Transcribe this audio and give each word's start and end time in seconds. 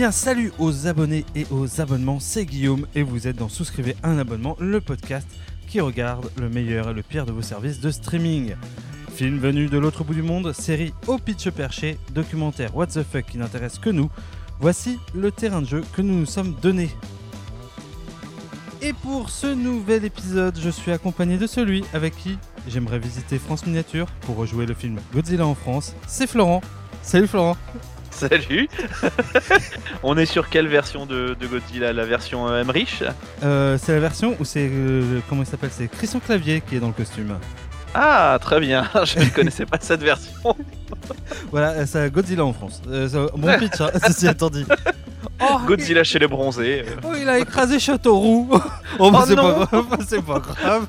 Bien, 0.00 0.12
salut 0.12 0.50
aux 0.58 0.86
abonnés 0.86 1.26
et 1.34 1.46
aux 1.50 1.82
abonnements, 1.82 2.20
c'est 2.20 2.46
Guillaume 2.46 2.86
et 2.94 3.02
vous 3.02 3.28
êtes 3.28 3.36
dans 3.36 3.50
Souscrivez 3.50 3.96
un 4.02 4.16
abonnement, 4.16 4.56
le 4.58 4.80
podcast 4.80 5.28
qui 5.68 5.78
regarde 5.78 6.30
le 6.40 6.48
meilleur 6.48 6.88
et 6.88 6.94
le 6.94 7.02
pire 7.02 7.26
de 7.26 7.32
vos 7.32 7.42
services 7.42 7.80
de 7.80 7.90
streaming. 7.90 8.54
Film 9.12 9.36
venu 9.36 9.66
de 9.66 9.76
l'autre 9.76 10.02
bout 10.02 10.14
du 10.14 10.22
monde, 10.22 10.54
série 10.54 10.94
au 11.06 11.18
pitch 11.18 11.50
perché, 11.50 11.98
documentaire 12.14 12.74
What 12.74 12.86
the 12.86 13.02
fuck 13.02 13.26
qui 13.26 13.36
n'intéresse 13.36 13.78
que 13.78 13.90
nous, 13.90 14.10
voici 14.58 14.98
le 15.14 15.30
terrain 15.30 15.60
de 15.60 15.66
jeu 15.66 15.84
que 15.92 16.00
nous 16.00 16.20
nous 16.20 16.24
sommes 16.24 16.54
donné. 16.62 16.88
Et 18.80 18.94
pour 18.94 19.28
ce 19.28 19.48
nouvel 19.48 20.06
épisode, 20.06 20.58
je 20.58 20.70
suis 20.70 20.92
accompagné 20.92 21.36
de 21.36 21.46
celui 21.46 21.84
avec 21.92 22.16
qui 22.16 22.38
j'aimerais 22.68 23.00
visiter 23.00 23.38
France 23.38 23.66
Miniature 23.66 24.06
pour 24.22 24.36
rejouer 24.36 24.64
le 24.64 24.72
film 24.72 24.98
Godzilla 25.12 25.46
en 25.46 25.54
France. 25.54 25.94
C'est 26.06 26.26
Florent. 26.26 26.62
Salut 27.02 27.26
Florent. 27.26 27.58
Salut 28.28 28.68
On 30.02 30.16
est 30.18 30.26
sur 30.26 30.48
quelle 30.48 30.66
version 30.68 31.06
de, 31.06 31.36
de 31.38 31.46
Godzilla 31.46 31.92
La 31.92 32.04
version 32.04 32.48
euh, 32.48 32.60
Emmerich 32.60 33.02
Euh, 33.42 33.78
c'est 33.80 33.92
la 33.92 34.00
version 34.00 34.36
où 34.40 34.44
c'est. 34.44 34.68
euh, 34.70 35.20
comment 35.28 35.42
il 35.42 35.46
s'appelle? 35.46 35.70
C'est 35.72 35.88
Christian 35.88 36.20
Clavier 36.20 36.60
qui 36.60 36.76
est 36.76 36.80
dans 36.80 36.88
le 36.88 36.92
costume. 36.92 37.38
Ah, 37.94 38.38
très 38.40 38.60
bien, 38.60 38.88
je 39.04 39.18
ne 39.18 39.24
connaissais 39.30 39.66
pas 39.66 39.78
cette 39.80 40.02
version. 40.02 40.56
Voilà, 41.50 41.70
euh, 41.70 41.86
c'est 41.86 42.10
Godzilla 42.12 42.44
en 42.44 42.52
France. 42.52 42.80
Euh, 42.88 43.28
bon 43.36 43.58
pitch, 43.58 43.80
hein, 43.80 43.90
ceci 44.06 44.26
étant 44.28 44.50
dit. 44.50 44.64
Oh, 45.42 45.58
Godzilla 45.66 46.04
chez 46.04 46.18
les 46.18 46.26
bronzés. 46.28 46.84
il- 46.86 46.98
oh, 47.06 47.12
il 47.20 47.28
a 47.28 47.38
écrasé 47.38 47.78
Châteauroux. 47.78 48.48
oh, 48.98 49.10
Oh 49.12 49.22
c'est 49.26 49.36
pas 49.36 49.66
grave, 49.70 49.96
c'est 50.06 50.22
pas 50.24 50.38
grave. 50.38 50.86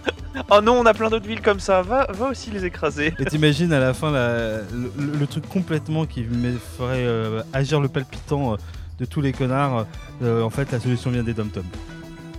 Oh 0.50 0.62
non, 0.62 0.74
on 0.80 0.86
a 0.86 0.94
plein 0.94 1.10
d'autres 1.10 1.28
villes 1.28 1.42
comme 1.42 1.60
ça, 1.60 1.82
va, 1.82 2.08
va 2.12 2.28
aussi 2.28 2.52
les 2.52 2.66
écraser. 2.66 3.14
Et 3.20 3.26
t'imagines 3.26 3.72
à 3.74 3.80
la 3.80 3.94
fin 3.94 4.12
la- 4.12 4.60
le, 4.98 5.28
truc 5.28 5.48
complètement 5.48 6.06
qui 6.06 6.22
me 6.24 6.54
ferait 6.78 7.06
euh, 7.06 7.42
agir 7.54 7.80
le 7.80 7.88
palpitant 7.88 8.54
euh, 8.54 8.56
de 9.00 9.06
tous 9.06 9.22
les 9.22 9.34
connards. 9.34 9.86
euh, 10.22 10.42
en 10.42 10.50
fait, 10.50 10.72
la 10.72 10.80
solution 10.80 11.12
vient 11.12 11.24
des 11.24 11.34
dom-toms. 11.34 11.64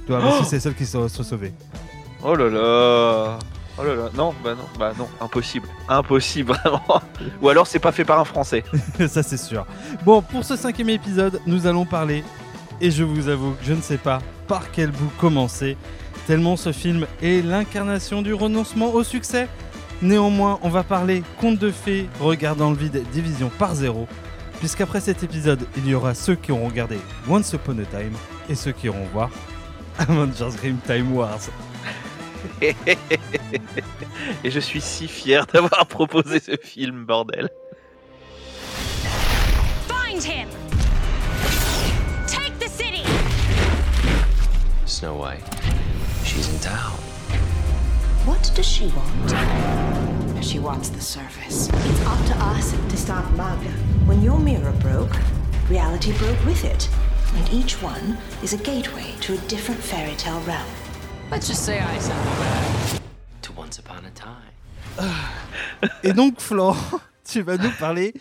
Tu 0.07 0.13
vois, 0.13 0.21
mais 0.23 0.33
si 0.39 0.45
c'est 0.45 0.61
celle 0.61 0.75
qui 0.75 0.85
se 0.87 1.09
se 1.09 1.23
sauver. 1.23 1.53
Oh 2.25 2.35
là 2.35 2.49
là 2.49 3.39
Oh 3.79 3.85
là 3.85 3.95
là, 3.95 4.11
non, 4.15 4.35
bah 4.45 4.55
non, 4.55 4.67
bah 4.79 4.93
non, 4.99 5.09
impossible. 5.21 5.67
Impossible, 5.89 6.53
vraiment. 6.65 7.03
Ou 7.41 7.49
alors 7.49 7.67
c'est 7.67 7.79
pas 7.79 7.93
fait 7.93 8.05
par 8.05 8.21
un 8.21 8.25
Français. 8.25 8.65
Ça, 9.09 9.23
c'est 9.23 9.39
sûr. 9.39 9.67
Bon, 10.05 10.21
pour 10.21 10.45
ce 10.45 10.57
cinquième 10.57 10.91
épisode, 10.91 11.41
nous 11.47 11.67
allons 11.67 11.87
parler, 11.87 12.23
et 12.81 12.91
je 12.91 13.03
vous 13.03 13.29
avoue 13.29 13.53
que 13.53 13.65
je 13.65 13.73
ne 13.73 13.81
sais 13.81 13.97
pas 13.97 14.21
par 14.47 14.71
quel 14.71 14.91
bout 14.91 15.11
commencer, 15.19 15.77
tellement 16.27 16.57
ce 16.57 16.73
film 16.73 17.07
est 17.23 17.43
l'incarnation 17.45 18.21
du 18.21 18.35
renoncement 18.35 18.93
au 18.93 19.03
succès. 19.05 19.49
Néanmoins, 20.03 20.59
on 20.63 20.69
va 20.69 20.83
parler 20.83 21.23
conte 21.41 21.59
de 21.59 21.71
fées, 21.71 22.09
regard 22.21 22.57
dans 22.57 22.71
le 22.71 22.77
vide, 22.77 23.03
division 23.13 23.51
par 23.59 23.75
zéro, 23.75 24.07
puisqu'après 24.59 25.01
cet 25.01 25.23
épisode, 25.23 25.67
il 25.79 25.89
y 25.89 25.95
aura 25.95 26.15
ceux 26.15 26.35
qui 26.35 26.53
auront 26.53 26.69
regardé 26.69 26.99
Once 27.29 27.53
Upon 27.53 27.79
a 27.79 27.85
Time 27.85 28.13
et 28.51 28.55
ceux 28.55 28.73
qui 28.73 28.87
iront 28.87 29.07
voir 29.13 29.31
Avengers 29.99 30.57
Grim 30.61 30.77
Time 30.87 31.13
Wars. 31.17 31.41
Et 34.45 34.51
je 34.51 34.61
suis 34.61 34.81
si 34.81 35.09
fier 35.09 35.47
d'avoir 35.47 35.87
proposé 35.87 36.41
ce 36.41 36.57
film, 36.57 37.05
bordel. 37.05 37.49
Find 39.89 40.23
him! 40.23 40.49
Take 42.27 42.59
the 42.59 42.69
city! 42.69 43.05
Snow 44.87 45.15
White. 45.15 45.43
She's 46.25 46.49
in 46.53 46.59
town. 46.61 46.99
What 48.25 48.53
does 48.55 48.67
she 48.67 48.87
want? 48.87 49.35
She 50.45 50.59
wants 50.59 50.91
the 50.91 51.01
surface. 51.01 51.69
It's 51.69 52.07
up 52.07 52.25
to 52.27 52.35
us 52.45 52.73
to 52.73 52.97
stop 52.97 53.29
Magda. 53.33 53.71
When 54.07 54.23
your 54.23 54.39
mirror 54.39 54.73
broke, 54.81 55.17
reality 55.69 56.13
broke 56.19 56.45
with 56.45 56.65
it. 56.65 56.89
And 57.35 57.53
each 57.53 57.83
one 57.83 58.19
is 58.43 58.53
a 58.53 58.59
gateway 58.59 59.15
to 59.23 59.35
a 59.35 59.39
different 59.49 59.81
fairy 59.81 60.15
tale 60.17 60.41
realm. 60.41 60.69
Let's 61.33 61.47
just 61.49 61.63
say 61.65 61.79
I 61.79 61.99
sent 61.99 62.15
back 62.39 63.01
to 63.43 63.53
Once 63.57 63.79
Upon 63.79 64.05
a 64.05 64.11
Time. 64.15 65.09
Et 66.05 66.13
donc, 66.13 66.41
Florent, 66.41 66.77
tu 67.25 67.43
vas 67.43 67.57
nous 67.57 67.71
parler. 67.79 68.13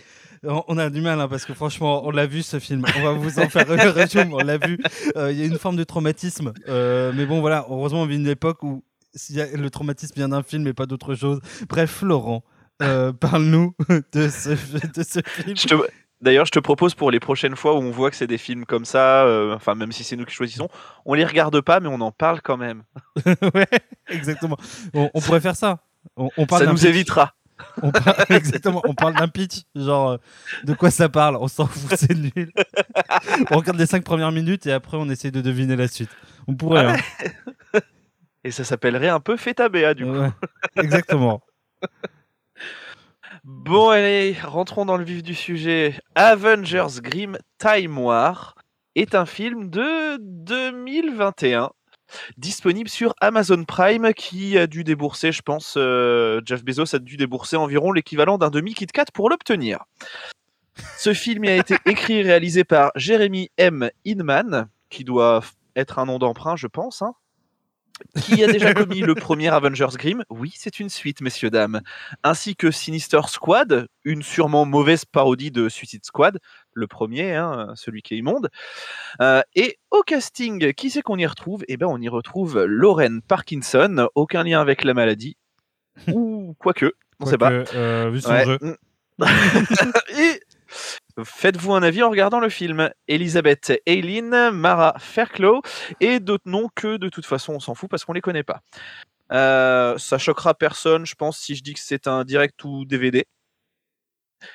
On 0.43 0.77
a 0.79 0.89
du 0.89 1.01
mal 1.01 1.19
hein, 1.19 1.27
parce 1.27 1.45
que 1.45 1.53
franchement, 1.53 2.03
on 2.05 2.09
l'a 2.11 2.25
vu 2.25 2.41
ce 2.41 2.57
film. 2.59 2.83
On 2.97 3.01
va 3.03 3.11
vous 3.11 3.37
en 3.39 3.47
faire 3.49 3.67
le 3.67 3.89
résumé. 3.91 4.29
On 4.33 4.37
l'a 4.37 4.57
vu. 4.57 4.79
Euh, 5.15 5.31
Il 5.31 5.37
y 5.39 5.43
a 5.43 5.45
une 5.45 5.59
forme 5.59 5.75
de 5.75 5.83
traumatisme. 5.83 6.53
Euh, 6.67 7.11
mais 7.15 7.25
bon, 7.25 7.41
voilà. 7.41 7.65
Heureusement, 7.69 8.01
on 8.01 8.05
vit 8.07 8.15
une 8.15 8.27
époque 8.27 8.63
où 8.63 8.83
s'il 9.13 9.35
y 9.35 9.41
a- 9.41 9.55
le 9.55 9.69
traumatisme 9.69 10.13
vient 10.15 10.29
d'un 10.29 10.41
film 10.41 10.65
et 10.67 10.73
pas 10.73 10.85
d'autre 10.87 11.13
chose. 11.13 11.41
Bref, 11.69 11.91
Florent, 11.91 12.43
euh, 12.81 13.11
parle-nous 13.13 13.75
de 14.13 14.29
ce, 14.29 14.49
de 14.49 15.03
ce 15.03 15.19
film. 15.23 15.55
Je 15.57 15.67
te- 15.67 15.75
D'ailleurs, 16.21 16.45
je 16.45 16.51
te 16.51 16.59
propose 16.59 16.93
pour 16.93 17.09
les 17.11 17.19
prochaines 17.19 17.55
fois 17.55 17.73
où 17.75 17.79
on 17.79 17.89
voit 17.91 18.11
que 18.11 18.15
c'est 18.15 18.27
des 18.27 18.37
films 18.37 18.65
comme 18.65 18.85
ça, 18.85 19.23
euh, 19.25 19.55
enfin 19.55 19.73
même 19.75 19.91
si 19.91 20.03
c'est 20.03 20.15
nous 20.15 20.25
qui 20.25 20.35
choisissons, 20.35 20.69
on 21.05 21.15
les 21.15 21.25
regarde 21.25 21.59
pas, 21.61 21.79
mais 21.79 21.87
on 21.87 21.99
en 22.01 22.11
parle 22.11 22.41
quand 22.41 22.57
même. 22.57 22.83
ouais, 23.55 23.67
exactement. 24.07 24.57
On, 24.93 25.09
on 25.13 25.21
pourrait 25.21 25.41
faire 25.41 25.55
ça. 25.55 25.79
On, 26.17 26.29
on 26.37 26.45
parle 26.45 26.65
ça 26.65 26.69
nous 26.69 26.75
pitch. 26.77 26.85
évitera. 26.85 27.33
On 27.81 27.91
parle- 27.91 28.15
exactement, 28.29 28.81
on 28.85 28.93
parle 28.93 29.13
d'un 29.15 29.27
pitch, 29.27 29.61
genre 29.75 30.11
euh, 30.11 30.17
de 30.63 30.73
quoi 30.73 30.89
ça 30.91 31.09
parle, 31.09 31.37
on 31.39 31.47
s'en 31.47 31.67
fout, 31.67 31.95
c'est 31.97 32.15
nul. 32.15 32.51
on 33.51 33.57
regarde 33.57 33.77
les 33.79 33.85
5 33.85 34.03
premières 34.03 34.31
minutes 34.31 34.65
et 34.67 34.71
après 34.71 34.97
on 34.97 35.09
essaie 35.09 35.29
de 35.31 35.41
deviner 35.41 35.75
la 35.75 35.87
suite. 35.87 36.09
On 36.47 36.55
pourrait, 36.55 36.85
hein. 36.85 36.97
Et 38.43 38.49
ça 38.49 38.63
s'appellerait 38.63 39.09
un 39.09 39.19
peu 39.19 39.37
Feta 39.37 39.69
Béa 39.69 39.93
du 39.93 40.03
coup. 40.05 40.17
Exactement. 40.75 41.41
Bon 43.43 43.89
allez, 43.89 44.35
rentrons 44.43 44.85
dans 44.85 44.97
le 44.97 45.03
vif 45.03 45.23
du 45.23 45.33
sujet. 45.33 45.99
Avengers 46.13 47.01
Grim 47.01 47.37
Time 47.57 47.97
War 47.97 48.55
est 48.95 49.15
un 49.15 49.25
film 49.25 49.69
de 49.69 50.17
2021 50.19 51.71
disponible 52.37 52.89
sur 52.89 53.15
Amazon 53.19 53.63
Prime 53.63 54.13
qui 54.13 54.57
a 54.57 54.67
dû 54.67 54.83
débourser, 54.83 55.31
je 55.31 55.41
pense, 55.41 55.75
euh, 55.77 56.41
Jeff 56.45 56.63
Bezos 56.63 56.95
a 56.95 56.99
dû 56.99 57.17
débourser 57.17 57.55
environ 57.55 57.91
l'équivalent 57.91 58.37
d'un 58.37 58.49
demi 58.49 58.73
Kit 58.75 58.87
Kat 58.87 59.05
pour 59.13 59.29
l'obtenir. 59.29 59.85
Ce 60.97 61.13
film 61.13 61.45
a 61.45 61.53
été 61.55 61.77
écrit 61.85 62.19
et 62.19 62.21
réalisé 62.21 62.63
par 62.63 62.91
Jeremy 62.95 63.49
M. 63.57 63.89
Inman, 64.05 64.67
qui 64.89 65.03
doit 65.03 65.41
être 65.75 65.97
un 65.99 66.05
nom 66.05 66.19
d'emprunt, 66.19 66.55
je 66.55 66.67
pense. 66.67 67.01
hein. 67.01 67.13
Qui 68.23 68.43
a 68.43 68.47
déjà 68.51 68.73
commis 68.73 69.01
le 69.01 69.15
premier 69.15 69.49
Avengers 69.49 69.95
Grim 69.97 70.23
Oui, 70.29 70.53
c'est 70.55 70.79
une 70.79 70.89
suite, 70.89 71.21
messieurs, 71.21 71.49
dames. 71.49 71.81
Ainsi 72.23 72.55
que 72.55 72.71
Sinister 72.71 73.21
Squad, 73.27 73.87
une 74.03 74.23
sûrement 74.23 74.65
mauvaise 74.65 75.05
parodie 75.05 75.51
de 75.51 75.69
Suicide 75.69 76.03
Squad, 76.05 76.39
le 76.73 76.87
premier, 76.87 77.35
hein, 77.35 77.73
celui 77.75 78.01
qui 78.01 78.13
est 78.13 78.17
immonde. 78.17 78.49
Euh, 79.21 79.41
et 79.55 79.77
au 79.91 80.01
casting, 80.01 80.73
qui 80.73 80.89
c'est 80.89 81.01
qu'on 81.01 81.17
y 81.17 81.25
retrouve? 81.25 81.63
Eh 81.67 81.77
ben, 81.77 81.87
on 81.87 81.99
y 81.99 82.09
retrouve 82.09 82.63
Lauren 82.63 83.19
Parkinson, 83.27 84.07
aucun 84.15 84.43
lien 84.43 84.61
avec 84.61 84.83
la 84.83 84.93
maladie. 84.93 85.37
Ou 86.07 86.55
quoique, 86.59 86.93
on 87.19 87.25
sait 87.25 87.37
pas. 87.37 87.51
Euh, 87.51 88.09
vu 88.11 88.21
son 88.21 88.31
Ouais. 88.31 88.45
jeu. 88.45 88.57
Et 90.17 90.41
faites-vous 91.23 91.73
un 91.73 91.83
avis 91.83 92.03
en 92.03 92.09
regardant 92.09 92.39
le 92.39 92.49
film. 92.49 92.89
Elisabeth 93.07 93.73
Eileen, 93.85 94.49
Mara 94.51 94.95
Fairclough 94.99 95.61
et 95.99 96.19
d'autres 96.19 96.49
noms 96.49 96.69
que 96.75 96.97
de 96.97 97.09
toute 97.09 97.25
façon 97.25 97.53
on 97.53 97.59
s'en 97.59 97.75
fout 97.75 97.89
parce 97.89 98.05
qu'on 98.05 98.13
les 98.13 98.21
connaît 98.21 98.43
pas. 98.43 98.61
Euh, 99.31 99.97
ça 99.97 100.17
choquera 100.17 100.53
personne, 100.53 101.05
je 101.05 101.15
pense, 101.15 101.37
si 101.39 101.55
je 101.55 101.63
dis 101.63 101.73
que 101.73 101.79
c'est 101.79 102.07
un 102.07 102.23
direct 102.23 102.63
ou 102.65 102.83
DVD. 102.85 103.25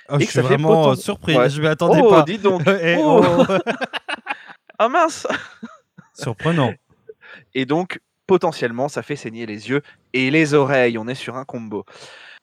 Oh, 0.08 0.16
et 0.16 0.20
je 0.20 0.24
que 0.24 0.24
suis 0.24 0.32
ça 0.32 0.42
fait 0.42 0.48
vraiment 0.48 0.68
potent- 0.84 0.98
euh, 0.98 1.00
surpris, 1.00 1.36
Ouais. 1.36 1.48
je 1.48 1.60
m'y 1.60 1.68
attendais 1.68 2.00
oh, 2.02 2.10
pas. 2.10 2.22
dis 2.24 2.38
donc. 2.38 2.62
Oh. 2.98 3.24
oh. 3.24 3.44
Ah 4.78 4.88
mince. 4.90 5.26
Surprenant. 6.14 6.74
Et 7.54 7.64
donc, 7.64 7.98
potentiellement, 8.26 8.88
ça 8.88 9.02
fait 9.02 9.16
saigner 9.16 9.46
les 9.46 9.70
yeux 9.70 9.80
et 10.12 10.30
les 10.30 10.52
oreilles. 10.52 10.98
On 10.98 11.08
est 11.08 11.14
sur 11.14 11.36
un 11.36 11.44
combo. 11.46 11.84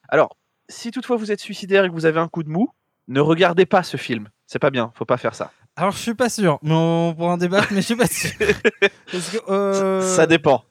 Alors, 0.08 0.36
si 0.68 0.90
toutefois 0.90 1.16
vous 1.16 1.30
êtes 1.30 1.40
suicidaire 1.40 1.84
et 1.84 1.88
que 1.88 1.92
vous 1.94 2.06
avez 2.06 2.18
un 2.18 2.26
coup 2.28 2.42
de 2.42 2.48
mou, 2.48 2.70
ne 3.08 3.20
regardez 3.20 3.66
pas 3.66 3.82
ce 3.82 3.96
film. 3.96 4.28
C'est 4.46 4.58
pas 4.58 4.70
bien, 4.70 4.92
faut 4.94 5.04
pas 5.04 5.16
faire 5.16 5.34
ça. 5.34 5.50
Alors 5.76 5.92
je 5.92 5.98
suis 5.98 6.14
pas 6.14 6.28
sûr, 6.28 6.58
mais 6.62 6.72
on 6.74 7.14
pourra 7.16 7.32
en 7.32 7.36
débattre, 7.36 7.68
mais 7.72 7.80
je 7.80 7.86
suis 7.86 7.96
pas 7.96 8.06
sûr. 8.06 8.30
Parce 9.12 9.30
que, 9.30 9.50
euh, 9.50 10.00
Ça 10.02 10.26
dépend. 10.26 10.64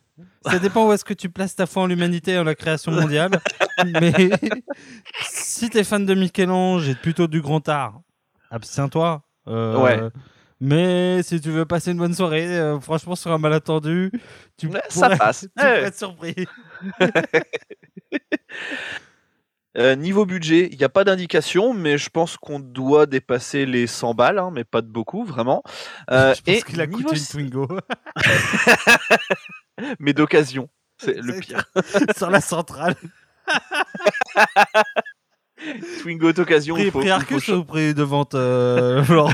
Ça 0.46 0.60
dépend 0.60 0.88
où 0.88 0.92
est-ce 0.94 1.06
que 1.06 1.14
tu 1.14 1.30
places 1.30 1.56
ta 1.56 1.66
foi 1.66 1.84
en 1.84 1.88
l'humanité 1.88 2.32
et 2.34 2.40
en 2.40 2.44
la 2.44 2.56
création 2.56 2.92
mondiale. 2.92 3.32
Mais 3.86 4.30
si 5.24 5.70
t'es 5.70 5.84
fan 5.84 6.06
de 6.06 6.14
Michel-Ange 6.14 6.88
et 6.90 6.96
plutôt 6.96 7.28
du 7.28 7.42
grand 7.42 7.68
art, 7.70 8.00
abstiens-toi. 8.52 9.24
Euh, 9.48 9.78
Ouais. 9.82 10.00
Mais 10.66 11.22
si 11.24 11.42
tu 11.42 11.50
veux 11.50 11.66
passer 11.66 11.92
une 11.92 11.98
bonne 11.98 12.14
soirée, 12.14 12.46
euh, 12.48 12.80
franchement, 12.80 13.16
sur 13.16 13.32
un 13.34 13.38
malentendu, 13.38 14.12
tu 14.58 14.68
Ouais, 14.68 14.82
ça 14.88 15.10
passe. 15.18 15.42
tu 15.42 15.48
Ouais. 15.64 15.74
pourrais 15.76 15.84
être 15.88 15.98
surpris. 15.98 16.36
Euh, 19.78 19.96
niveau 19.96 20.25
budget, 20.25 20.70
il 20.72 20.78
n'y 20.78 20.84
a 20.84 20.90
pas 20.90 21.04
d'indication, 21.04 21.74
mais 21.74 21.98
je 21.98 22.10
pense 22.10 22.38
qu'on 22.38 22.60
doit 22.60 23.06
dépasser 23.08 23.66
les 23.66 23.88
100 23.88 24.14
balles, 24.14 24.38
hein, 24.38 24.52
mais 24.54 24.64
pas 24.64 24.81
de 24.81 24.88
beaucoup, 24.88 25.25
vraiment. 25.25 25.64
Euh, 26.12 26.34
je 26.38 26.42
pense 26.42 26.56
et 26.56 26.62
qu'il 26.62 26.80
a 26.81 26.88
coûté 26.88 27.16
une 27.18 27.25
Twingo 27.25 27.68
mais 30.00 30.14
d'occasion. 30.14 30.70
C'est 30.98 31.20
le 31.20 31.40
pire. 31.40 31.66
sur 32.18 32.30
la 32.30 32.40
centrale. 32.40 32.96
Twingo 36.02 36.34
d'occasion. 36.34 36.75
Prix, 36.75 36.92
faut- 36.92 37.00
prix 37.00 37.08
faut 37.10 37.14
Arcus 37.16 37.48
ou 37.50 37.64
prix 37.64 37.94
de 37.94 38.04
vente, 38.04 38.36
euh, 38.36 39.04
Laurent? 39.10 39.34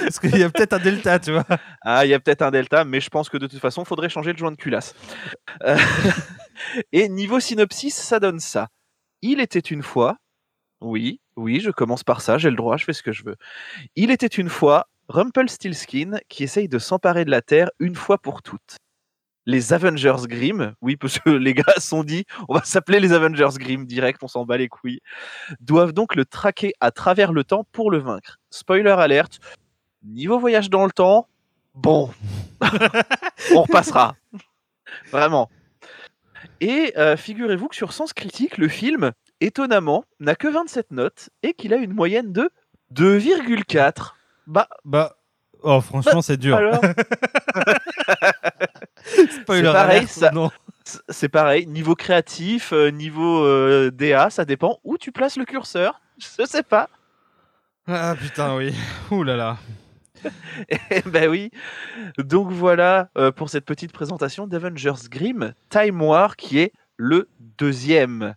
Parce 0.00 0.18
qu'il 0.18 0.36
y 0.36 0.42
a 0.42 0.50
peut-être 0.50 0.72
un 0.72 0.78
delta, 0.78 1.18
tu 1.20 1.32
vois. 1.32 1.44
Ah, 1.82 2.04
il 2.06 2.08
y 2.08 2.14
a 2.14 2.18
peut-être 2.18 2.42
un 2.42 2.50
delta, 2.50 2.84
mais 2.84 3.00
je 3.00 3.08
pense 3.08 3.28
que 3.28 3.36
de 3.36 3.46
toute 3.46 3.60
façon, 3.60 3.82
il 3.82 3.86
faudrait 3.86 4.08
changer 4.08 4.32
le 4.32 4.38
joint 4.38 4.50
de 4.50 4.56
culasse. 4.56 4.94
Et 6.92 7.08
niveau 7.08 7.40
synopsis, 7.40 7.94
ça 7.94 8.20
donne 8.20 8.40
ça. 8.40 8.68
Il 9.22 9.40
était 9.40 9.58
une 9.58 9.82
fois, 9.82 10.16
oui, 10.80 11.20
oui, 11.36 11.60
je 11.60 11.70
commence 11.70 12.04
par 12.04 12.20
ça, 12.20 12.38
j'ai 12.38 12.50
le 12.50 12.56
droit, 12.56 12.76
je 12.76 12.84
fais 12.84 12.92
ce 12.92 13.02
que 13.02 13.12
je 13.12 13.24
veux. 13.24 13.36
Il 13.94 14.10
était 14.10 14.26
une 14.26 14.48
fois 14.48 14.88
Rumpelstiltskin 15.08 16.18
qui 16.28 16.44
essaye 16.44 16.68
de 16.68 16.78
s'emparer 16.78 17.24
de 17.24 17.30
la 17.30 17.42
Terre 17.42 17.70
une 17.78 17.94
fois 17.94 18.18
pour 18.18 18.42
toutes. 18.42 18.76
Les 19.48 19.72
Avengers 19.72 20.26
Grimm, 20.26 20.74
oui, 20.80 20.96
parce 20.96 21.18
que 21.18 21.30
les 21.30 21.54
gars 21.54 21.74
sont 21.78 22.02
dit, 22.02 22.24
on 22.48 22.54
va 22.54 22.64
s'appeler 22.64 22.98
les 22.98 23.12
Avengers 23.12 23.58
Grimm 23.58 23.86
direct, 23.86 24.22
on 24.22 24.28
s'en 24.28 24.44
bat 24.44 24.56
les 24.56 24.68
couilles, 24.68 25.00
doivent 25.60 25.92
donc 25.92 26.16
le 26.16 26.24
traquer 26.24 26.72
à 26.80 26.90
travers 26.90 27.32
le 27.32 27.44
temps 27.44 27.64
pour 27.70 27.90
le 27.90 27.98
vaincre. 27.98 28.38
Spoiler 28.50 28.90
alerte, 28.90 29.38
niveau 30.02 30.38
voyage 30.38 30.68
dans 30.68 30.84
le 30.84 30.90
temps, 30.90 31.28
bon, 31.74 32.10
on 33.54 33.62
repassera. 33.62 34.16
Vraiment. 35.12 35.48
Et 36.60 36.92
euh, 36.96 37.16
figurez-vous 37.16 37.68
que 37.68 37.76
sur 37.76 37.92
Sens 37.92 38.12
Critique, 38.12 38.58
le 38.58 38.68
film, 38.68 39.12
étonnamment, 39.40 40.04
n'a 40.20 40.34
que 40.34 40.48
27 40.48 40.90
notes 40.90 41.30
et 41.42 41.54
qu'il 41.54 41.72
a 41.74 41.76
une 41.76 41.92
moyenne 41.92 42.32
de 42.32 42.50
2,4. 42.94 44.12
Bah, 44.46 44.68
Bah, 44.84 45.16
oh, 45.62 45.80
franchement, 45.80 46.22
c'est 46.22 46.36
dur. 46.36 46.56
alors, 46.56 46.80
c'est 49.04 49.62
pareil, 49.62 50.06
ça- 50.06 50.30
non. 50.32 50.50
c'est 51.08 51.28
pareil, 51.28 51.66
niveau 51.66 51.94
créatif, 51.94 52.72
euh, 52.72 52.90
niveau 52.90 53.44
euh, 53.44 53.90
DA, 53.92 54.30
ça 54.30 54.44
dépend 54.44 54.78
où 54.84 54.98
tu 54.98 55.12
places 55.12 55.36
le 55.36 55.44
curseur. 55.44 56.00
Je 56.18 56.44
sais 56.46 56.62
pas. 56.62 56.88
Ah 57.86 58.14
putain, 58.20 58.56
oui. 58.56 58.74
Ouh 59.10 59.22
là 59.22 59.36
là. 59.36 59.58
Eh 60.90 61.02
ben 61.02 61.28
oui. 61.28 61.50
Donc 62.18 62.50
voilà 62.50 63.10
euh, 63.18 63.30
pour 63.32 63.50
cette 63.50 63.64
petite 63.64 63.92
présentation 63.92 64.46
d'Avengers 64.46 65.08
Grimm 65.10 65.52
Time 65.68 66.00
War 66.02 66.36
qui 66.36 66.58
est 66.58 66.72
le 66.96 67.28
deuxième. 67.40 68.34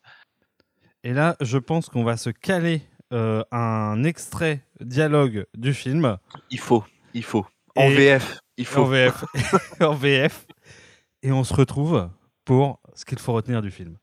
Et 1.04 1.14
là, 1.14 1.36
je 1.42 1.58
pense 1.58 1.88
qu'on 1.90 2.04
va 2.04 2.18
se 2.18 2.30
caler 2.30 2.82
euh, 3.14 3.42
un 3.52 4.04
extrait 4.04 4.62
dialogue 4.82 5.46
du 5.58 5.74
film 5.74 6.18
Il 6.52 6.60
faut, 6.60 6.84
il 7.14 7.24
faut. 7.24 7.46
En 7.76 7.84
Et- 7.90 7.96
VF, 7.96 8.40
il 8.58 8.66
faut. 8.66 8.82
en 8.82 8.86
VF. 8.86 9.24
en 9.82 9.94
VF. 9.94 10.46
Et 11.24 11.32
on 11.32 11.44
se 11.44 11.54
retrouve 11.54 12.10
pour 12.46 12.80
ce 12.96 13.06
qu'il 13.06 13.20
faut 13.20 13.34
retenir 13.34 13.62
du 13.62 13.72
film. 13.72 13.98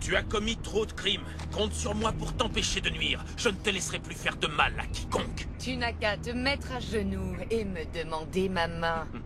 Tu 0.00 0.16
as 0.16 0.22
commis 0.22 0.56
trop 0.56 0.86
de 0.86 0.92
crimes. 0.92 1.24
Compte 1.52 1.72
sur 1.72 1.94
moi 1.94 2.12
pour 2.12 2.32
t'empêcher 2.34 2.80
de 2.80 2.90
nuire. 2.90 3.24
Je 3.36 3.48
ne 3.48 3.54
te 3.54 3.70
laisserai 3.70 3.98
plus 3.98 4.14
faire 4.14 4.36
de 4.36 4.46
mal 4.46 4.72
à 4.78 4.86
quiconque. 4.86 5.46
Tu 5.58 5.76
n'as 5.76 5.92
qu'à 5.92 6.16
te 6.16 6.30
mettre 6.30 6.72
à 6.72 6.80
genoux 6.80 7.36
et 7.50 7.64
me 7.64 7.84
demander 7.92 8.48
ma 8.48 8.68
main. 8.68 9.06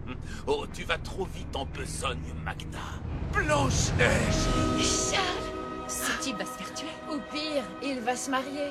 Oh, 0.47 0.67
tu 0.73 0.85
vas 0.85 0.99
trop 0.99 1.25
vite 1.25 1.55
en 1.55 1.67
besogne, 1.67 2.33
Magda. 2.45 2.79
Blanche-Neige 3.33 4.35
Charles 4.81 5.89
Ce 5.89 6.23
type 6.23 6.37
va 6.39 6.45
se 6.45 6.51
faire 6.51 6.75
tuer. 6.75 6.87
Ou 7.11 7.19
pire, 7.33 7.65
il 7.83 8.01
va 8.01 8.17
se 8.17 8.31
marier. 8.31 8.71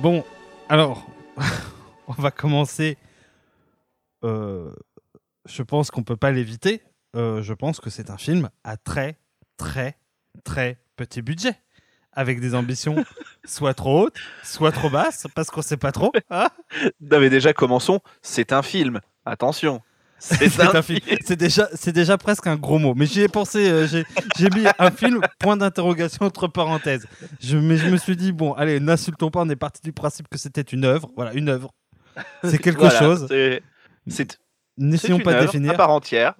Bon, 0.00 0.24
alors, 0.68 1.06
on 2.08 2.12
va 2.12 2.30
commencer. 2.30 2.98
Euh, 4.24 4.72
je 5.46 5.62
pense 5.62 5.90
qu'on 5.90 6.02
peut 6.02 6.16
pas 6.16 6.30
l'éviter. 6.30 6.82
Euh, 7.16 7.42
je 7.42 7.52
pense 7.52 7.80
que 7.80 7.90
c'est 7.90 8.10
un 8.10 8.16
film 8.18 8.48
à 8.64 8.76
très, 8.76 9.16
très, 9.56 9.96
très 10.44 10.78
petit 10.96 11.22
budget. 11.22 11.56
Avec 12.16 12.40
des 12.40 12.54
ambitions 12.54 13.04
soit 13.44 13.74
trop 13.74 14.02
hautes, 14.04 14.16
soit 14.44 14.70
trop 14.70 14.88
basses, 14.88 15.26
parce 15.34 15.50
qu'on 15.50 15.62
sait 15.62 15.76
pas 15.76 15.90
trop. 15.92 16.12
hein. 16.30 16.48
Non 17.00 17.18
mais 17.18 17.28
déjà 17.28 17.52
commençons, 17.52 18.00
c'est 18.22 18.52
un 18.52 18.62
film. 18.62 19.00
Attention. 19.26 19.80
C'est 20.18 20.60
un 20.60 20.80
film. 20.80 21.00
C'est 21.24 21.36
déjà, 21.36 21.68
c'est 21.74 21.92
déjà 21.92 22.16
presque 22.16 22.46
un 22.46 22.56
gros 22.56 22.78
mot. 22.78 22.94
Mais 22.94 23.04
j'y 23.04 23.20
ai 23.22 23.28
pensé. 23.28 23.68
euh, 23.68 23.86
j'ai, 23.86 24.50
mis 24.50 24.64
un 24.78 24.90
film 24.90 25.20
point 25.38 25.56
d'interrogation 25.56 26.24
entre 26.26 26.46
parenthèses. 26.46 27.06
Je, 27.40 27.58
mais 27.58 27.76
je 27.76 27.88
me 27.88 27.96
suis 27.96 28.16
dit 28.16 28.32
bon, 28.32 28.52
allez, 28.54 28.80
n'insultons 28.80 29.30
pas. 29.30 29.40
On 29.40 29.48
est 29.50 29.56
parti 29.56 29.82
du 29.82 29.92
principe 29.92 30.28
que 30.28 30.38
c'était 30.38 30.62
une 30.62 30.84
œuvre. 30.84 31.10
Voilà, 31.16 31.34
une 31.34 31.48
œuvre. 31.48 31.74
C'est 32.44 32.58
quelque 32.58 32.78
Voilà, 32.78 32.98
chose. 32.98 33.26
C'est 34.08 34.38
N'essayons 34.76 35.20
pas 35.20 35.34
de 35.34 35.46
définir. 35.46 35.72
à 35.72 35.74
part 35.74 35.90
entière. 35.90 36.34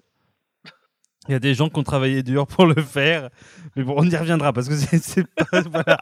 Il 1.28 1.32
y 1.32 1.34
a 1.34 1.38
des 1.38 1.54
gens 1.54 1.70
qui 1.70 1.78
ont 1.78 1.84
travaillé 1.84 2.22
dur 2.22 2.46
pour 2.46 2.66
le 2.66 2.82
faire. 2.82 3.30
Mais 3.76 3.82
bon, 3.82 3.94
on 3.96 4.08
y 4.08 4.16
reviendra 4.16 4.52
parce 4.52 4.68
que 4.68 4.76
c'est, 4.76 5.24
pas. 5.24 5.60
voilà. 5.70 5.98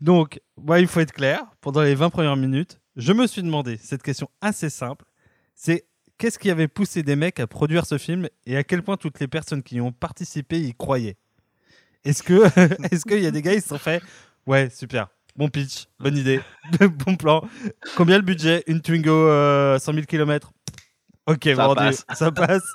Donc, 0.00 0.40
moi, 0.56 0.80
il 0.80 0.88
faut 0.88 1.00
être 1.00 1.12
clair. 1.12 1.44
Pendant 1.60 1.82
les 1.82 1.94
20 1.94 2.10
premières 2.10 2.36
minutes, 2.36 2.80
je 2.96 3.12
me 3.12 3.26
suis 3.26 3.42
demandé 3.42 3.78
cette 3.80 4.02
question 4.02 4.28
assez 4.40 4.70
simple. 4.70 5.04
C'est 5.54 5.86
qu'est-ce 6.18 6.38
qui 6.38 6.50
avait 6.50 6.68
poussé 6.68 7.02
des 7.02 7.16
mecs 7.16 7.38
à 7.40 7.46
produire 7.46 7.86
ce 7.86 7.98
film 7.98 8.28
et 8.46 8.56
à 8.56 8.64
quel 8.64 8.82
point 8.82 8.96
toutes 8.96 9.20
les 9.20 9.28
personnes 9.28 9.62
qui 9.62 9.76
y 9.76 9.80
ont 9.80 9.92
participé 9.92 10.60
y 10.60 10.74
croyaient? 10.74 11.16
Est-ce 12.04 12.22
que 12.22 12.44
est-ce 12.92 13.04
qu'il 13.04 13.22
y 13.22 13.26
a 13.26 13.30
des 13.30 13.42
gars 13.42 13.54
qui 13.54 13.60
se 13.60 13.68
sont 13.68 13.78
fait 13.78 14.02
ouais 14.46 14.70
super 14.70 15.08
bon 15.36 15.48
pitch 15.48 15.86
bonne 16.00 16.16
idée 16.16 16.40
bon 17.06 17.16
plan 17.16 17.46
combien 17.96 18.16
le 18.16 18.22
budget? 18.22 18.64
Une 18.66 18.80
Twingo 18.80 19.10
euh, 19.10 19.78
100 19.78 19.94
000 19.94 20.06
km 20.06 20.52
ok 21.26 21.48
Ça 21.54 21.74
passe. 21.74 22.04
ça 22.14 22.32
passe 22.32 22.74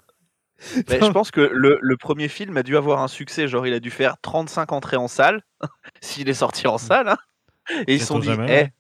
Mais 0.90 1.00
je 1.00 1.12
pense 1.12 1.30
que 1.30 1.42
le, 1.42 1.78
le 1.82 1.98
premier 1.98 2.28
film 2.28 2.58
a 2.58 2.64
dû 2.64 2.76
avoir 2.78 3.02
un 3.04 3.08
succès, 3.08 3.48
genre 3.48 3.68
il 3.68 3.74
a 3.74 3.80
dû 3.80 3.92
faire 3.92 4.16
35 4.22 4.72
entrées 4.72 4.98
en 4.98 5.08
salle, 5.08 5.44
s'il 6.02 6.30
est 6.30 6.34
sorti 6.34 6.66
en 6.68 6.78
salle. 6.80 7.10
hein. 7.10 7.18
Et 7.88 7.94
ils 7.96 8.00
se 8.02 8.08
sont 8.08 8.20
dit, 8.20 8.28
jamais, 8.28 8.64
Eh, 8.64 8.74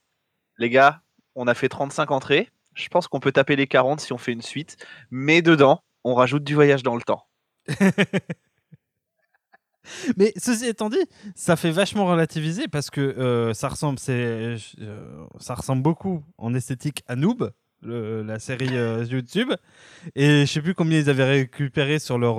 les 0.58 0.70
gars, 0.72 1.02
on 1.36 1.46
a 1.48 1.54
fait 1.54 1.70
35 1.70 2.10
entrées, 2.12 2.50
je 2.74 2.88
pense 2.88 3.08
qu'on 3.08 3.20
peut 3.20 3.32
taper 3.32 3.56
les 3.56 3.68
40 3.68 4.00
si 4.02 4.12
on 4.12 4.18
fait 4.18 4.32
une 4.32 4.42
suite, 4.42 4.78
mais 5.12 5.44
dedans, 5.44 5.84
on 6.04 6.16
rajoute 6.16 6.44
du 6.44 6.56
voyage 6.56 6.82
dans 6.82 6.96
le 6.96 7.02
temps. 7.04 7.28
Mais 10.18 10.34
ceci 10.36 10.66
étant 10.66 10.90
dit, 10.90 11.00
ça 11.36 11.56
fait 11.56 11.72
vachement 11.72 12.06
relativiser 12.08 12.68
parce 12.68 12.90
que 12.90 13.00
euh, 13.00 13.54
ça 13.54 13.70
ressemble, 13.70 13.98
euh, 14.10 14.58
ça 15.40 15.56
ressemble 15.56 15.82
beaucoup 15.82 16.26
en 16.38 16.54
esthétique 16.54 17.04
à 17.08 17.16
Noob, 17.16 17.52
le- 17.82 18.24
la 18.24 18.40
série 18.40 18.76
euh, 18.78 19.04
YouTube. 19.06 19.52
Et 20.16 20.46
je 20.46 20.52
sais 20.52 20.62
plus 20.62 20.74
combien 20.74 21.00
ils 21.00 21.10
avaient 21.10 21.24
récupéré 21.30 22.00
sur 22.00 22.18
leur 22.18 22.38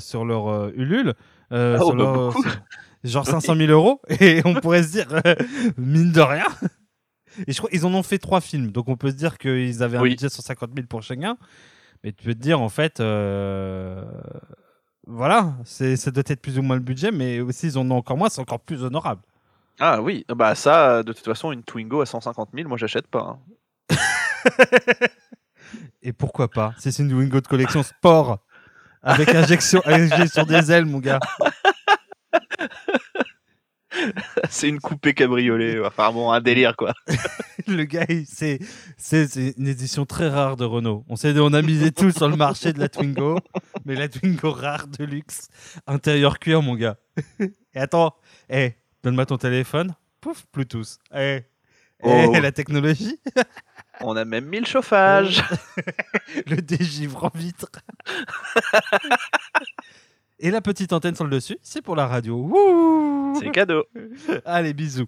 sur 0.00 0.24
leur 0.24 0.48
euh, 0.48 0.70
Ulule, 0.76 1.14
euh, 1.52 1.76
Ah, 1.76 1.78
sur 1.78 1.88
oh, 1.88 1.92
bah, 1.92 1.96
leur- 2.04 2.32
sur- 2.32 2.60
genre 3.04 3.26
500 3.42 3.56
000 3.56 3.70
euros. 3.72 4.00
Et 4.20 4.42
on 4.44 4.54
pourrait 4.54 4.82
se 4.82 4.92
dire 4.92 5.06
euh, 5.26 5.34
mine 5.76 6.12
de 6.12 6.20
rien. 6.20 6.46
Et 7.46 7.52
je 7.52 7.58
crois 7.58 7.68
qu'ils 7.70 7.84
en 7.84 7.92
ont 7.92 8.02
fait 8.02 8.18
trois 8.18 8.40
films, 8.40 8.70
donc 8.72 8.88
on 8.88 8.96
peut 8.96 9.10
se 9.10 9.16
dire 9.16 9.36
qu'ils 9.36 9.82
avaient 9.82 9.98
un 9.98 10.02
Oui. 10.02 10.10
budget 10.10 10.26
de 10.28 10.32
150 10.32 10.70
000 10.74 10.86
pour 10.86 11.02
chacun. 11.02 11.36
Mais 12.02 12.12
tu 12.12 12.24
peux 12.24 12.34
te 12.34 12.38
dire 12.40 12.60
en 12.60 12.68
fait. 12.70 13.00
euh, 13.00 14.02
voilà, 15.06 15.54
c'est, 15.64 15.96
ça 15.96 16.10
doit 16.10 16.24
être 16.26 16.40
plus 16.40 16.58
ou 16.58 16.62
moins 16.62 16.76
le 16.76 16.82
budget, 16.82 17.12
mais 17.12 17.40
aussi 17.40 17.66
ils 17.68 17.78
en 17.78 17.88
ont 17.90 17.96
encore 17.96 18.16
moins, 18.16 18.28
c'est 18.28 18.40
encore 18.40 18.58
plus 18.60 18.82
honorable. 18.82 19.20
Ah 19.78 20.00
oui, 20.02 20.24
bah 20.34 20.54
ça, 20.54 21.02
de 21.02 21.12
toute 21.12 21.24
façon, 21.24 21.52
une 21.52 21.62
Twingo 21.62 22.00
à 22.00 22.06
150 22.06 22.48
000, 22.54 22.68
moi 22.68 22.76
j'achète 22.78 23.06
pas. 23.06 23.38
hein. 23.90 23.96
Et 26.02 26.12
pourquoi 26.12 26.48
pas? 26.48 26.74
C'est 26.78 26.98
une 26.98 27.12
Wingo 27.12 27.40
de 27.40 27.46
collection 27.46 27.82
sport, 27.82 28.38
avec 29.02 29.28
injection, 29.34 29.82
injection 29.84 30.44
des 30.44 30.70
ailes, 30.70 30.84
mon 30.84 30.98
gars. 30.98 31.20
C'est 34.50 34.68
une 34.68 34.80
coupée 34.80 35.14
cabriolet, 35.14 35.80
enfin 35.84 36.12
bon, 36.12 36.30
un 36.30 36.40
délire 36.40 36.76
quoi. 36.76 36.92
Le 37.66 37.84
gars, 37.84 38.06
c'est, 38.26 38.60
une 39.56 39.66
édition 39.66 40.04
très 40.06 40.28
rare 40.28 40.56
de 40.56 40.64
Renault. 40.64 41.04
On, 41.08 41.16
s'est, 41.16 41.38
on 41.38 41.52
a 41.52 41.62
misé 41.62 41.90
tout 41.92 42.10
sur 42.12 42.28
le 42.28 42.36
marché 42.36 42.72
de 42.72 42.78
la 42.78 42.88
Twingo, 42.88 43.38
mais 43.84 43.94
la 43.94 44.08
Twingo 44.08 44.50
rare 44.52 44.86
de 44.86 45.04
luxe, 45.04 45.48
intérieur 45.86 46.38
cuir, 46.38 46.62
mon 46.62 46.74
gars. 46.74 46.98
Et 47.40 47.78
attends, 47.78 48.14
eh, 48.50 48.74
donne-moi 49.02 49.26
ton 49.26 49.38
téléphone. 49.38 49.94
Pouf, 50.20 50.44
Bluetooth. 50.52 50.98
Eh, 51.14 51.18
eh, 51.38 51.44
Oh. 52.02 52.32
la 52.40 52.52
technologie. 52.52 53.18
On 54.00 54.16
a 54.16 54.24
même 54.24 54.46
mis 54.46 54.60
le 54.60 54.66
chauffage. 54.66 55.42
le 56.46 56.56
dégivre 56.56 57.24
en 57.24 57.30
vitre. 57.36 57.68
Et 60.38 60.50
la 60.50 60.60
petite 60.60 60.92
antenne 60.92 61.14
sur 61.14 61.24
le 61.24 61.30
dessus, 61.30 61.56
c'est 61.62 61.80
pour 61.80 61.96
la 61.96 62.06
radio. 62.06 62.52
C'est 63.40 63.50
cadeau. 63.50 63.84
Allez, 64.44 64.74
bisous. 64.74 65.06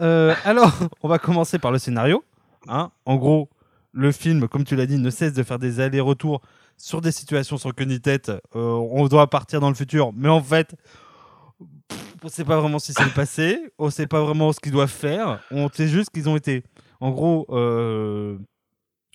Euh, 0.00 0.34
alors, 0.44 0.72
on 1.02 1.08
va 1.08 1.18
commencer 1.18 1.58
par 1.58 1.70
le 1.70 1.78
scénario. 1.78 2.24
hein. 2.66 2.90
En 3.04 3.16
gros, 3.16 3.50
le 3.92 4.10
film, 4.10 4.48
comme 4.48 4.64
tu 4.64 4.76
l'as 4.76 4.86
dit, 4.86 4.96
ne 4.96 5.10
cesse 5.10 5.34
de 5.34 5.42
faire 5.42 5.58
des 5.58 5.80
allers-retours 5.80 6.40
sur 6.78 7.02
des 7.02 7.12
situations 7.12 7.58
sans 7.58 7.72
queue 7.72 7.84
ni 7.84 8.00
tête. 8.00 8.30
Euh, 8.56 8.60
on 8.90 9.06
doit 9.06 9.28
partir 9.28 9.60
dans 9.60 9.68
le 9.68 9.74
futur, 9.74 10.12
mais 10.14 10.30
en 10.30 10.42
fait, 10.42 10.74
pff, 11.88 11.98
on 12.22 12.26
ne 12.28 12.30
sait 12.30 12.44
pas 12.44 12.58
vraiment 12.58 12.78
si 12.78 12.94
c'est 12.94 13.04
le 13.04 13.10
passé, 13.10 13.58
on 13.78 13.86
ne 13.86 13.90
sait 13.90 14.06
pas 14.06 14.22
vraiment 14.22 14.50
ce 14.52 14.60
qu'ils 14.60 14.72
doivent 14.72 14.88
faire. 14.90 15.40
On 15.50 15.68
sait 15.70 15.88
juste 15.88 16.08
qu'ils 16.10 16.28
ont 16.28 16.36
été. 16.36 16.64
En 17.00 17.10
gros, 17.10 17.46
euh, 17.50 18.36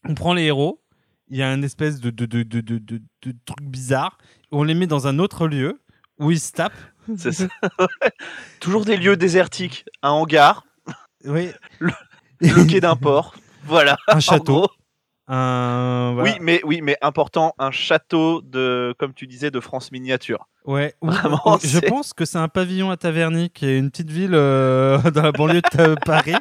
on 0.07 0.13
prend 0.15 0.33
les 0.33 0.43
héros, 0.43 0.81
il 1.29 1.37
y 1.37 1.43
a 1.43 1.53
une 1.53 1.63
espèce 1.63 1.99
de, 1.99 2.09
de, 2.09 2.25
de, 2.25 2.43
de, 2.43 2.61
de, 2.61 2.77
de- 2.77 3.01
de 3.23 3.33
truc 3.45 3.61
bizarre, 3.61 4.17
on 4.51 4.63
les 4.63 4.73
met 4.73 4.87
dans 4.87 5.07
un 5.07 5.19
autre 5.19 5.47
lieu 5.47 5.79
où 6.19 6.31
ils 6.31 6.39
se 6.39 6.51
tapent. 6.51 6.73
C'est 7.17 7.31
ça. 7.31 7.47
Toujours 8.59 8.85
des 8.85 8.97
lieux 8.97 9.17
désertiques. 9.17 9.85
Un 10.01 10.09
hangar, 10.11 10.65
Oui. 11.25 11.49
Le 11.79 12.65
quai 12.67 12.79
d'un 12.81 12.95
port. 12.95 13.35
Voilà. 13.67 13.97
Un 14.07 14.19
château. 14.19 14.67
voilà. 15.27 16.21
Oui, 16.23 16.31
mais 16.39 16.61
oui, 16.63 16.81
mais 16.83 16.97
important, 17.01 17.55
un 17.57 17.71
château 17.71 18.41
de, 18.43 18.93
comme 18.99 19.13
tu 19.15 19.25
disais, 19.25 19.49
de 19.49 19.59
France 19.59 19.91
miniature. 19.91 20.47
Ouais, 20.65 20.93
ou- 21.01 21.07
Vraiment, 21.09 21.57
je 21.63 21.79
pense 21.79 22.13
que 22.13 22.25
c'est 22.25 22.37
un 22.37 22.47
pavillon 22.47 22.91
à 22.91 22.97
Taverny, 22.97 23.49
qui 23.49 23.65
est 23.65 23.79
une 23.79 23.89
petite 23.89 24.11
ville 24.11 24.35
euh, 24.35 24.99
dans 25.11 25.23
la 25.23 25.31
banlieue 25.31 25.61
de 25.61 25.95
Paris. 26.05 26.35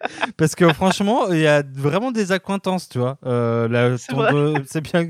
Parce 0.38 0.54
que 0.54 0.72
franchement, 0.72 1.30
il 1.30 1.40
y 1.40 1.46
a 1.46 1.62
vraiment 1.74 2.10
des 2.10 2.32
accointances, 2.32 2.88
tu 2.88 2.98
vois. 2.98 3.18
Euh, 3.26 3.96
C'est 3.98 4.16
euh, 4.16 4.58
c'est 4.66 4.80
bien. 4.80 5.06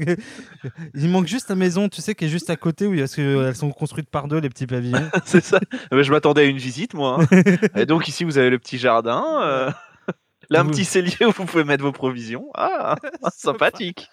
Il 0.94 1.08
manque 1.08 1.26
juste 1.28 1.48
la 1.48 1.54
maison, 1.54 1.88
tu 1.88 2.00
sais, 2.00 2.14
qui 2.14 2.24
est 2.24 2.28
juste 2.28 2.50
à 2.50 2.56
côté, 2.56 2.86
où 2.86 2.96
parce 2.96 3.14
que 3.14 3.46
elles 3.46 3.54
sont 3.56 3.70
construites 3.70 4.10
par 4.10 4.26
deux, 4.26 4.38
les 4.38 4.48
petits 4.48 4.66
pavillons. 4.66 5.08
C'est 5.24 5.44
ça. 5.44 5.60
Mais 5.92 6.02
je 6.02 6.10
m'attendais 6.10 6.42
à 6.42 6.44
une 6.44 6.56
visite, 6.58 6.94
moi. 6.94 7.20
hein. 7.32 7.40
Et 7.76 7.86
donc 7.86 8.08
ici, 8.08 8.24
vous 8.24 8.36
avez 8.38 8.50
le 8.50 8.58
petit 8.58 8.78
jardin. 8.78 9.24
euh, 9.42 9.70
Là, 10.48 10.60
un 10.60 10.64
Vous- 10.64 10.70
petit 10.70 10.84
cellier 10.84 11.24
où 11.24 11.30
vous 11.30 11.44
pouvez 11.44 11.62
mettre 11.62 11.84
vos 11.84 11.92
provisions. 11.92 12.50
Ah, 12.54 12.96
sympathique. 13.32 14.08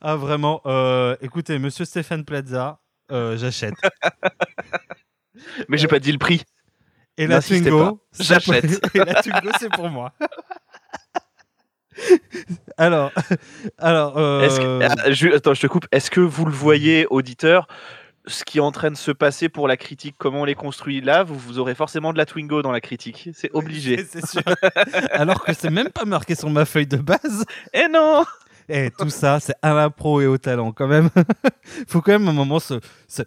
Ah, 0.00 0.16
vraiment. 0.16 0.62
euh, 0.66 1.14
écoutez, 1.20 1.58
monsieur 1.58 1.84
Stéphane 1.84 2.24
Plaza, 2.24 2.80
euh, 3.10 3.36
j'achète. 3.36 3.74
Mais 5.68 5.76
j'ai 5.76 5.88
pas 5.88 5.98
dit 5.98 6.12
le 6.12 6.18
prix. 6.18 6.42
Et 7.18 7.26
la 7.26 7.40
Twingo, 7.42 8.00
J'achète. 8.18 8.80
pour- 8.80 8.90
Et 9.02 9.04
la 9.04 9.22
Twingo, 9.22 9.48
c'est 9.60 9.70
pour 9.70 9.88
moi. 9.88 10.12
alors, 12.78 13.10
alors. 13.78 14.18
euh, 14.18 14.40
Est-ce 14.42 14.58
que- 14.60 14.80
ah, 14.82 15.10
je- 15.12 15.28
Attends, 15.36 15.54
je 15.54 15.60
te 15.62 15.66
coupe. 15.66 15.86
Est-ce 15.92 16.10
que 16.10 16.20
vous 16.20 16.44
le 16.44 16.52
voyez, 16.52 17.06
auditeur 17.10 17.66
ce 18.28 18.44
qui 18.44 18.58
est 18.58 18.60
en 18.60 18.70
train 18.70 18.92
de 18.92 18.96
se 18.96 19.10
passer 19.10 19.48
pour 19.48 19.66
la 19.66 19.76
critique, 19.76 20.14
comment 20.16 20.42
on 20.42 20.44
les 20.44 20.54
construit? 20.54 21.00
Là, 21.00 21.24
vous, 21.24 21.36
vous 21.36 21.58
aurez 21.58 21.74
forcément 21.74 22.12
de 22.12 22.18
la 22.18 22.24
Twingo 22.24 22.62
dans 22.62 22.70
la 22.70 22.80
critique. 22.80 23.28
C'est 23.34 23.50
obligé. 23.52 24.04
C'est 24.08 24.24
sûr. 24.24 24.42
Alors 25.10 25.42
que 25.42 25.52
c'est 25.52 25.70
même 25.70 25.88
pas 25.90 26.04
marqué 26.04 26.36
sur 26.36 26.48
ma 26.48 26.64
feuille 26.64 26.86
de 26.86 26.98
base. 26.98 27.44
Eh 27.72 27.88
non 27.90 28.24
Et 28.68 28.92
tout 28.96 29.10
ça, 29.10 29.40
c'est 29.40 29.56
à 29.60 29.74
la 29.74 29.90
pro 29.90 30.20
et 30.20 30.26
au 30.28 30.38
talent 30.38 30.70
quand 30.70 30.86
même. 30.86 31.10
Faut 31.88 32.00
quand 32.00 32.12
même 32.12 32.28
un 32.28 32.32
moment 32.32 32.60
se, 32.60 32.74
se, 33.08 33.22
eh, 33.22 33.26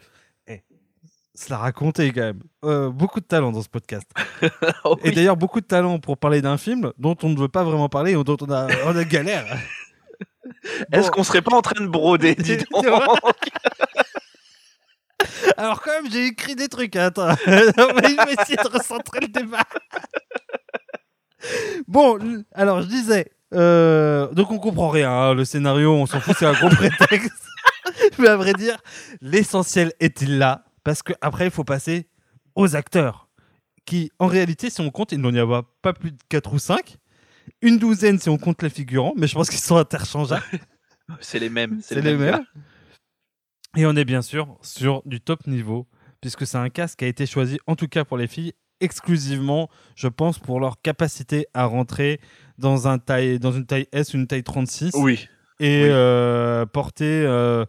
se 1.36 1.50
la 1.50 1.58
raconter 1.58 2.12
quand 2.12 2.22
même. 2.22 2.39
Euh, 2.63 2.89
beaucoup 2.89 3.20
de 3.20 3.25
talent 3.25 3.51
dans 3.51 3.62
ce 3.62 3.70
podcast. 3.70 4.10
Oh 4.84 4.98
Et 5.04 5.10
oui. 5.10 5.15
d'ailleurs, 5.15 5.38
beaucoup 5.38 5.62
de 5.62 5.65
talent 5.65 6.00
pour 6.00 6.18
parler 6.18 6.42
d'un 6.42 6.58
film 6.58 6.92
dont 6.98 7.15
on 7.24 7.30
ne 7.30 7.38
veut 7.38 7.48
pas 7.48 7.63
vraiment 7.63 7.89
parler 7.89 8.15
ou 8.15 8.24
dont 8.24 8.38
on 8.42 8.51
a, 8.51 8.68
on 8.86 8.96
a 8.96 9.04
galère. 9.04 9.46
Est-ce 10.92 11.10
qu'on 11.12 11.24
serait 11.24 11.42
pas 11.42 11.56
en 11.56 11.62
train 11.62 11.82
de 11.84 11.88
broder 11.88 12.36
dis 12.36 12.58
donc. 12.72 12.86
Alors 15.58 15.82
quand 15.82 15.92
même, 16.01 16.12
j'ai 16.12 16.25
écrit 16.27 16.56
des 16.56 16.68
trucs. 16.68 16.96
hein, 16.96 17.06
Attends, 17.06 17.30
on 17.48 17.51
va 17.94 18.10
essayer 18.42 18.58
de 18.58 18.68
recentrer 18.77 19.22
le 19.22 19.27
débat. 19.27 19.63
Bon, 21.88 22.20
alors 22.54 22.82
je 22.82 22.88
disais, 22.88 23.32
euh, 23.54 24.27
donc 24.34 24.51
on 24.51 24.58
comprend 24.60 24.89
rien. 24.89 25.12
hein, 25.12 25.34
le 25.34 25.46
scénario, 25.46 25.94
on 25.94 26.06
s'en 26.06 26.20
fout, 26.20 26.36
c'est 26.38 26.46
un 26.46 26.54
gros 26.54 26.70
prétexte. 26.70 27.32
Mais 28.20 28.27
à 28.27 28.36
vrai 28.36 28.54
dire, 28.54 28.77
l'essentiel 29.22 29.94
est-il 30.00 30.38
là? 30.38 30.65
Parce 30.86 31.01
que 31.04 31.12
après, 31.20 31.46
il 31.46 31.51
faut 31.51 31.63
passer 31.65 32.08
aux 32.54 32.75
acteurs, 32.77 33.27
qui, 33.86 34.12
en 34.20 34.27
réalité, 34.27 34.70
si 34.70 34.80
on 34.82 34.92
compte, 34.92 35.12
il 35.12 35.20
n'en 35.20 35.34
y 35.34 35.39
a 35.39 35.63
pas 35.82 35.94
plus 35.94 36.12
de 36.12 36.18
4 36.30 36.54
ou 36.54 36.60
5. 36.60 36.96
Une 37.62 37.77
douzaine 37.80 38.20
si 38.20 38.30
on 38.30 38.38
compte 38.38 38.62
les 38.62 38.70
figurants, 38.70 39.13
mais 39.18 39.27
je 39.27 39.34
pense 39.34 39.50
qu'ils 39.50 39.60
sont 39.60 39.77
interchangeables. 39.77 40.44
C'est 41.20 41.39
les 41.39 41.50
mêmes. 41.50 41.80
C'est 41.82 42.01
les 42.01 42.15
mêmes. 42.15 42.46
Et 43.75 43.86
on 43.86 43.96
est 43.96 44.06
bien 44.06 44.22
sûr 44.22 44.58
sur 44.62 45.01
du 45.06 45.20
top 45.20 45.48
niveau, 45.48 45.88
puisque 46.22 46.48
c'est 46.48 46.58
un 46.58 46.70
casque 46.70 47.00
qui 47.00 47.06
a 47.06 47.08
été 47.08 47.25
choisi, 47.25 47.60
en 47.68 47.75
tout 47.75 47.88
cas 47.88 48.06
pour 48.06 48.18
les 48.18 48.27
filles, 48.27 48.54
exclusivement, 48.80 49.70
je 49.96 50.08
pense, 50.08 50.39
pour 50.39 50.60
leur 50.60 50.82
capacité 50.82 51.48
à 51.54 51.65
rentrer 51.65 52.20
dans, 52.58 52.88
un 52.88 53.00
taille, 53.00 53.39
dans 53.39 53.51
une 53.51 53.65
taille 53.65 53.88
S 53.92 54.13
une 54.13 54.27
taille 54.27 54.44
36 54.44 54.92
Oui. 54.96 55.27
et 55.60 55.84
oui. 55.84 55.89
euh, 55.92 56.65
porter 56.65 57.24
euh, 57.25 57.65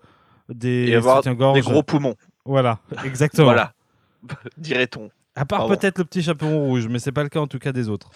des 0.48 0.88
Et 0.88 0.94
avoir. 0.94 1.22
Des 1.22 1.60
gros 1.60 1.82
poumons. 1.82 2.14
Voilà, 2.46 2.78
exactement. 3.04 3.44
Voilà. 3.46 3.72
Dirait-on. 4.56 5.10
À 5.34 5.44
part 5.44 5.66
peut-être 5.66 5.98
le 5.98 6.04
petit 6.04 6.22
chaperon 6.22 6.60
rouge, 6.64 6.86
mais 6.88 6.98
c'est 6.98 7.12
pas 7.12 7.22
le 7.22 7.28
cas 7.28 7.40
en 7.40 7.46
tout 7.46 7.58
cas 7.58 7.72
des 7.72 7.88
autres. 7.90 8.10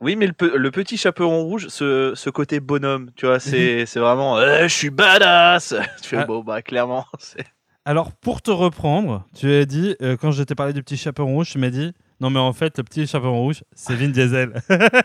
Oui, 0.00 0.16
mais 0.16 0.26
le, 0.26 0.32
pe- 0.32 0.56
le 0.56 0.70
petit 0.70 0.96
chaperon 0.96 1.42
rouge, 1.44 1.68
ce, 1.68 2.12
ce 2.16 2.30
côté 2.30 2.58
bonhomme, 2.60 3.10
tu 3.14 3.26
vois, 3.26 3.34
Mhm. 3.36 3.40
c'est 3.40 3.86
c'est 3.86 4.00
vraiment 4.00 4.40
Eh, 4.40 4.62
je 4.68 4.74
suis 4.74 4.90
badass 4.90 5.74
Tu 6.02 6.08
fais 6.08 6.16
Ah. 6.18 6.24
bon, 6.24 6.40
bah 6.42 6.62
clairement, 6.62 7.04
Alors, 7.84 8.12
pour 8.12 8.40
te 8.42 8.50
reprendre, 8.50 9.24
tu 9.34 9.52
as 9.52 9.64
dit, 9.64 9.96
euh, 10.02 10.16
quand 10.16 10.30
je 10.30 10.42
t'ai 10.44 10.54
parlé 10.54 10.72
du 10.72 10.82
petit 10.82 10.96
chaperon 10.96 11.34
rouge, 11.34 11.50
tu 11.50 11.58
m'as 11.58 11.70
dit, 11.70 11.92
non 12.20 12.30
mais 12.30 12.38
en 12.40 12.52
fait, 12.52 12.78
le 12.78 12.84
petit 12.84 13.06
chaperon 13.06 13.40
rouge, 13.40 13.62
c'est 13.74 13.94
Vin 13.94 14.08
Diesel. 14.08 14.52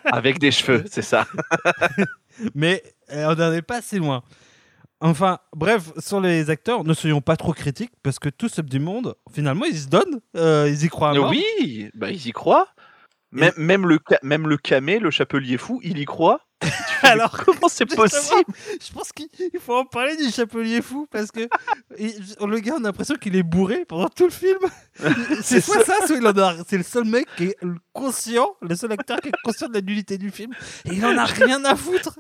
avec 0.05 0.39
des 0.39 0.51
cheveux, 0.51 0.83
c'est 0.89 1.01
ça. 1.01 1.25
mais 2.55 2.83
euh, 3.11 3.25
on 3.31 3.35
n'en 3.35 3.51
est 3.51 3.61
pas 3.61 3.81
si 3.81 3.97
loin. 3.97 4.21
Enfin, 4.99 5.37
bref, 5.55 5.91
sur 5.99 6.19
les 6.19 6.49
acteurs, 6.49 6.83
ne 6.83 6.93
soyons 6.93 7.21
pas 7.21 7.37
trop 7.37 7.53
critiques, 7.53 7.91
parce 8.01 8.17
que 8.17 8.29
tout 8.29 8.49
ce 8.49 8.61
du 8.61 8.79
monde, 8.79 9.15
finalement, 9.31 9.65
ils 9.65 9.77
se 9.77 9.87
donnent, 9.87 10.21
euh, 10.35 10.67
ils 10.69 10.85
y 10.85 10.89
croient 10.89 11.11
à. 11.11 11.29
Oui, 11.29 11.89
bah 11.93 12.09
ils 12.09 12.27
y 12.27 12.31
croient. 12.31 12.67
Même, 13.31 13.53
même, 13.57 13.85
le, 13.87 13.99
même 14.23 14.47
le 14.47 14.57
camé, 14.57 14.99
le 14.99 15.11
chapelier 15.11 15.57
fou, 15.57 15.79
il 15.83 15.97
y 15.99 16.05
croit. 16.05 16.41
Alors, 17.03 17.31
comment 17.45 17.67
c'est 17.67 17.85
possible 17.85 18.45
Je 18.81 18.91
pense 18.91 19.11
qu'il 19.11 19.27
il 19.53 19.59
faut 19.59 19.75
en 19.75 19.85
parler 19.85 20.15
du 20.15 20.31
chapelier 20.31 20.81
fou, 20.81 21.07
parce 21.11 21.31
que 21.31 21.41
le 21.99 22.59
gars, 22.59 22.75
on 22.77 22.83
a 22.83 22.87
l'impression 22.87 23.15
qu'il 23.15 23.35
est 23.35 23.43
bourré 23.43 23.85
pendant 23.85 24.09
tout 24.09 24.23
le 24.23 24.31
film. 24.31 24.59
C'est 24.97 25.43
C'est 25.43 25.61
soit 25.61 25.83
ça, 25.83 26.07
soit 26.07 26.15
il 26.15 26.25
en 26.25 26.37
a. 26.37 26.55
C'est 26.67 26.77
le 26.77 26.83
seul 26.83 27.03
mec 27.03 27.27
qui 27.35 27.45
est 27.45 27.57
conscient, 27.93 28.55
le 28.61 28.75
seul 28.75 28.91
acteur 28.91 29.19
qui 29.21 29.29
est 29.29 29.41
conscient 29.43 29.67
de 29.67 29.73
la 29.75 29.81
nullité 29.81 30.17
du 30.17 30.31
film, 30.31 30.51
et 30.85 30.93
il 30.93 31.05
en 31.05 31.17
a 31.17 31.25
rien 31.25 31.63
à 31.65 31.75
foutre. 31.75 32.17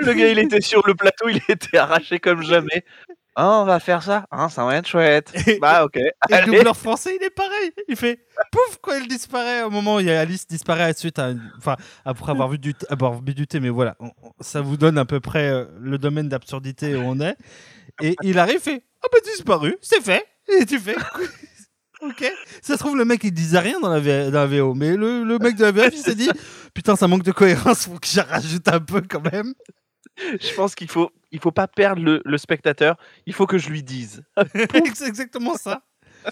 Le 0.00 0.12
gars, 0.12 0.28
il 0.28 0.38
était 0.38 0.60
sur 0.60 0.86
le 0.86 0.94
plateau, 0.94 1.28
il 1.28 1.40
était 1.48 1.78
arraché 1.78 2.18
comme 2.18 2.42
jamais. 2.42 2.84
Ah, 3.34 3.60
on 3.62 3.64
va 3.64 3.80
faire 3.80 4.02
ça? 4.02 4.26
Hein, 4.30 4.48
ça 4.50 4.64
va 4.64 4.76
être 4.76 4.86
chouette. 4.86 5.32
Et- 5.46 5.58
Bah, 5.58 5.84
ok. 5.84 5.96
Et 5.96 6.10
le 6.30 6.44
doubleur 6.46 6.76
français, 6.76 7.16
il 7.18 7.24
est 7.24 7.30
pareil. 7.30 7.72
Il 7.88 7.96
fait 7.96 8.20
pouf 8.50 8.78
quand 8.82 8.92
il 8.94 9.08
disparaît. 9.08 9.62
Au 9.62 9.70
moment 9.70 9.94
où 9.96 9.98
Alice 9.98 10.46
disparaît 10.46 10.84
à 10.84 10.92
suite, 10.92 11.18
à 11.18 11.32
enfin 11.58 11.76
après 12.04 12.30
avoir 12.32 12.48
vu 12.48 12.58
du, 12.58 12.74
avoir 12.90 13.20
bu 13.22 13.32
du 13.34 13.46
thé, 13.46 13.58
mais 13.60 13.70
voilà, 13.70 13.96
on- 14.00 14.10
ça 14.40 14.60
vous 14.60 14.76
donne 14.76 14.98
à 14.98 15.04
peu 15.04 15.20
près 15.20 15.48
euh, 15.50 15.64
le 15.80 15.96
domaine 15.98 16.28
d'absurdité 16.28 16.94
où 16.94 17.00
on 17.04 17.20
est. 17.20 17.36
Et 18.02 18.16
il 18.22 18.38
arrive, 18.38 18.60
fait 18.60 18.84
ah 19.02 19.08
bah 19.12 19.18
disparu, 19.24 19.76
c'est 19.82 20.00
fait. 20.02 20.24
Et 20.60 20.66
tu 20.66 20.78
fais 20.78 20.96
ok. 22.02 22.32
Ça 22.62 22.74
se 22.74 22.78
trouve 22.78 22.96
le 22.96 23.04
mec 23.04 23.22
il 23.24 23.32
disait 23.32 23.58
rien 23.58 23.80
dans 23.80 23.88
la, 23.90 24.00
V- 24.00 24.30
dans 24.30 24.40
la 24.40 24.46
VO, 24.46 24.74
mais 24.74 24.96
le, 24.96 25.24
le 25.24 25.38
mec 25.38 25.56
de 25.56 25.64
la 25.64 25.72
VF 25.72 25.90
il 25.92 25.98
s'est 26.02 26.14
dit 26.14 26.28
putain 26.74 26.96
ça 26.96 27.06
manque 27.08 27.22
de 27.22 27.32
cohérence, 27.32 27.84
faut 27.86 27.98
que 27.98 28.06
j'en 28.08 28.24
rajoute 28.28 28.66
un 28.68 28.80
peu 28.80 29.00
quand 29.08 29.20
même. 29.32 29.54
Je 30.40 30.54
pense 30.54 30.74
qu'il 30.74 30.88
faut, 30.88 31.10
il 31.30 31.40
faut 31.40 31.52
pas 31.52 31.66
perdre 31.68 32.02
le, 32.02 32.20
le 32.24 32.38
spectateur. 32.38 32.96
Il 33.26 33.32
faut 33.32 33.46
que 33.46 33.58
je 33.58 33.68
lui 33.70 33.82
dise. 33.82 34.22
c'est 34.94 35.06
exactement 35.08 35.54
ça. 35.56 35.82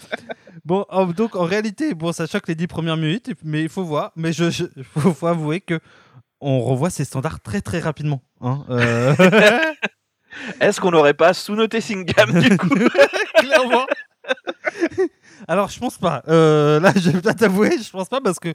Bon, 0.63 0.85
en- 0.89 1.05
donc 1.07 1.35
en 1.35 1.43
réalité, 1.43 1.93
bon, 1.95 2.11
ça 2.13 2.27
choque 2.27 2.47
les 2.47 2.55
dix 2.55 2.67
premières 2.67 2.95
minutes, 2.97 3.31
mais 3.43 3.63
il 3.63 3.69
faut 3.69 3.83
voir. 3.83 4.11
Mais 4.15 4.31
je, 4.31 4.49
je- 4.51 4.65
faut, 4.83 5.13
faut 5.13 5.27
avouer 5.27 5.59
que 5.59 5.79
on 6.39 6.61
revoit 6.61 6.89
ces 6.89 7.03
standards 7.03 7.39
très 7.41 7.61
très 7.61 7.79
rapidement. 7.79 8.21
hein. 8.41 8.63
Euh, 8.69 9.13
Est-ce 10.61 10.79
qu'on 10.79 10.91
n'aurait 10.91 11.13
pas 11.15 11.33
sous-noté 11.33 11.81
Singam 11.81 12.39
du 12.39 12.57
coup? 12.57 12.69
Clairement. 13.35 13.85
Alors, 15.47 15.69
je 15.69 15.79
pense 15.79 15.97
pas. 15.97 16.23
Euh, 16.27 16.79
là, 16.79 16.93
je 16.95 17.09
vais 17.09 17.33
t'avouer, 17.33 17.77
je 17.81 17.89
pense 17.89 18.07
pas 18.09 18.21
parce 18.21 18.39
que 18.39 18.53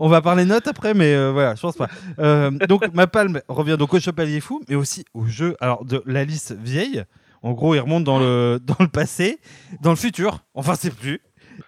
on 0.00 0.08
va 0.08 0.22
parler 0.22 0.46
notes 0.46 0.66
après, 0.66 0.94
mais 0.94 1.14
euh, 1.14 1.30
voilà, 1.30 1.54
je 1.54 1.60
pense 1.60 1.76
pas. 1.76 1.88
Euh, 2.18 2.50
donc, 2.50 2.92
ma 2.94 3.06
palme 3.06 3.40
revient 3.48 3.76
donc 3.78 3.92
au 3.92 4.00
Chevalier 4.00 4.40
Fou, 4.40 4.62
mais 4.68 4.74
aussi 4.74 5.04
au 5.12 5.26
jeu. 5.26 5.56
Alors, 5.60 5.84
de 5.84 6.02
l'Alice 6.06 6.52
vieille. 6.52 7.04
En 7.42 7.52
gros, 7.52 7.74
il 7.74 7.80
remonte 7.80 8.04
dans 8.04 8.18
le 8.18 8.58
dans 8.64 8.76
le 8.80 8.88
passé, 8.88 9.40
dans 9.82 9.90
le 9.90 9.96
futur. 9.96 10.40
Enfin, 10.54 10.74
c'est 10.74 10.94
plus. 10.94 11.20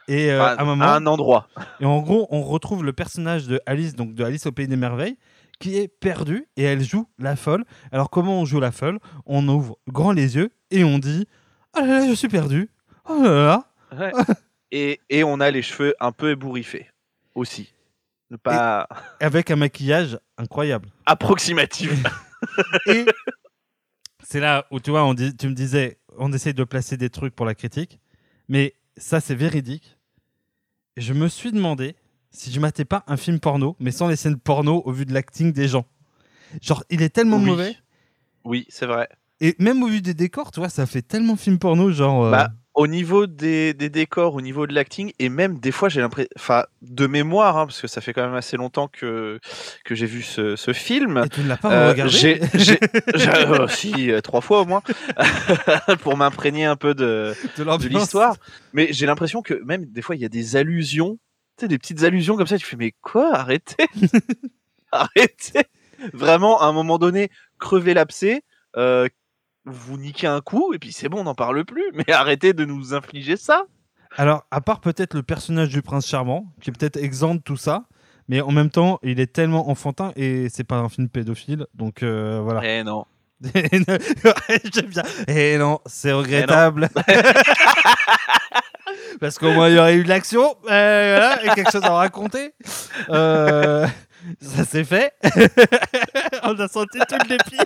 Et 0.08 0.30
euh, 0.32 0.42
à 0.42 0.60
un 0.60 0.64
moment, 0.64 0.86
à 0.86 0.94
un 0.96 1.06
endroit. 1.06 1.46
et 1.80 1.84
en 1.84 2.00
gros, 2.00 2.26
on 2.30 2.42
retrouve 2.42 2.84
le 2.84 2.94
personnage 2.94 3.46
de 3.46 3.60
Alice, 3.66 3.94
donc 3.94 4.14
de 4.14 4.24
Alice 4.24 4.46
au 4.46 4.52
Pays 4.52 4.66
des 4.66 4.76
Merveilles, 4.76 5.18
qui 5.60 5.76
est 5.76 5.88
perdu 5.88 6.46
et 6.56 6.62
elle 6.64 6.82
joue 6.82 7.06
la 7.18 7.36
folle. 7.36 7.64
Alors, 7.92 8.08
comment 8.08 8.40
on 8.40 8.46
joue 8.46 8.60
la 8.60 8.72
folle? 8.72 8.98
On 9.26 9.46
ouvre 9.46 9.76
grand 9.88 10.12
les 10.12 10.36
yeux 10.36 10.50
et 10.70 10.84
on 10.84 10.98
dit 10.98 11.26
Ah 11.74 11.82
là 11.82 12.00
là, 12.00 12.08
je 12.08 12.14
suis 12.14 12.28
perdu. 12.28 12.70
Oh 13.08 13.22
là 13.22 13.30
là. 13.30 13.64
Ouais. 13.98 14.12
et, 14.70 15.00
et 15.10 15.22
on 15.22 15.38
a 15.38 15.50
les 15.50 15.60
cheveux 15.60 15.94
un 16.00 16.12
peu 16.12 16.30
ébouriffés 16.30 16.86
aussi. 17.34 17.72
Pas 18.38 18.88
Avec 19.20 19.50
un 19.50 19.56
maquillage 19.56 20.18
incroyable. 20.38 20.88
approximatif. 21.06 21.92
Et 22.86 23.04
c'est 24.24 24.40
là 24.40 24.66
où 24.70 24.80
tu 24.80 24.90
vois, 24.90 25.04
on 25.04 25.14
dit, 25.14 25.36
tu 25.36 25.48
me 25.48 25.54
disais, 25.54 25.98
on 26.18 26.32
essaye 26.32 26.54
de 26.54 26.64
placer 26.64 26.96
des 26.96 27.10
trucs 27.10 27.34
pour 27.34 27.46
la 27.46 27.54
critique, 27.54 28.00
mais 28.48 28.74
ça 28.96 29.20
c'est 29.20 29.34
véridique. 29.34 29.96
Et 30.96 31.00
je 31.00 31.12
me 31.12 31.28
suis 31.28 31.52
demandé 31.52 31.96
si 32.30 32.50
je 32.52 32.60
matais 32.60 32.84
pas 32.84 33.04
un 33.06 33.16
film 33.16 33.40
porno, 33.40 33.76
mais 33.80 33.90
sans 33.90 34.08
les 34.08 34.16
scènes 34.16 34.38
porno 34.38 34.82
au 34.84 34.92
vu 34.92 35.04
de 35.06 35.12
l'acting 35.12 35.52
des 35.52 35.68
gens. 35.68 35.86
Genre, 36.60 36.84
il 36.90 37.02
est 37.02 37.08
tellement 37.10 37.38
Oui. 37.38 37.44
mauvais. 37.46 37.76
Oui, 38.44 38.66
c'est 38.68 38.86
vrai. 38.86 39.08
Et 39.40 39.54
même 39.58 39.82
au 39.82 39.86
vu 39.86 40.02
des 40.02 40.14
décors, 40.14 40.50
tu 40.50 40.60
vois, 40.60 40.68
ça 40.68 40.86
fait 40.86 41.02
tellement 41.02 41.36
film 41.36 41.58
porno, 41.58 41.90
genre. 41.92 42.24
euh, 42.24 42.30
Bah, 42.30 42.50
au 42.74 42.86
niveau 42.86 43.26
des, 43.26 43.74
des 43.74 43.90
décors, 43.90 44.34
au 44.34 44.40
niveau 44.40 44.66
de 44.66 44.74
l'acting, 44.74 45.12
et 45.18 45.28
même 45.28 45.58
des 45.58 45.72
fois 45.72 45.88
j'ai 45.90 46.00
l'impression, 46.00 46.30
enfin 46.36 46.64
de 46.80 47.06
mémoire, 47.06 47.58
hein, 47.58 47.66
parce 47.66 47.80
que 47.80 47.86
ça 47.86 48.00
fait 48.00 48.12
quand 48.14 48.22
même 48.24 48.34
assez 48.34 48.56
longtemps 48.56 48.88
que, 48.88 49.38
que 49.84 49.94
j'ai 49.94 50.06
vu 50.06 50.22
ce, 50.22 50.56
ce 50.56 50.72
film. 50.72 51.22
Et 51.24 51.28
tu 51.28 51.40
ne 51.42 51.48
l'as 51.48 51.56
pas 51.58 51.70
Euh, 51.72 51.88
regardé 51.90 52.12
j'ai, 52.12 52.40
j'ai- 52.54 52.78
euh, 53.28 53.68
si, 53.68 54.10
euh, 54.10 54.20
trois 54.22 54.40
fois 54.40 54.62
au 54.62 54.64
moins, 54.64 54.82
pour 56.00 56.16
m'imprégner 56.16 56.64
un 56.64 56.76
peu 56.76 56.94
de, 56.94 57.34
de 57.58 57.64
de 57.64 57.88
l'histoire. 57.88 58.36
Mais 58.72 58.88
j'ai 58.92 59.06
l'impression 59.06 59.42
que 59.42 59.54
même 59.64 59.84
des 59.86 60.00
fois 60.02 60.16
il 60.16 60.22
y 60.22 60.24
a 60.24 60.30
des 60.30 60.56
allusions, 60.56 61.18
tu 61.58 61.64
sais, 61.64 61.68
des 61.68 61.78
petites 61.78 62.02
allusions 62.04 62.36
comme 62.36 62.46
ça, 62.46 62.56
tu 62.56 62.64
fais 62.66 62.76
mais 62.76 62.94
quoi? 63.02 63.34
Arrêtez 63.34 63.86
Arrêtez 64.92 65.64
Vraiment, 66.12 66.60
à 66.60 66.66
un 66.66 66.72
moment 66.72 66.98
donné, 66.98 67.30
crevez 67.60 67.94
l'abcès, 67.94 68.42
euh, 68.76 69.08
vous 69.64 69.96
niquez 69.96 70.26
un 70.26 70.40
coup, 70.40 70.72
et 70.74 70.78
puis 70.78 70.92
c'est 70.92 71.08
bon, 71.08 71.20
on 71.20 71.24
n'en 71.24 71.34
parle 71.34 71.64
plus, 71.64 71.84
mais 71.94 72.12
arrêtez 72.12 72.52
de 72.52 72.64
nous 72.64 72.94
infliger 72.94 73.36
ça 73.36 73.64
Alors, 74.16 74.46
à 74.50 74.60
part 74.60 74.80
peut-être 74.80 75.14
le 75.14 75.22
personnage 75.22 75.68
du 75.68 75.82
prince 75.82 76.06
charmant, 76.06 76.52
qui 76.60 76.70
est 76.70 76.72
peut-être 76.72 76.96
exempt 76.96 77.36
de 77.36 77.40
tout 77.42 77.56
ça, 77.56 77.84
mais 78.28 78.40
en 78.40 78.52
même 78.52 78.70
temps, 78.70 78.98
il 79.02 79.20
est 79.20 79.32
tellement 79.32 79.68
enfantin 79.68 80.12
et 80.16 80.48
c'est 80.48 80.64
pas 80.64 80.76
un 80.76 80.88
film 80.88 81.08
pédophile, 81.08 81.66
donc 81.74 82.02
euh, 82.02 82.40
voilà. 82.42 82.60
Eh 82.64 82.82
non. 82.84 83.04
J'aime 83.54 84.86
bien. 84.86 85.02
Et 85.26 85.58
non, 85.58 85.80
c'est 85.86 86.12
regrettable. 86.12 86.88
Parce 89.20 89.38
qu'au 89.38 89.52
moins, 89.52 89.68
il 89.68 89.74
y 89.74 89.78
aurait 89.78 89.96
eu 89.96 90.04
de 90.04 90.08
l'action, 90.08 90.56
euh, 90.70 91.16
voilà, 91.16 91.44
et 91.44 91.48
quelque 91.54 91.72
chose 91.72 91.84
à 91.84 91.90
raconter. 91.90 92.54
Euh, 93.10 93.86
ça 94.40 94.64
s'est 94.64 94.84
fait. 94.84 95.12
on 96.42 96.58
a 96.58 96.68
senti 96.68 96.98
tout 97.08 97.16
le 97.22 97.28
dépit. 97.28 97.58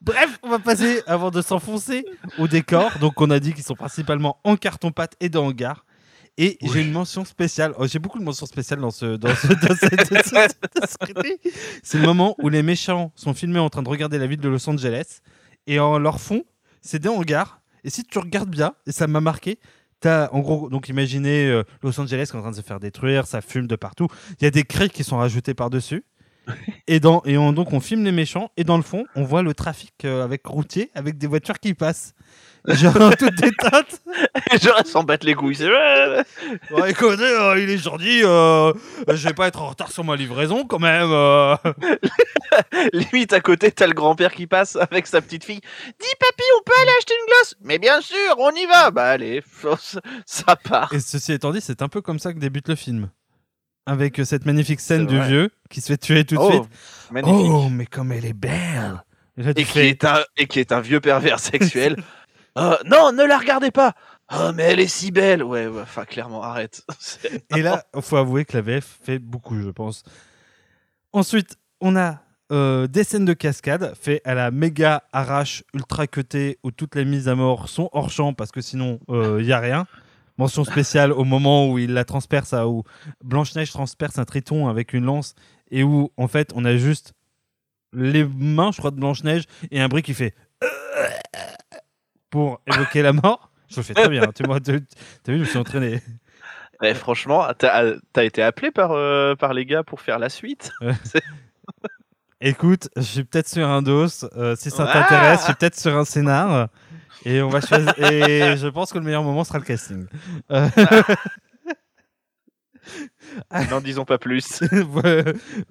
Bref, 0.00 0.38
on 0.42 0.48
va 0.48 0.58
passer, 0.58 1.02
avant 1.06 1.30
de 1.30 1.42
s'enfoncer, 1.42 2.04
au 2.38 2.48
décor. 2.48 2.98
Donc, 2.98 3.20
on 3.20 3.30
a 3.30 3.40
dit 3.40 3.52
qu'ils 3.52 3.64
sont 3.64 3.74
principalement 3.74 4.40
en 4.44 4.56
carton-pâte 4.56 5.14
et 5.20 5.28
de 5.28 5.38
hangar. 5.38 5.84
Et 6.40 6.56
j'ai 6.62 6.82
une 6.82 6.92
mention 6.92 7.24
spéciale. 7.24 7.74
Oh, 7.78 7.86
j'ai 7.88 7.98
beaucoup 7.98 8.20
de 8.20 8.24
mentions 8.24 8.46
spéciales 8.46 8.78
dans 8.78 8.92
ce, 8.92 9.16
dans 9.16 9.34
ce, 9.34 9.48
dans 9.48 9.54
dans 9.54 11.14
dans. 11.14 11.22
C'est 11.82 11.98
le 11.98 12.06
moment 12.06 12.36
où 12.38 12.48
les 12.48 12.62
méchants 12.62 13.10
sont 13.16 13.34
filmés 13.34 13.58
en 13.58 13.68
train 13.68 13.82
de 13.82 13.88
regarder 13.88 14.18
la 14.18 14.28
ville 14.28 14.38
de 14.38 14.48
Los 14.48 14.70
Angeles. 14.70 15.18
Et 15.66 15.80
en 15.80 15.98
leur 15.98 16.20
fond, 16.20 16.44
c'est 16.80 17.00
des 17.00 17.08
hangars. 17.08 17.60
Et 17.82 17.90
si 17.90 18.04
tu 18.04 18.18
regardes 18.18 18.50
bien, 18.50 18.74
et 18.86 18.92
ça 18.92 19.08
m'a 19.08 19.20
marqué, 19.20 19.58
t'as 20.00 20.28
en 20.32 20.40
gros, 20.40 20.68
donc 20.68 20.88
imaginez 20.88 21.46
euh, 21.46 21.64
Los 21.82 21.98
Angeles 22.00 22.28
qui 22.30 22.36
est 22.36 22.38
en 22.38 22.42
train 22.42 22.50
de 22.50 22.56
se 22.56 22.62
faire 22.62 22.80
détruire, 22.80 23.26
ça 23.26 23.40
fume 23.40 23.66
de 23.66 23.76
partout. 23.76 24.08
Il 24.40 24.44
y 24.44 24.46
a 24.46 24.50
des 24.50 24.64
cris 24.64 24.90
qui 24.90 25.04
sont 25.04 25.18
rajoutés 25.18 25.54
par-dessus. 25.54 26.04
Et, 26.86 26.98
dans, 26.98 27.22
et 27.26 27.36
on, 27.36 27.52
donc 27.52 27.74
on 27.74 27.80
filme 27.80 28.04
les 28.04 28.12
méchants 28.12 28.50
et 28.56 28.64
dans 28.64 28.78
le 28.78 28.82
fond 28.82 29.04
on 29.14 29.22
voit 29.22 29.42
le 29.42 29.52
trafic 29.52 29.92
euh, 30.06 30.24
avec 30.24 30.46
routier 30.46 30.90
avec 30.94 31.18
des 31.18 31.26
voitures 31.26 31.58
qui 31.58 31.74
passent 31.74 32.14
genre 32.66 32.96
en 33.00 33.10
toute 33.10 33.34
détente 33.36 34.00
Genre, 34.62 34.86
s'en 34.86 35.02
battre 35.04 35.26
les 35.26 35.34
couilles. 35.34 35.58
Bon, 36.70 36.84
écoutez, 36.84 37.22
euh, 37.22 37.58
il 37.60 37.70
est 37.70 37.78
gentil, 37.78 38.22
euh, 38.24 38.72
je 39.08 39.28
vais 39.28 39.34
pas 39.34 39.46
être 39.48 39.60
en 39.62 39.68
retard 39.68 39.90
sur 39.92 40.04
ma 40.04 40.16
livraison 40.16 40.64
quand 40.64 40.78
même. 40.78 41.10
euh. 41.10 41.56
Limite 42.92 43.32
à 43.32 43.40
côté, 43.40 43.70
t'as 43.70 43.86
le 43.86 43.92
grand-père 43.92 44.32
qui 44.32 44.46
passe 44.46 44.76
avec 44.76 45.06
sa 45.06 45.20
petite 45.20 45.44
fille. 45.44 45.60
Dis 45.60 46.14
papy, 46.18 46.42
on 46.58 46.62
peut 46.64 46.72
aller 46.82 46.90
acheter 46.98 47.14
une 47.20 47.26
glace 47.26 47.54
Mais 47.62 47.78
bien 47.78 48.00
sûr, 48.00 48.34
on 48.38 48.50
y 48.52 48.66
va 48.66 48.90
Bah 48.90 49.06
allez, 49.10 49.42
ça 50.26 50.56
part. 50.56 50.92
Et 50.92 51.00
ceci 51.00 51.32
étant 51.32 51.52
dit, 51.52 51.60
c'est 51.60 51.82
un 51.82 51.88
peu 51.88 52.00
comme 52.00 52.18
ça 52.18 52.32
que 52.32 52.38
débute 52.38 52.68
le 52.68 52.74
film. 52.74 53.10
Avec 53.86 54.18
euh, 54.20 54.24
cette 54.24 54.44
magnifique 54.44 54.80
scène 54.80 55.02
C'est 55.08 55.14
du 55.14 55.16
vrai. 55.18 55.28
vieux 55.28 55.50
qui 55.70 55.80
se 55.80 55.86
fait 55.86 55.96
tuer 55.98 56.24
tout 56.24 56.34
de 56.34 56.40
Oh, 56.40 56.50
suite. 56.50 56.64
magnifique. 57.10 57.46
Oh, 57.50 57.68
mais 57.70 57.86
comme 57.86 58.12
elle 58.12 58.26
est 58.26 58.34
belle 58.34 59.02
Et 59.38 59.42
là, 59.42 59.54
tu 59.54 59.62
et, 59.62 59.64
qui 59.64 59.70
fais, 59.72 59.88
est 59.88 60.04
un, 60.04 60.22
et 60.36 60.46
qui 60.46 60.60
est 60.60 60.72
un 60.72 60.80
vieux 60.80 61.00
pervers 61.00 61.38
sexuel. 61.40 61.96
Euh, 62.58 62.76
non, 62.86 63.12
ne 63.12 63.24
la 63.24 63.38
regardez 63.38 63.70
pas 63.70 63.94
Oh, 64.34 64.50
mais 64.54 64.64
elle 64.64 64.80
est 64.80 64.88
si 64.88 65.10
belle 65.10 65.42
Ouais, 65.42 65.66
ouais, 65.66 65.82
enfin, 65.82 66.04
clairement, 66.04 66.42
arrête. 66.42 66.82
Et 67.56 67.62
là, 67.62 67.84
il 67.94 68.02
faut 68.02 68.16
avouer 68.16 68.44
que 68.44 68.56
la 68.56 68.62
VF 68.62 68.98
fait 69.02 69.18
beaucoup, 69.18 69.58
je 69.60 69.70
pense. 69.70 70.02
Ensuite, 71.12 71.56
on 71.80 71.96
a 71.96 72.20
euh, 72.52 72.86
des 72.86 73.04
scènes 73.04 73.24
de 73.24 73.32
cascade 73.32 73.94
fait 73.98 74.20
à 74.24 74.34
la 74.34 74.50
méga 74.50 75.02
arrache 75.12 75.62
ultra 75.74 76.06
cutée 76.06 76.58
où 76.62 76.70
toutes 76.70 76.94
les 76.94 77.04
mises 77.04 77.28
à 77.28 77.34
mort 77.34 77.68
sont 77.68 77.88
hors 77.92 78.10
champ 78.10 78.34
parce 78.34 78.50
que 78.52 78.60
sinon, 78.60 79.00
il 79.08 79.44
n'y 79.44 79.52
a 79.52 79.60
rien. 79.60 79.86
Mention 80.36 80.64
spéciale 80.64 81.12
au 81.12 81.24
moment 81.24 81.68
où 81.70 81.78
il 81.78 81.92
la 81.94 82.04
transperce, 82.04 82.52
à- 82.52 82.68
où 82.68 82.84
Blanche-Neige 83.24 83.70
transperce 83.72 84.18
un 84.18 84.24
triton 84.24 84.68
avec 84.68 84.92
une 84.92 85.04
lance 85.04 85.34
et 85.70 85.82
où, 85.82 86.10
en 86.16 86.28
fait, 86.28 86.52
on 86.54 86.64
a 86.64 86.76
juste 86.76 87.12
les 87.92 88.24
mains, 88.24 88.70
je 88.72 88.78
crois, 88.78 88.90
de 88.92 88.96
Blanche-Neige 89.00 89.44
et 89.70 89.80
un 89.80 89.88
bruit 89.88 90.02
qui 90.02 90.14
fait 90.14 90.34
pour 92.30 92.60
évoquer 92.66 93.02
la 93.02 93.12
mort. 93.12 93.50
Je 93.70 93.76
le 93.76 93.82
fais 93.82 93.94
très 93.94 94.08
bien. 94.08 94.22
Tu 94.34 94.42
vois, 94.44 94.60
tu- 94.60 94.84
t'as 95.22 95.32
vu, 95.32 95.38
je 95.38 95.42
me 95.42 95.44
suis 95.48 95.58
entraîné. 95.58 96.00
Franchement, 96.94 97.46
t'as 97.58 97.92
t'as 98.12 98.24
été 98.24 98.42
appelé 98.42 98.70
par, 98.70 98.92
euh, 98.92 99.34
par 99.34 99.52
les 99.52 99.66
gars 99.66 99.82
pour 99.82 100.00
faire 100.00 100.18
la 100.18 100.28
suite 100.28 100.70
Écoute, 102.40 102.88
je 102.96 103.02
suis 103.02 103.24
peut-être 103.24 103.48
sur 103.48 103.66
un 103.68 103.82
dos. 103.82 104.06
euh, 104.36 104.54
si 104.56 104.70
ça 104.70 104.86
Ah 104.88 104.92
t'intéresse, 104.92 105.40
je 105.40 105.44
suis 105.46 105.54
peut-être 105.54 105.76
sur 105.78 105.96
un 105.96 106.04
scénar. 106.04 106.68
Et 107.24 107.42
on 107.42 107.48
va 107.48 107.60
choisir. 107.60 107.92
et 107.98 108.56
je 108.56 108.68
pense 108.68 108.92
que 108.92 108.98
le 108.98 109.04
meilleur 109.04 109.24
moment 109.24 109.42
sera 109.42 109.58
le 109.58 109.64
casting. 109.64 110.06
Euh, 110.52 110.68
N'en 113.70 113.80
disons 113.80 114.04
pas 114.04 114.18
plus. 114.18 114.62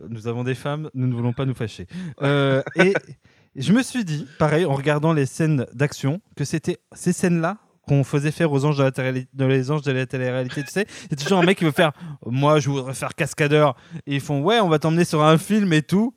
nous 0.10 0.28
avons 0.28 0.44
des 0.44 0.56
femmes, 0.56 0.90
nous 0.94 1.08
ne 1.08 1.14
voulons 1.16 1.34
pas 1.34 1.46
nous 1.46 1.56
fâcher. 1.56 1.88
Euh, 2.22 2.62
et 3.58 3.62
je 3.62 3.74
me 3.74 3.84
suis 3.84 4.06
dit, 4.06 4.26
pareil, 4.40 4.64
en 4.66 4.74
regardant 4.74 5.12
les 5.14 5.26
scènes 5.26 5.66
d'action, 5.74 6.22
que 6.38 6.46
c'était 6.46 6.78
ces 6.94 7.12
scènes-là 7.12 7.58
qu'on 7.88 8.04
faisait 8.04 8.32
faire 8.32 8.52
aux 8.52 8.66
anges 8.66 8.78
de 8.78 8.84
la, 8.84 8.92
télé- 8.92 9.28
de 9.34 9.46
les 9.46 9.72
anges 9.72 9.82
de 9.82 9.92
la 9.92 10.06
télé-réalité. 10.06 10.62
Tu 10.64 10.72
sais, 10.72 10.86
a 11.12 11.16
toujours 11.16 11.40
un 11.40 11.44
mec 11.46 11.58
qui 11.58 11.64
veut 11.64 11.72
faire 11.72 11.94
Moi, 12.26 12.60
je 12.60 12.70
voudrais 12.70 12.94
faire 12.94 13.16
cascadeur. 13.16 13.76
Et 14.06 14.16
ils 14.16 14.22
font 14.22 14.42
Ouais, 14.42 14.60
on 14.60 14.68
va 14.70 14.78
t'emmener 14.78 15.06
sur 15.06 15.24
un 15.24 15.38
film 15.38 15.72
et 15.74 15.82
tout. 15.82 16.14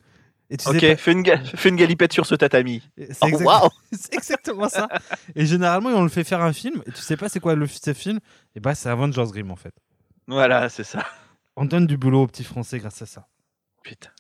Et 0.53 0.57
tu 0.57 0.65
sais 0.65 0.71
ok, 0.71 0.81
pas- 0.81 0.97
fais, 0.97 1.13
une 1.13 1.25
fais 1.55 1.69
une 1.69 1.77
galipette 1.77 2.13
sur 2.13 2.27
ce 2.27 2.35
tatami. 2.35 2.83
C'est 2.99 3.17
Oh, 3.23 3.27
exact- 3.29 3.71
c'est 3.93 4.15
exactement 4.15 4.69
ça. 4.69 4.89
Et 5.37 5.47
généralement, 5.47 5.91
on 5.91 6.03
le 6.03 6.09
fait 6.09 6.25
faire 6.25 6.43
un 6.43 6.53
film, 6.53 6.83
et 6.87 6.91
tu 6.91 7.01
sais 7.03 7.17
pas 7.17 7.29
c'est 7.29 7.39
quoi 7.39 7.55
le 7.55 7.69
ce 7.69 7.95
film, 7.95 8.19
et 8.57 8.61
bah 8.61 8.75
c'est 8.75 8.89
Avengers 8.89 9.27
Grimm 9.31 9.53
en 9.53 9.57
fait. 9.57 9.73
Voilà, 10.27 10.69
c'est 10.69 10.83
ça. 10.83 11.07
On 11.55 11.67
donne 11.67 11.87
du 11.87 11.97
boulot 11.97 12.23
aux 12.23 12.27
petits 12.27 12.43
français 12.43 12.81
grâce 12.81 13.01
à 13.01 13.07
ça. 13.07 13.29
Putain. 13.85 14.11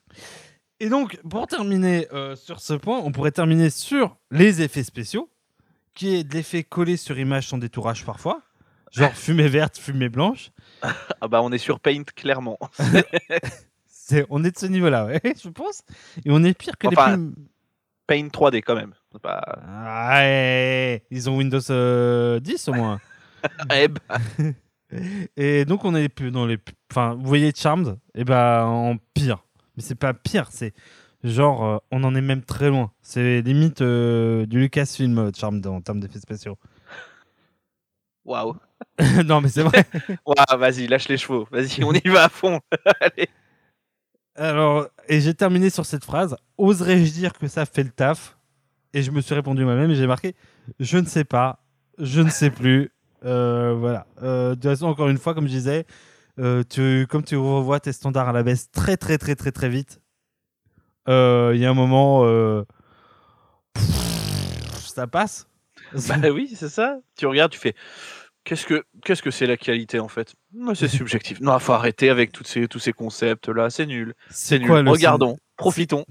Et 0.80 0.88
donc, 0.88 1.18
pour 1.28 1.46
terminer 1.46 2.08
euh, 2.12 2.34
sur 2.36 2.60
ce 2.60 2.72
point, 2.74 2.98
on 3.04 3.12
pourrait 3.12 3.32
terminer 3.32 3.68
sur 3.70 4.16
les 4.30 4.62
effets 4.62 4.82
spéciaux, 4.82 5.28
qui 5.94 6.14
est 6.16 6.24
de 6.24 6.32
l'effet 6.34 6.64
collé 6.64 6.96
sur 6.96 7.18
image 7.18 7.48
sans 7.48 7.58
détourage 7.58 8.04
parfois, 8.04 8.40
genre 8.92 9.12
fumée 9.14 9.48
verte, 9.48 9.76
fumée 9.78 10.08
blanche. 10.08 10.50
Ah 11.20 11.28
bah 11.28 11.42
on 11.42 11.52
est 11.52 11.58
sur 11.58 11.80
Paint, 11.80 12.04
clairement. 12.16 12.58
On 14.28 14.42
est 14.42 14.50
de 14.50 14.58
ce 14.58 14.66
niveau-là, 14.66 15.06
ouais, 15.06 15.20
je 15.40 15.48
pense. 15.50 15.82
Et 16.24 16.30
on 16.32 16.42
est 16.42 16.52
pire 16.52 16.76
que 16.76 16.88
Enfin, 16.88 17.06
les 17.10 17.12
films. 17.12 17.34
Paint 18.08 18.26
3D 18.26 18.60
quand 18.62 18.74
même. 18.74 18.92
Pas- 19.22 19.40
Ouais, 20.18 21.04
ils 21.12 21.30
ont 21.30 21.36
Windows 21.36 21.60
euh, 21.70 22.40
10 22.40 22.68
au 22.68 22.72
moins. 22.72 23.00
Eh 23.72 23.86
bah, 23.86 24.18
Et 25.36 25.64
donc 25.64 25.84
on 25.84 25.94
est 25.94 26.08
plus 26.08 26.30
dans 26.32 26.44
les, 26.44 26.58
enfin 26.90 27.14
vous 27.14 27.24
voyez 27.26 27.52
Charmed, 27.56 27.98
et 28.16 28.24
ben 28.24 28.64
en 28.64 28.96
pire. 29.14 29.44
Mais 29.80 29.86
c'est 29.86 29.94
pas 29.94 30.12
pire, 30.12 30.48
c'est 30.50 30.74
genre 31.24 31.64
euh, 31.64 31.78
on 31.90 32.04
en 32.04 32.14
est 32.14 32.20
même 32.20 32.42
très 32.42 32.68
loin. 32.68 32.92
C'est 33.00 33.40
limite 33.40 33.80
euh, 33.80 34.44
du 34.44 34.60
Lucasfilm 34.60 35.16
euh, 35.18 35.30
Charmed 35.34 35.66
en 35.66 35.80
termes 35.80 36.00
d'effets 36.00 36.20
spéciaux. 36.20 36.58
Waouh. 38.26 38.56
non 39.24 39.40
mais 39.40 39.48
c'est 39.48 39.62
vrai. 39.62 39.86
Waouh, 40.26 40.58
vas-y, 40.58 40.86
lâche 40.86 41.08
les 41.08 41.16
chevaux. 41.16 41.48
Vas-y, 41.50 41.82
on 41.82 41.94
y 41.94 42.08
va 42.10 42.24
à 42.24 42.28
fond. 42.28 42.60
Allez. 43.00 43.30
Alors 44.34 44.88
et 45.08 45.22
j'ai 45.22 45.32
terminé 45.32 45.70
sur 45.70 45.86
cette 45.86 46.04
phrase. 46.04 46.36
Oserais-je 46.58 47.10
dire 47.14 47.32
que 47.32 47.48
ça 47.48 47.64
fait 47.64 47.84
le 47.84 47.90
taf? 47.90 48.36
Et 48.92 49.02
je 49.02 49.10
me 49.12 49.22
suis 49.22 49.34
répondu 49.34 49.64
moi-même 49.64 49.90
et 49.90 49.94
j'ai 49.94 50.06
marqué 50.06 50.34
je 50.78 50.98
ne 50.98 51.06
sais 51.06 51.24
pas, 51.24 51.64
je 51.98 52.20
ne 52.20 52.28
sais 52.28 52.50
plus. 52.50 52.92
Euh, 53.24 53.74
voilà. 53.78 54.06
Euh, 54.22 54.50
de 54.50 54.54
toute 54.56 54.64
façon 54.64 54.88
encore 54.88 55.08
une 55.08 55.16
fois 55.16 55.32
comme 55.32 55.46
je 55.46 55.52
disais, 55.52 55.86
euh, 56.40 56.62
tu, 56.68 57.06
comme 57.08 57.22
tu 57.22 57.36
revois 57.36 57.80
tes 57.80 57.92
standards 57.92 58.28
à 58.28 58.32
la 58.32 58.42
baisse 58.42 58.70
très 58.70 58.96
très 58.96 59.18
très 59.18 59.34
très 59.36 59.52
très 59.52 59.68
vite. 59.68 60.00
euh, 61.08 61.52
Il 61.54 61.60
y 61.60 61.66
a 61.66 61.70
un 61.70 61.74
moment, 61.74 62.22
euh, 62.24 62.64
pff, 63.74 63.84
ça 64.88 65.06
passe. 65.06 65.46
Bah 66.08 66.28
oui, 66.32 66.52
c'est 66.54 66.68
ça. 66.68 66.98
Tu 67.16 67.26
regardes, 67.26 67.50
tu 67.50 67.58
fais. 67.58 67.74
Qu'est-ce 68.44 68.64
que 68.64 68.84
qu'est-ce 69.04 69.22
que 69.22 69.30
c'est 69.32 69.46
la 69.46 69.56
qualité 69.56 69.98
en 69.98 70.08
fait? 70.08 70.34
C'est 70.74 70.88
subjectif. 70.88 71.40
Non, 71.40 71.58
faut 71.58 71.72
arrêter 71.72 72.10
avec 72.10 72.32
toutes 72.32 72.46
ces, 72.46 72.68
tous 72.68 72.78
ces 72.78 72.92
concepts 72.92 73.48
là. 73.48 73.70
C'est 73.70 73.86
nul. 73.86 74.14
C'est 74.30 74.58
nul. 74.60 74.68
quoi 74.68 74.82
Regardons, 74.82 75.36
profitons. 75.56 76.06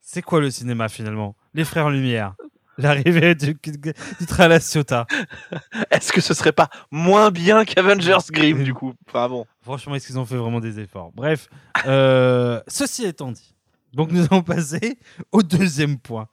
C'est 0.00 0.22
quoi 0.22 0.40
le 0.40 0.50
cinéma 0.50 0.88
finalement? 0.88 1.34
Les 1.54 1.64
Frères 1.64 1.88
Lumière. 1.90 2.34
L'arrivée 2.78 3.34
du, 3.34 3.54
du 3.54 4.26
train 4.26 4.44
à 4.44 4.48
la 4.48 4.60
Ciotat. 4.60 5.06
Est-ce 5.90 6.12
que 6.12 6.20
ce 6.20 6.34
serait 6.34 6.52
pas 6.52 6.68
moins 6.90 7.30
bien 7.30 7.64
qu'Avengers 7.64 8.18
Grimm 8.30 8.64
du 8.64 8.74
coup? 8.74 8.94
Enfin 9.08 9.28
bon. 9.28 9.46
Franchement, 9.62 9.94
est-ce 9.94 10.06
qu'ils 10.06 10.18
ont 10.18 10.26
fait 10.26 10.36
vraiment 10.36 10.60
des 10.60 10.80
efforts? 10.80 11.12
Bref, 11.14 11.48
euh, 11.86 12.60
ceci 12.68 13.04
étant 13.06 13.32
dit, 13.32 13.54
donc 13.92 14.10
nous 14.10 14.26
allons 14.30 14.42
passer 14.42 14.98
au 15.32 15.42
deuxième 15.42 15.98
point. 15.98 16.28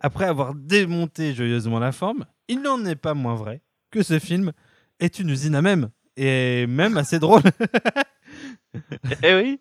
Après 0.00 0.24
avoir 0.24 0.54
démonté 0.54 1.34
joyeusement 1.34 1.78
la 1.78 1.92
forme, 1.92 2.24
il 2.48 2.62
n'en 2.62 2.84
est 2.84 2.96
pas 2.96 3.14
moins 3.14 3.34
vrai 3.34 3.62
que 3.90 4.02
ce 4.02 4.18
film 4.18 4.52
est 4.98 5.18
une 5.18 5.30
usine 5.30 5.54
à 5.54 5.62
même 5.62 5.90
et 6.16 6.66
même 6.66 6.96
assez 6.96 7.18
drôle. 7.18 7.42
Eh 9.22 9.34
oui. 9.34 9.60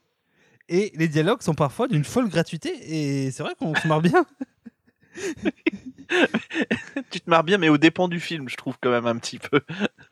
Et 0.67 0.91
les 0.95 1.07
dialogues 1.07 1.41
sont 1.41 1.55
parfois 1.55 1.87
d'une 1.87 2.03
folle 2.03 2.29
gratuité 2.29 2.69
et 2.83 3.31
c'est 3.31 3.41
vrai 3.41 3.55
qu'on 3.57 3.73
se 3.73 3.87
marre 3.87 4.01
bien. 4.01 4.25
tu 7.11 7.21
te 7.21 7.29
marres 7.29 7.43
bien, 7.43 7.57
mais 7.57 7.69
au 7.69 7.77
dépend 7.77 8.07
du 8.07 8.19
film, 8.19 8.49
je 8.49 8.55
trouve 8.55 8.75
quand 8.81 8.89
même 8.89 9.05
un 9.07 9.17
petit 9.17 9.39
peu. 9.39 9.61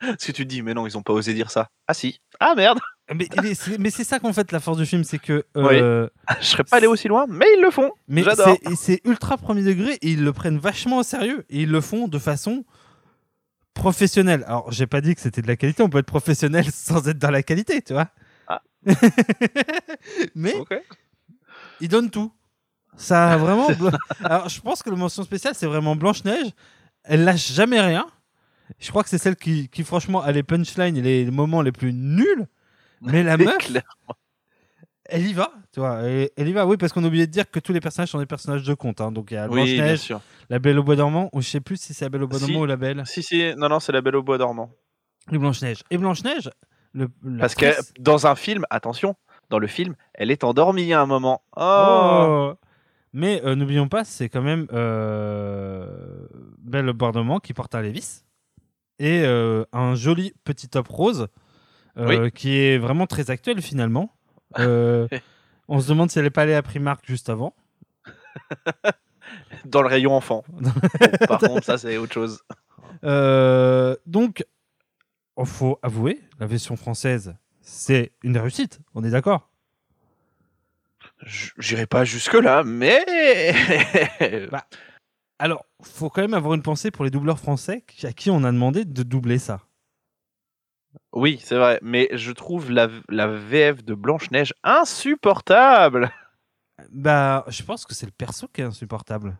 Parce 0.00 0.24
que 0.26 0.32
tu 0.32 0.44
te 0.44 0.48
dis, 0.48 0.62
mais 0.62 0.74
non, 0.74 0.86
ils 0.86 0.96
ont 0.96 1.02
pas 1.02 1.12
osé 1.12 1.34
dire 1.34 1.50
ça. 1.50 1.68
Ah 1.86 1.94
si. 1.94 2.20
Ah 2.40 2.54
merde. 2.56 2.78
Mais, 3.14 3.26
mais 3.78 3.90
c'est- 3.90 4.04
ça 4.04 4.18
qu'en 4.18 4.32
fait 4.34 4.52
la 4.52 4.60
force 4.60 4.76
du 4.76 4.84
film, 4.84 5.02
c'est 5.02 5.18
que 5.18 5.44
euh, 5.56 6.08
Je 6.40 6.44
serais 6.46 6.64
pas 6.64 6.76
allé 6.76 6.86
aussi 6.86 7.08
loin, 7.08 7.24
mais 7.28 7.46
ils 7.56 7.62
le 7.62 7.70
font. 7.70 7.90
mais 8.06 8.22
J'adore. 8.22 8.56
c'est- 8.76 9.00
ultra 9.04 9.38
premier 9.38 9.62
degré 9.62 9.94
et 10.02 10.10
ils 10.10 10.22
le 10.22 10.32
prennent 10.34 10.58
vachement 10.58 10.98
au 10.98 11.02
sérieux 11.02 11.44
et 11.48 11.62
ils 11.62 11.70
le 11.70 11.80
font 11.80 12.06
de 12.06 12.18
façon 12.18 12.64
professionnelle. 13.72 14.44
Alors 14.46 14.70
j'ai 14.72 14.86
pas 14.86 15.00
dit 15.00 15.14
que 15.14 15.20
c'était 15.22 15.40
de 15.40 15.46
la 15.46 15.56
qualité, 15.56 15.82
on 15.82 15.88
peut 15.88 15.98
être 15.98 16.06
professionnel 16.06 16.66
sans 16.72 17.08
être 17.08 17.18
dans 17.18 17.30
la 17.30 17.42
qualité, 17.42 17.80
tu 17.80 17.94
vois. 17.94 18.08
Ah. 18.46 18.60
mais 20.34 20.54
ils 21.80 21.88
donnent 21.88 22.10
tout. 22.10 22.30
Ça 22.98 23.32
a 23.32 23.36
vraiment. 23.38 23.68
Alors, 24.22 24.48
je 24.50 24.60
pense 24.60 24.82
que 24.82 24.90
la 24.90 24.96
mention 24.96 25.22
spéciale, 25.22 25.54
c'est 25.54 25.66
vraiment 25.66 25.96
Blanche-Neige. 25.96 26.50
Elle 27.04 27.24
lâche 27.24 27.52
jamais 27.52 27.80
rien. 27.80 28.06
Je 28.78 28.90
crois 28.90 29.02
que 29.02 29.08
c'est 29.08 29.16
celle 29.18 29.36
qui, 29.36 29.68
qui, 29.70 29.82
franchement, 29.84 30.20
a 30.20 30.30
les 30.32 30.42
punchlines 30.42 30.96
et 30.98 31.00
les 31.00 31.30
moments 31.30 31.62
les 31.62 31.72
plus 31.72 31.92
nuls. 31.94 32.46
Mais 33.00 33.22
la 33.22 33.36
meuf, 33.38 33.56
elle 35.10 35.26
y 35.26 35.32
va, 35.32 35.50
tu 35.72 35.80
vois. 35.80 36.02
Elle, 36.02 36.28
elle 36.36 36.48
y 36.48 36.52
va, 36.52 36.66
oui, 36.66 36.76
parce 36.76 36.92
qu'on 36.92 37.02
a 37.04 37.06
oublié 37.06 37.26
de 37.26 37.32
dire 37.32 37.50
que 37.50 37.60
tous 37.60 37.72
les 37.72 37.80
personnages 37.80 38.10
sont 38.10 38.18
des 38.18 38.26
personnages 38.26 38.64
de 38.64 38.74
conte. 38.74 39.00
hein. 39.00 39.10
Donc, 39.10 39.30
il 39.30 39.34
y 39.34 39.36
a 39.38 39.48
Blanche-Neige, 39.48 40.12
la 40.50 40.58
Belle 40.58 40.78
au 40.78 40.82
Bois 40.82 40.96
dormant, 40.96 41.30
ou 41.32 41.40
je 41.40 41.48
sais 41.48 41.60
plus 41.60 41.80
si 41.80 41.94
c'est 41.94 42.04
la 42.04 42.08
Belle 42.10 42.24
au 42.24 42.28
Bois 42.28 42.38
Si. 42.38 42.46
dormant 42.46 42.60
ou 42.60 42.66
la 42.66 42.76
Belle. 42.76 43.02
Si, 43.06 43.22
si, 43.22 43.54
non, 43.56 43.68
non, 43.70 43.80
c'est 43.80 43.92
la 43.92 44.02
Belle 44.02 44.16
au 44.16 44.22
Bois 44.22 44.36
dormant. 44.36 44.70
Et 45.32 45.38
Blanche-Neige. 45.38 45.82
Et 45.90 45.96
Blanche-Neige, 45.96 46.50
le, 46.92 47.08
Parce 47.38 47.54
que 47.54 47.66
dans 47.98 48.26
un 48.26 48.34
film, 48.34 48.66
attention, 48.68 49.14
dans 49.48 49.58
le 49.58 49.66
film, 49.66 49.94
elle 50.12 50.30
est 50.30 50.44
endormie 50.44 50.92
à 50.92 51.00
un 51.00 51.06
moment. 51.06 51.42
Oh, 51.56 51.62
Oh. 51.62 52.54
Mais 53.12 53.42
euh, 53.44 53.54
n'oublions 53.54 53.88
pas, 53.88 54.04
c'est 54.04 54.28
quand 54.28 54.42
même 54.42 54.66
euh, 54.72 56.26
Belle 56.58 56.92
Bordement 56.92 57.40
qui 57.40 57.54
porte 57.54 57.74
un 57.74 57.82
Lévis 57.82 58.24
et 58.98 59.22
euh, 59.24 59.64
un 59.72 59.94
joli 59.94 60.34
petit 60.44 60.68
top 60.68 60.88
rose 60.88 61.28
euh, 61.96 62.30
qui 62.30 62.56
est 62.56 62.78
vraiment 62.78 63.06
très 63.06 63.30
actuel 63.30 63.62
finalement. 63.62 64.14
On 65.70 65.80
se 65.80 65.88
demande 65.88 66.10
si 66.10 66.18
elle 66.18 66.24
n'est 66.24 66.30
pas 66.30 66.42
allée 66.42 66.54
à 66.54 66.62
Primark 66.62 67.04
juste 67.06 67.28
avant. 67.28 67.54
Dans 69.66 69.82
le 69.82 69.88
rayon 69.88 70.14
enfant. 70.14 70.44
Par 71.28 71.38
contre, 71.38 71.64
ça, 71.64 71.76
c'est 71.76 71.98
autre 71.98 72.14
chose. 72.14 72.42
Donc, 74.06 74.44
il 75.38 75.46
faut 75.46 75.78
avouer, 75.82 76.20
la 76.40 76.46
version 76.46 76.76
française, 76.76 77.34
c'est 77.60 78.12
une 78.22 78.38
réussite, 78.38 78.80
on 78.94 79.04
est 79.04 79.10
d'accord 79.10 79.47
J'irai 81.22 81.86
pas 81.86 82.04
jusque-là, 82.04 82.64
mais. 82.64 83.04
Bah. 84.50 84.64
Alors, 85.38 85.64
faut 85.82 86.10
quand 86.10 86.22
même 86.22 86.34
avoir 86.34 86.54
une 86.54 86.62
pensée 86.62 86.90
pour 86.90 87.04
les 87.04 87.10
doubleurs 87.10 87.38
français 87.38 87.84
à 88.02 88.12
qui 88.12 88.30
on 88.30 88.42
a 88.44 88.50
demandé 88.52 88.84
de 88.84 89.02
doubler 89.02 89.38
ça. 89.38 89.60
oui, 91.12 91.38
c'est 91.42 91.56
vrai. 91.56 91.78
Mais 91.82 92.08
je 92.12 92.32
trouve 92.32 92.70
la, 92.70 92.88
la 93.08 93.28
VF 93.28 93.84
de 93.84 93.94
Blanche-Neige 93.94 94.54
insupportable. 94.64 96.10
Bah, 96.90 97.44
je 97.48 97.62
pense 97.62 97.84
que 97.84 97.94
c'est 97.94 98.06
le 98.06 98.12
perso 98.12 98.48
qui 98.48 98.60
est 98.60 98.64
insupportable. 98.64 99.36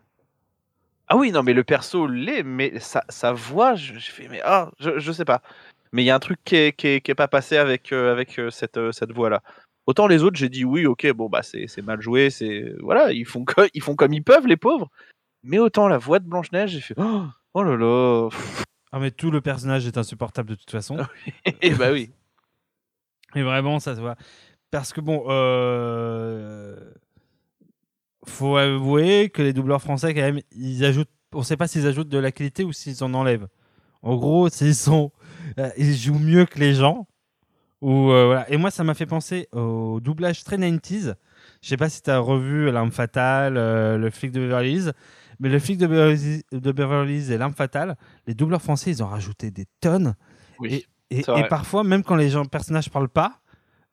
Ah 1.07 1.17
oui, 1.17 1.31
non, 1.31 1.41
mais 1.43 1.53
le 1.53 1.63
perso 1.63 2.05
l'est, 2.07 2.43
mais 2.43 2.79
sa, 2.79 3.03
sa 3.09 3.33
voix, 3.33 3.75
je, 3.75 3.95
je 3.95 4.11
fais, 4.11 4.27
mais 4.27 4.41
ah, 4.43 4.69
je, 4.79 4.99
je 4.99 5.11
sais 5.11 5.25
pas. 5.25 5.41
Mais 5.91 6.03
il 6.03 6.05
y 6.05 6.11
a 6.11 6.15
un 6.15 6.19
truc 6.19 6.39
qui 6.45 6.55
est, 6.55 6.73
qui 6.73 6.87
est, 6.87 7.01
qui 7.01 7.11
est 7.11 7.15
pas 7.15 7.27
passé 7.27 7.57
avec, 7.57 7.91
euh, 7.91 8.11
avec 8.11 8.37
euh, 8.39 8.51
cette, 8.51 8.77
euh, 8.77 8.91
cette 8.91 9.11
voix-là. 9.11 9.41
Autant 9.89 10.05
les 10.05 10.21
autres, 10.21 10.37
j'ai 10.37 10.49
dit 10.49 10.65
oui, 10.65 10.85
ok, 10.85 11.11
bon, 11.13 11.29
bah 11.29 11.41
c'est 11.41 11.81
mal 11.81 11.99
joué, 11.99 12.29
c'est. 12.29 12.75
Voilà, 12.79 13.11
ils 13.11 13.25
font, 13.25 13.43
co- 13.43 13.65
ils 13.73 13.81
font 13.81 13.95
comme 13.95 14.13
ils 14.13 14.23
peuvent, 14.23 14.45
les 14.45 14.55
pauvres. 14.55 14.87
Mais 15.41 15.57
autant 15.57 15.87
la 15.87 15.97
voix 15.97 16.19
de 16.19 16.27
Blanche-Neige, 16.27 16.69
j'ai 16.69 16.79
fait, 16.79 16.93
oh, 16.95 17.23
oh 17.55 17.63
là 17.63 17.75
là. 17.75 18.29
Ah, 18.91 18.99
mais 18.99 19.09
tout 19.09 19.31
le 19.31 19.41
personnage 19.41 19.87
est 19.87 19.97
insupportable 19.97 20.51
de 20.51 20.53
toute 20.53 20.69
façon. 20.69 20.95
Et 21.63 21.71
bah 21.71 21.91
oui. 21.91 22.11
Et 23.35 23.41
vraiment, 23.41 23.79
ça 23.79 23.95
se 23.95 23.99
voit. 23.99 24.15
Parce 24.69 24.93
que 24.93 25.01
bon, 25.01 25.25
euh... 25.27 26.75
faut 28.27 28.57
avouer 28.57 29.31
que 29.31 29.41
les 29.41 29.53
doubleurs 29.53 29.81
français, 29.81 30.13
quand 30.13 30.21
même, 30.21 30.41
ils 30.51 30.85
ajoutent. 30.85 31.09
On 31.33 31.41
sait 31.41 31.57
pas 31.57 31.67
s'ils 31.67 31.87
ajoutent 31.87 32.09
de 32.09 32.19
la 32.19 32.31
qualité 32.31 32.63
ou 32.63 32.73
s'ils 32.73 33.03
en 33.03 33.15
enlèvent. 33.15 33.47
En 34.03 34.15
gros, 34.17 34.49
s'ils 34.49 34.75
sont, 34.75 35.11
euh, 35.57 35.71
ils 35.77 35.95
jouent 35.97 36.19
mieux 36.19 36.45
que 36.45 36.59
les 36.59 36.75
gens. 36.75 37.07
Euh, 37.83 38.25
voilà. 38.25 38.49
Et 38.51 38.57
moi, 38.57 38.71
ça 38.71 38.83
m'a 38.83 38.93
fait 38.93 39.05
penser 39.05 39.47
au 39.51 39.99
doublage 40.01 40.43
très 40.43 40.57
90s. 40.57 41.15
Je 41.61 41.67
sais 41.67 41.77
pas 41.77 41.89
si 41.89 42.01
tu 42.01 42.09
as 42.09 42.19
revu 42.19 42.71
L'arme 42.71 42.91
fatale, 42.91 43.57
euh, 43.57 43.97
le 43.97 44.09
flic 44.09 44.31
de 44.31 44.39
Beverly 44.39 44.73
Hills, 44.73 44.93
mais 45.39 45.49
le 45.49 45.59
flic 45.59 45.77
de 45.77 45.87
Beverly, 45.87 46.43
de 46.51 46.71
Beverly 46.71 47.17
Hills 47.17 47.31
et 47.31 47.37
l'arme 47.37 47.53
fatale, 47.53 47.97
les 48.27 48.33
doubleurs 48.33 48.61
français, 48.61 48.91
ils 48.91 49.03
ont 49.03 49.07
rajouté 49.07 49.51
des 49.51 49.65
tonnes. 49.81 50.15
Oui. 50.59 50.85
Et, 51.11 51.23
parfois, 51.49 51.83
même 51.83 52.03
quand 52.03 52.15
les 52.15 52.29
gens, 52.29 52.45
personnages 52.45 52.89
parlent 52.89 53.09
pas, 53.09 53.39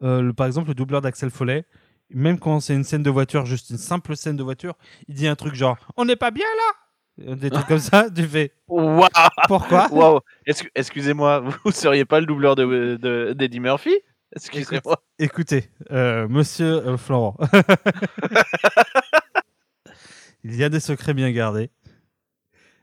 euh, 0.03 0.20
le- 0.20 0.33
par 0.35 0.46
exemple, 0.46 0.68
le 0.68 0.75
doubleur 0.75 1.01
d'Axel 1.01 1.31
Follet, 1.31 1.64
même 2.11 2.38
quand 2.38 2.61
c'est 2.61 2.75
une 2.75 2.85
scène 2.85 3.03
de 3.03 3.11
voiture, 3.11 3.46
juste 3.46 3.70
une 3.70 3.79
simple 3.79 4.16
scène 4.16 4.37
de 4.37 4.42
voiture, 4.42 4.75
il 5.09 5.14
dit 5.14 5.27
un 5.27 5.35
truc 5.35 5.55
genre 5.55 5.79
On 5.96 6.05
n'est 6.05 6.16
pas 6.16 6.31
bien 6.31 6.44
là 6.44 6.72
Des 7.18 7.48
trucs 7.50 7.66
comme 7.66 7.79
ça, 7.79 8.09
tu 8.14 8.24
fais 8.24 8.52
Waouh! 8.68 9.09
Pourquoi 9.48 9.88
Waouh! 9.90 10.20
Excu- 10.46 10.70
Excusez-moi, 10.74 11.42
vous 11.64 11.72
seriez 11.72 12.05
pas 12.05 12.20
le 12.20 12.26
doubleur 12.26 12.57
de, 12.57 12.96
de, 13.00 13.33
d'Eddie 13.33 13.61
Murphy? 13.61 13.94
Excusez-moi. 14.35 15.02
Écoutez, 15.18 15.70
euh, 15.90 16.29
monsieur 16.29 16.87
euh, 16.87 16.96
Florent, 16.98 17.37
il 20.44 20.57
y 20.57 20.64
a 20.64 20.68
des 20.68 20.81
secrets 20.81 21.14
bien 21.14 21.31
gardés. 21.31 21.70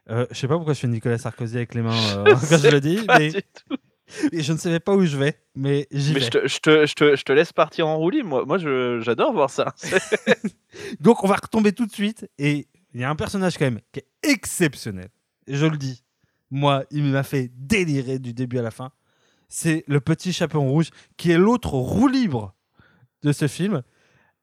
Euh, 0.10 0.26
je 0.32 0.36
sais 0.38 0.48
pas 0.48 0.56
pourquoi 0.56 0.74
je 0.74 0.80
fais 0.80 0.88
Nicolas 0.88 1.18
Sarkozy 1.18 1.58
avec 1.58 1.76
les 1.76 1.82
mains 1.82 2.18
euh, 2.18 2.36
quand 2.50 2.58
je 2.58 2.70
le 2.70 2.82
dis, 2.82 3.06
mais, 3.08 3.32
et 4.32 4.42
je 4.42 4.54
ne 4.54 4.58
savais 4.58 4.80
pas 4.80 4.94
où 4.96 5.06
je 5.06 5.18
vais, 5.18 5.38
mais 5.56 5.88
j'y 5.92 6.14
vais. 6.14 6.20
je 6.22 6.30
te, 6.30 6.48
je, 6.48 6.60
te, 6.60 6.86
je, 6.86 6.94
te, 6.94 7.16
je 7.16 7.24
te 7.24 7.32
laisse 7.32 7.54
partir 7.54 7.88
en 7.88 7.98
roulis. 7.98 8.24
Moi, 8.24 8.44
moi 8.46 8.58
j'adore 8.58 9.32
voir 9.32 9.50
ça. 9.50 9.74
Donc 11.00 11.24
on 11.24 11.28
va 11.28 11.36
retomber 11.36 11.72
tout 11.72 11.86
de 11.86 11.92
suite 11.92 12.28
et 12.38 12.68
il 12.94 13.02
y 13.02 13.04
a 13.04 13.10
un 13.10 13.16
personnage 13.16 13.58
quand 13.58 13.66
même 13.66 13.80
qui 13.92 14.00
est 14.00 14.08
exceptionnel. 14.24 15.10
Je 15.48 15.66
le 15.66 15.78
dis, 15.78 16.04
moi, 16.52 16.86
il 16.92 17.04
m'a 17.04 17.24
fait 17.24 17.52
délirer 17.56 18.20
du 18.20 18.34
début 18.34 18.60
à 18.60 18.62
la 18.62 18.72
fin. 18.72 18.92
C'est 19.50 19.84
le 19.88 20.00
petit 20.00 20.34
chaperon 20.34 20.70
rouge 20.70 20.90
qui 21.18 21.32
est 21.32 21.38
l'autre 21.38 21.74
roue 21.74 22.08
libre 22.08 22.56
de 23.24 23.32
ce 23.32 23.48
film. 23.48 23.84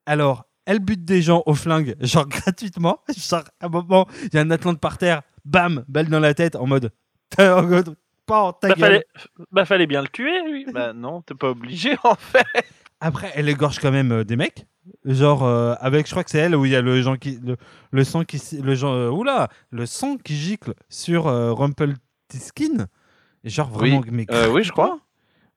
Alors, 0.06 0.46
elle 0.66 0.80
bute 0.80 1.04
des 1.04 1.22
gens 1.22 1.42
au 1.46 1.54
flingue, 1.54 1.96
genre 2.00 2.26
gratuitement. 2.26 3.00
Genre, 3.16 3.44
à 3.60 3.66
un 3.66 3.68
moment, 3.68 4.06
il 4.24 4.34
y 4.34 4.38
a 4.38 4.40
un 4.40 4.50
Atlante 4.50 4.80
par 4.80 4.98
terre, 4.98 5.22
bam, 5.44 5.84
balle 5.88 6.08
dans 6.08 6.20
la 6.20 6.34
tête 6.34 6.56
en 6.56 6.66
mode. 6.66 6.92
en 7.38 7.62
mode, 7.62 7.96
bah, 8.30 8.54
fallait, 8.78 9.04
bah, 9.50 9.64
fallait 9.64 9.86
bien 9.86 10.02
le 10.02 10.08
tuer, 10.08 10.42
lui. 10.48 10.64
bah, 10.72 10.92
non, 10.92 11.22
t'es 11.22 11.34
pas 11.34 11.50
obligé, 11.50 11.96
en 12.04 12.14
fait. 12.14 12.46
Après, 13.00 13.32
elle 13.34 13.48
égorge 13.48 13.78
quand 13.78 13.90
même 13.90 14.12
euh, 14.12 14.24
des 14.24 14.36
mecs. 14.36 14.66
Genre, 15.04 15.42
euh, 15.44 15.74
avec, 15.80 16.06
je 16.06 16.10
crois 16.12 16.24
que 16.24 16.30
c'est 16.30 16.38
elle 16.38 16.54
où 16.56 16.64
il 16.66 16.72
y 16.72 16.76
a 16.76 16.80
le, 16.82 17.00
gens 17.02 17.16
qui, 17.16 17.38
le, 17.44 17.56
le 17.90 18.04
sang 18.04 18.24
qui. 18.24 18.40
Le, 18.62 18.74
genre, 18.74 18.94
euh, 18.94 19.10
oula, 19.10 19.48
le 19.70 19.86
sang 19.86 20.16
qui 20.16 20.36
gicle 20.36 20.74
sur 20.88 21.26
euh, 21.28 21.52
Rumpelstiltskin. 21.52 22.86
Et 23.44 23.48
genre, 23.50 23.70
vraiment. 23.70 24.02
mais 24.10 24.26
Euh, 24.30 24.48
oui, 24.50 24.64
je 24.64 24.72
crois. 24.72 24.98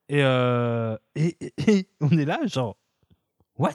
Et, 0.08 0.20
et, 0.20 1.36
et- 1.40 1.52
et 1.68 1.86
on 2.00 2.10
est 2.18 2.24
là, 2.24 2.40
genre. 2.46 2.76
What? 3.58 3.72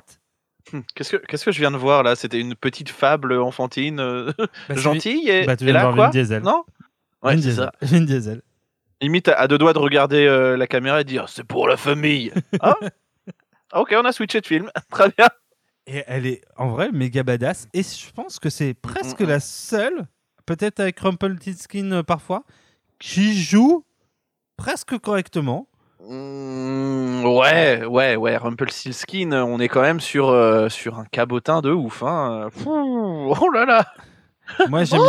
Hum, 0.73 0.83
Qu'est-ce 0.95 1.15
que, 1.15 1.25
qu'est-ce 1.25 1.45
que 1.45 1.51
je 1.51 1.59
viens 1.59 1.71
de 1.71 1.77
voir 1.77 2.03
là? 2.03 2.15
C'était 2.15 2.39
une 2.39 2.53
petite 2.55 2.89
fable 2.89 3.33
enfantine 3.33 3.97
Bah, 3.97 4.45
gentille 4.75 5.29
et, 5.29 5.45
Bah, 5.45 5.55
tu 5.57 5.63
et 5.63 5.67
viens 5.67 5.73
de 5.73 5.77
là 5.77 5.83
voir 5.83 5.95
quoi? 5.95 6.05
Vin 6.05 6.11
Diesel. 6.11 6.43
Non? 6.43 6.63
Ouais, 7.23 7.35
Vin 7.35 7.41
Diesel. 7.41 7.55
ça. 7.55 7.71
Vin 7.81 8.01
Diesel. 8.01 8.41
Limite 9.01 9.27
à, 9.29 9.47
deux 9.47 9.57
doigts 9.57 9.73
de 9.73 9.79
regarder 9.79 10.27
la 10.57 10.67
caméra 10.67 11.01
et 11.01 11.03
de 11.03 11.09
dire 11.09 11.29
c'est 11.29 11.43
pour 11.45 11.67
la 11.67 11.77
famille. 11.77 12.31
ah 12.61 12.75
Ok, 13.73 13.93
on 13.95 14.05
a 14.05 14.11
switché 14.11 14.41
de 14.41 14.45
film. 14.47 14.69
Très 14.91 15.09
bien. 15.17 15.27
Et 15.87 16.03
elle 16.07 16.25
est 16.25 16.41
en 16.57 16.69
vrai 16.69 16.91
méga 16.91 17.23
badass. 17.23 17.67
Et 17.73 17.83
je 17.83 18.11
pense 18.13 18.39
que 18.39 18.49
c'est 18.49 18.73
presque 18.73 19.21
Mm, 19.21 19.25
la 19.27 19.39
seule, 19.39 20.07
peut-être 20.45 20.79
avec 20.79 20.99
Rumpelstiltskin 20.99 21.91
euh, 21.91 22.03
parfois, 22.03 22.43
qui 22.99 23.39
joue 23.41 23.83
presque 24.57 24.97
correctement. 24.99 25.67
Mm, 26.01 27.25
ouais, 27.25 27.85
ouais, 27.85 28.15
ouais. 28.15 28.37
Rumpelstiltskin, 28.37 29.31
on 29.33 29.59
est 29.59 29.67
quand 29.67 29.81
même 29.81 29.99
sur, 29.99 30.29
euh, 30.29 30.69
sur 30.69 30.97
un 30.99 31.05
cabotin 31.05 31.61
de 31.61 31.71
ouf. 31.71 32.03
Hein. 32.03 32.49
Oh 32.65 33.49
là 33.53 33.65
là. 33.65 33.85
Moi, 34.69 34.83
j'aime 34.83 35.01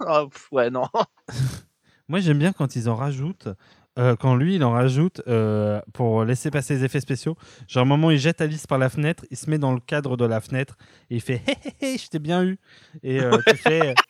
bien. 0.00 0.26
Pff, 0.28 0.52
ouais, 0.52 0.70
non. 0.70 0.84
Moi, 2.08 2.20
j'aime 2.20 2.38
bien 2.38 2.52
quand 2.52 2.76
ils 2.76 2.88
en 2.88 2.96
rajoutent. 2.96 3.48
Euh, 3.98 4.16
quand 4.16 4.34
lui, 4.34 4.54
il 4.54 4.64
en 4.64 4.72
rajoute 4.72 5.20
euh, 5.28 5.80
pour 5.92 6.24
laisser 6.24 6.50
passer 6.50 6.74
les 6.74 6.84
effets 6.84 7.00
spéciaux. 7.00 7.36
Genre, 7.68 7.82
à 7.82 7.84
un 7.84 7.88
moment, 7.88 8.10
il 8.10 8.18
jette 8.18 8.40
Alice 8.40 8.66
par 8.66 8.78
la 8.78 8.88
fenêtre, 8.88 9.24
il 9.30 9.36
se 9.36 9.50
met 9.50 9.58
dans 9.58 9.72
le 9.72 9.80
cadre 9.80 10.16
de 10.16 10.24
la 10.24 10.40
fenêtre 10.40 10.76
et 11.10 11.16
il 11.16 11.20
fait 11.20 11.42
Hé 11.46 11.56
hé 11.64 11.94
hé, 11.94 11.98
je 11.98 12.08
t'ai 12.08 12.18
bien 12.18 12.42
eu. 12.42 12.58
Et 13.02 13.20
euh, 13.20 13.38
tu 13.46 13.56
fais. 13.56 13.94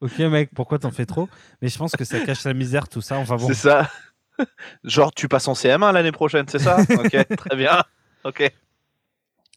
Ok, 0.00 0.16
mec, 0.20 0.50
pourquoi 0.54 0.78
t'en 0.78 0.92
fais 0.92 1.06
trop? 1.06 1.28
Mais 1.60 1.68
je 1.68 1.76
pense 1.76 1.90
que 1.96 2.04
ça 2.04 2.20
cache 2.20 2.44
la 2.44 2.54
misère, 2.54 2.88
tout 2.88 3.00
ça. 3.00 3.18
Enfin 3.18 3.34
bon. 3.34 3.48
C'est 3.48 3.54
ça. 3.54 3.90
Genre, 4.84 5.12
tu 5.12 5.26
passes 5.26 5.48
en 5.48 5.54
CM1 5.54 5.92
l'année 5.92 6.12
prochaine, 6.12 6.46
c'est 6.46 6.60
ça? 6.60 6.78
Ok, 6.88 7.36
très 7.36 7.56
bien. 7.56 7.82
Ok. 8.22 8.48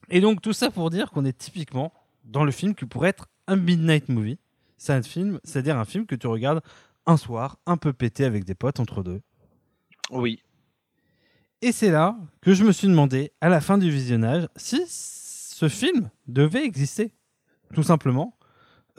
Et 0.09 0.19
donc, 0.19 0.41
tout 0.41 0.53
ça 0.53 0.71
pour 0.71 0.89
dire 0.89 1.11
qu'on 1.11 1.25
est 1.25 1.37
typiquement 1.37 1.93
dans 2.23 2.43
le 2.43 2.51
film 2.51 2.73
qui 2.73 2.85
pourrait 2.85 3.09
être 3.09 3.27
un 3.45 3.55
midnight 3.55 4.09
movie. 4.09 4.39
C'est 4.79 4.93
un 4.93 5.03
film, 5.03 5.39
c'est-à-dire 5.43 5.77
un 5.77 5.85
film 5.85 6.07
que 6.07 6.15
tu 6.15 6.25
regardes 6.25 6.61
un 7.05 7.17
soir, 7.17 7.57
un 7.67 7.77
peu 7.77 7.93
pété 7.93 8.25
avec 8.25 8.43
des 8.43 8.55
potes 8.55 8.79
entre 8.79 9.03
deux. 9.03 9.21
Oui. 10.11 10.43
Et 11.61 11.71
c'est 11.71 11.91
là 11.91 12.17
que 12.41 12.53
je 12.53 12.63
me 12.63 12.71
suis 12.71 12.87
demandé, 12.87 13.31
à 13.41 13.49
la 13.49 13.61
fin 13.61 13.77
du 13.77 13.89
visionnage, 13.89 14.47
si 14.55 14.83
ce 14.87 15.69
film 15.69 16.09
devait 16.27 16.65
exister, 16.65 17.13
tout 17.73 17.83
simplement. 17.83 18.37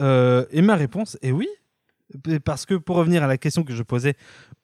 Euh, 0.01 0.47
et 0.51 0.63
ma 0.63 0.77
réponse 0.77 1.19
est 1.23 1.33
oui, 1.33 1.49
parce 2.45 2.67
que 2.67 2.75
pour 2.75 2.97
revenir 2.97 3.23
à 3.23 3.27
la 3.27 3.39
question 3.39 3.65
que 3.65 3.75
je 3.75 3.83
posais 3.83 4.17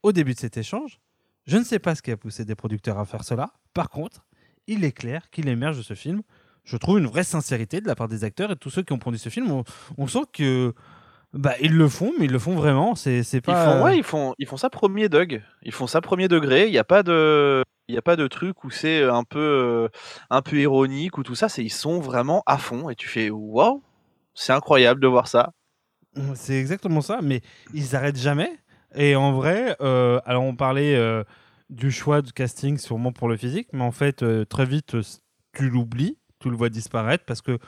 au 0.02 0.12
début 0.12 0.34
de 0.34 0.38
cet 0.38 0.56
échange, 0.56 1.00
je 1.46 1.56
ne 1.56 1.64
sais 1.64 1.78
pas 1.78 1.94
ce 1.94 2.02
qui 2.02 2.10
a 2.10 2.16
poussé 2.16 2.44
des 2.44 2.54
producteurs 2.54 2.98
à 2.98 3.04
faire 3.04 3.24
cela. 3.24 3.52
Par 3.74 3.90
contre, 3.90 4.24
il 4.66 4.84
est 4.84 4.92
clair 4.92 5.30
qu'il 5.30 5.48
émerge 5.48 5.78
de 5.78 5.82
ce 5.82 5.94
film, 5.94 6.22
je 6.64 6.76
trouve 6.76 6.98
une 6.98 7.06
vraie 7.06 7.24
sincérité 7.24 7.80
de 7.80 7.86
la 7.86 7.94
part 7.94 8.08
des 8.08 8.24
acteurs 8.24 8.50
et 8.50 8.54
de 8.54 8.58
tous 8.58 8.70
ceux 8.70 8.82
qui 8.82 8.92
ont 8.92 8.98
produit 8.98 9.18
ce 9.18 9.30
film. 9.30 9.50
On, 9.50 9.64
on 9.96 10.06
sent 10.06 10.24
que 10.32 10.74
bah, 11.34 11.54
ils 11.60 11.76
le 11.76 11.88
font, 11.88 12.12
mais 12.18 12.24
ils 12.26 12.32
le 12.32 12.38
font 12.38 12.54
vraiment. 12.54 12.94
C'est 12.94 13.22
c'est 13.22 13.38
Ils 13.38 13.42
pas. 13.42 13.64
font, 13.64 13.84
ouais, 13.84 13.96
ils 13.98 14.02
font, 14.04 14.34
ils 14.38 14.46
font 14.46 14.56
ça 14.56 14.70
premier 14.70 15.08
Doug. 15.08 15.42
Ils 15.62 15.72
font 15.72 15.86
ça 15.86 16.00
premier 16.00 16.28
degré. 16.28 16.66
Il 16.66 16.72
n'y 16.72 16.78
a 16.78 16.84
pas 16.84 17.02
de, 17.02 17.62
il 17.88 17.94
y 17.94 17.98
a 17.98 18.02
pas 18.02 18.16
de 18.16 18.26
truc 18.26 18.64
où 18.64 18.70
c'est 18.70 19.02
un 19.04 19.24
peu, 19.24 19.38
euh, 19.38 19.88
un 20.30 20.42
peu 20.42 20.56
ironique 20.56 21.18
ou 21.18 21.22
tout 21.22 21.34
ça. 21.34 21.48
C'est 21.48 21.62
ils 21.64 21.70
sont 21.70 22.00
vraiment 22.00 22.42
à 22.46 22.58
fond 22.58 22.88
et 22.90 22.94
tu 22.96 23.08
fais 23.08 23.30
waouh, 23.30 23.82
c'est 24.34 24.52
incroyable 24.52 25.00
de 25.00 25.06
voir 25.06 25.28
ça. 25.28 25.52
C'est 26.34 26.58
exactement 26.58 27.00
ça, 27.00 27.20
mais 27.22 27.42
ils 27.74 27.94
arrêtent 27.94 28.18
jamais. 28.18 28.50
Et 28.94 29.14
en 29.14 29.32
vrai, 29.32 29.76
euh, 29.80 30.20
alors 30.24 30.42
on 30.44 30.56
parlait 30.56 30.96
euh, 30.96 31.22
du 31.70 31.90
choix 31.92 32.22
de 32.22 32.30
casting 32.30 32.78
sûrement 32.78 33.12
pour 33.12 33.28
le 33.28 33.36
physique, 33.36 33.68
mais 33.72 33.84
en 33.84 33.92
fait, 33.92 34.22
euh, 34.22 34.44
très 34.44 34.64
vite, 34.64 34.94
euh, 34.94 35.02
tu 35.52 35.68
l'oublies, 35.68 36.18
tu 36.40 36.48
le 36.50 36.56
vois 36.56 36.70
disparaître 36.70 37.24
parce 37.26 37.42
que 37.42 37.58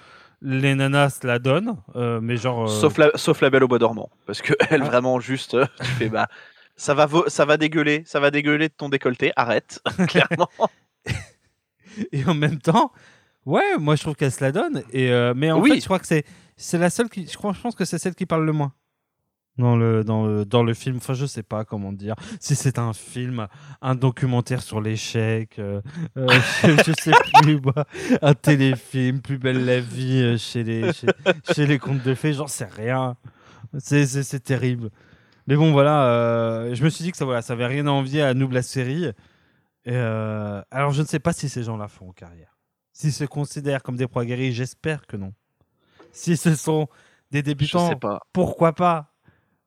les 0.42 0.74
nanas 0.74 1.10
se 1.20 1.26
la 1.26 1.38
donnent, 1.38 1.76
euh, 1.96 2.20
mais 2.22 2.36
genre. 2.36 2.64
euh, 2.64 2.66
Sauf 2.68 2.96
la, 2.98 3.10
sauf 3.16 3.40
la 3.40 3.50
belle 3.50 3.64
au 3.64 3.68
bois 3.68 3.78
dormant, 3.78 4.10
parce 4.26 4.40
que 4.42 4.54
elle 4.70 4.82
Ah. 4.82 4.86
vraiment 4.86 5.20
juste, 5.20 5.54
euh, 5.54 5.66
tu 5.80 5.84
fais 5.86 6.08
bah, 6.08 6.28
ça 6.76 6.94
va, 6.94 7.06
ça 7.26 7.44
va 7.44 7.56
dégueuler, 7.58 8.02
ça 8.06 8.20
va 8.20 8.30
dégueuler 8.30 8.68
de 8.68 8.74
ton 8.74 8.88
décolleté. 8.88 9.32
Arrête, 9.36 9.80
clairement. 10.08 10.48
Et 12.12 12.24
en 12.24 12.34
même 12.34 12.58
temps, 12.58 12.92
ouais, 13.46 13.76
moi 13.78 13.96
je 13.96 14.02
trouve 14.02 14.14
qu'elle 14.14 14.32
se 14.32 14.42
la 14.42 14.52
donne. 14.52 14.82
Et, 14.92 15.10
mais 15.36 15.50
en 15.52 15.60
Oui. 15.60 15.72
fait, 15.72 15.80
je 15.80 15.84
crois 15.84 15.98
que 15.98 16.06
c'est, 16.06 16.24
c'est 16.56 16.78
la 16.78 16.88
seule 16.90 17.08
qui. 17.08 17.26
Je, 17.26 17.36
crois, 17.36 17.52
je 17.52 17.60
pense 17.60 17.74
que 17.74 17.84
c'est 17.84 17.98
celle 17.98 18.14
qui 18.14 18.26
parle 18.26 18.44
le 18.46 18.52
moins. 18.52 18.72
Dans 19.60 19.76
le, 19.76 20.04
dans, 20.04 20.26
le, 20.26 20.44
dans 20.46 20.62
le 20.62 20.72
film, 20.74 20.96
enfin 20.96 21.12
je 21.12 21.26
sais 21.26 21.42
pas 21.42 21.64
comment 21.66 21.92
dire, 21.92 22.14
si 22.40 22.56
c'est 22.56 22.78
un 22.78 22.94
film, 22.94 23.46
un 23.82 23.94
documentaire 23.94 24.62
sur 24.62 24.80
l'échec, 24.80 25.58
euh, 25.58 25.82
euh, 26.16 26.26
je, 26.62 26.70
je 26.86 26.92
sais 26.98 27.12
plus, 27.42 27.60
moi, 27.60 27.84
un 28.22 28.32
téléfilm, 28.34 29.20
plus 29.20 29.36
belle 29.36 29.66
la 29.66 29.80
vie 29.80 30.22
euh, 30.22 30.38
chez 30.38 30.64
les, 30.64 30.92
chez, 30.94 31.08
chez 31.54 31.66
les 31.66 31.78
contes 31.78 32.02
de 32.02 32.14
fées, 32.14 32.32
j'en 32.32 32.46
sais 32.46 32.64
rien, 32.64 33.16
c'est, 33.78 34.42
terrible. 34.42 34.90
Mais 35.46 35.56
bon 35.56 35.72
voilà, 35.72 36.72
je 36.72 36.82
me 36.82 36.88
suis 36.88 37.04
dit 37.04 37.10
que 37.10 37.18
ça, 37.18 37.26
voilà, 37.26 37.42
ça 37.42 37.52
avait 37.52 37.66
rien 37.66 37.86
à 37.86 37.90
envier 37.90 38.22
à 38.22 38.32
nous 38.32 38.48
la 38.48 38.62
série, 38.62 39.06
et, 39.84 39.94
alors, 39.96 40.92
je 40.92 41.02
ne 41.02 41.06
sais 41.06 41.20
pas 41.20 41.32
si 41.34 41.48
ces 41.50 41.62
gens-là 41.64 41.88
font 41.88 42.12
carrière. 42.12 42.56
S'ils 42.92 43.12
se 43.12 43.24
considèrent 43.24 43.82
comme 43.82 43.96
des 43.96 44.06
proies 44.06 44.24
guéris, 44.24 44.52
j'espère 44.52 45.06
que 45.06 45.16
non. 45.16 45.32
Si 46.12 46.36
ce 46.36 46.54
sont 46.54 46.88
des 47.30 47.38
Je 47.38 47.44
débutants, 47.44 47.88
sais 47.90 47.96
pas. 47.96 48.20
pourquoi 48.32 48.72
pas? 48.74 49.09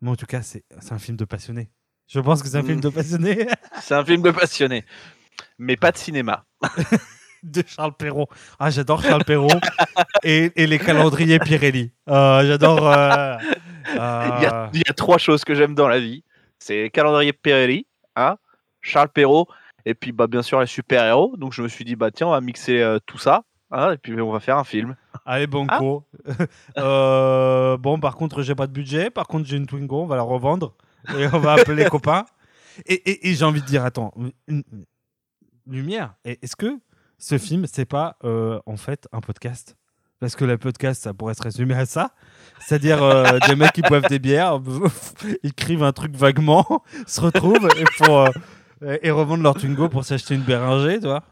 Mais 0.03 0.09
en 0.11 0.15
tout 0.17 0.25
cas, 0.25 0.41
c'est 0.41 0.63
un 0.91 0.99
film 0.99 1.15
de 1.17 1.23
passionné. 1.25 1.71
Je 2.07 2.19
pense 2.19 2.43
que 2.43 2.49
c'est 2.49 2.57
un 2.57 2.63
film 2.63 2.77
Mm. 2.79 2.81
de 2.81 2.89
passionné 2.89 3.47
C'est 3.81 3.95
un 3.95 4.03
film 4.03 4.21
de 4.21 4.31
passionné, 4.31 4.83
mais 5.57 5.77
pas 5.77 5.91
de 5.93 5.97
cinéma. 5.97 6.45
de 7.43 7.63
Charles 7.65 7.95
Perrault. 7.95 8.27
Ah, 8.59 8.69
j'adore 8.69 9.01
Charles 9.01 9.23
Perrault 9.23 9.47
et, 10.23 10.51
et 10.61 10.67
les 10.67 10.77
calendriers 10.77 11.39
Pirelli. 11.39 11.93
Ah, 12.05 12.41
j'adore. 12.43 12.85
euh, 12.91 13.37
Il 13.87 13.95
y, 13.95 14.45
a, 14.45 14.69
il 14.73 14.79
y 14.79 14.89
a 14.89 14.93
trois 14.93 15.17
choses 15.17 15.43
que 15.45 15.55
j'aime 15.55 15.73
dans 15.73 15.87
la 15.87 15.99
vie. 15.99 16.23
C'est 16.59 16.89
calendrier 16.89 17.31
Pirelli, 17.33 17.87
hein, 18.17 18.35
Charles 18.81 19.09
Perrault, 19.09 19.47
et 19.85 19.93
puis 19.93 20.11
bah, 20.11 20.27
bien 20.27 20.41
sûr 20.41 20.59
les 20.59 20.67
super-héros. 20.67 21.35
Donc 21.37 21.53
je 21.53 21.61
me 21.61 21.69
suis 21.69 21.85
dit, 21.85 21.95
bah 21.95 22.11
tiens, 22.11 22.27
on 22.27 22.31
va 22.31 22.41
mixer 22.41 22.81
euh, 22.81 22.99
tout 23.05 23.17
ça, 23.17 23.43
hein, 23.73 23.91
et 23.91 23.97
puis 23.97 24.19
on 24.21 24.31
va 24.31 24.39
faire 24.39 24.57
un 24.57 24.63
film. 24.63 24.95
Allez, 25.25 25.47
banco. 25.47 26.03
Euh, 26.77 27.77
bon, 27.77 27.99
par 27.99 28.15
contre, 28.15 28.41
j'ai 28.41 28.55
pas 28.55 28.67
de 28.67 28.71
budget. 28.71 29.09
Par 29.09 29.27
contre, 29.27 29.47
j'ai 29.47 29.57
une 29.57 29.67
Twingo, 29.67 30.01
on 30.03 30.05
va 30.07 30.15
la 30.15 30.21
revendre 30.21 30.73
et 31.17 31.27
on 31.33 31.39
va 31.39 31.53
appeler 31.53 31.83
les 31.83 31.89
copains. 31.89 32.25
Et, 32.85 32.93
et- 32.93 33.29
et 33.29 33.33
j'ai 33.35 33.45
envie 33.45 33.61
de 33.61 33.65
dire, 33.65 33.83
attends, 33.85 34.13
une, 34.47 34.63
lumière. 35.67 36.15
Est-ce 36.25 36.55
que 36.55 36.79
ce 37.17 37.37
film, 37.37 37.65
c'est 37.67 37.85
pas 37.85 38.17
euh, 38.23 38.59
en 38.65 38.77
fait 38.77 39.07
un 39.11 39.19
podcast? 39.21 39.75
Parce 40.19 40.35
que 40.35 40.45
le 40.45 40.57
podcast, 40.57 41.03
ça 41.03 41.13
pourrait 41.13 41.33
se 41.33 41.41
résumer 41.43 41.75
à 41.75 41.85
ça. 41.85 42.11
C'est-à-dire 42.59 43.03
euh, 43.03 43.39
des 43.47 43.55
mecs 43.55 43.73
qui 43.73 43.81
boivent 43.81 44.07
des 44.07 44.19
bières, 44.19 44.59
écrivent 45.43 45.83
un 45.83 45.91
truc 45.91 46.15
vaguement, 46.15 46.65
se 47.05 47.19
retrouvent 47.21 47.67
et, 47.77 47.83
euh, 48.09 48.97
et 49.01 49.11
revendent 49.11 49.43
leur 49.43 49.53
Twingo 49.55 49.89
pour 49.89 50.05
s'acheter 50.05 50.35
une 50.35 50.43
Béringer, 50.43 50.99
tu 50.99 51.07
vois 51.07 51.23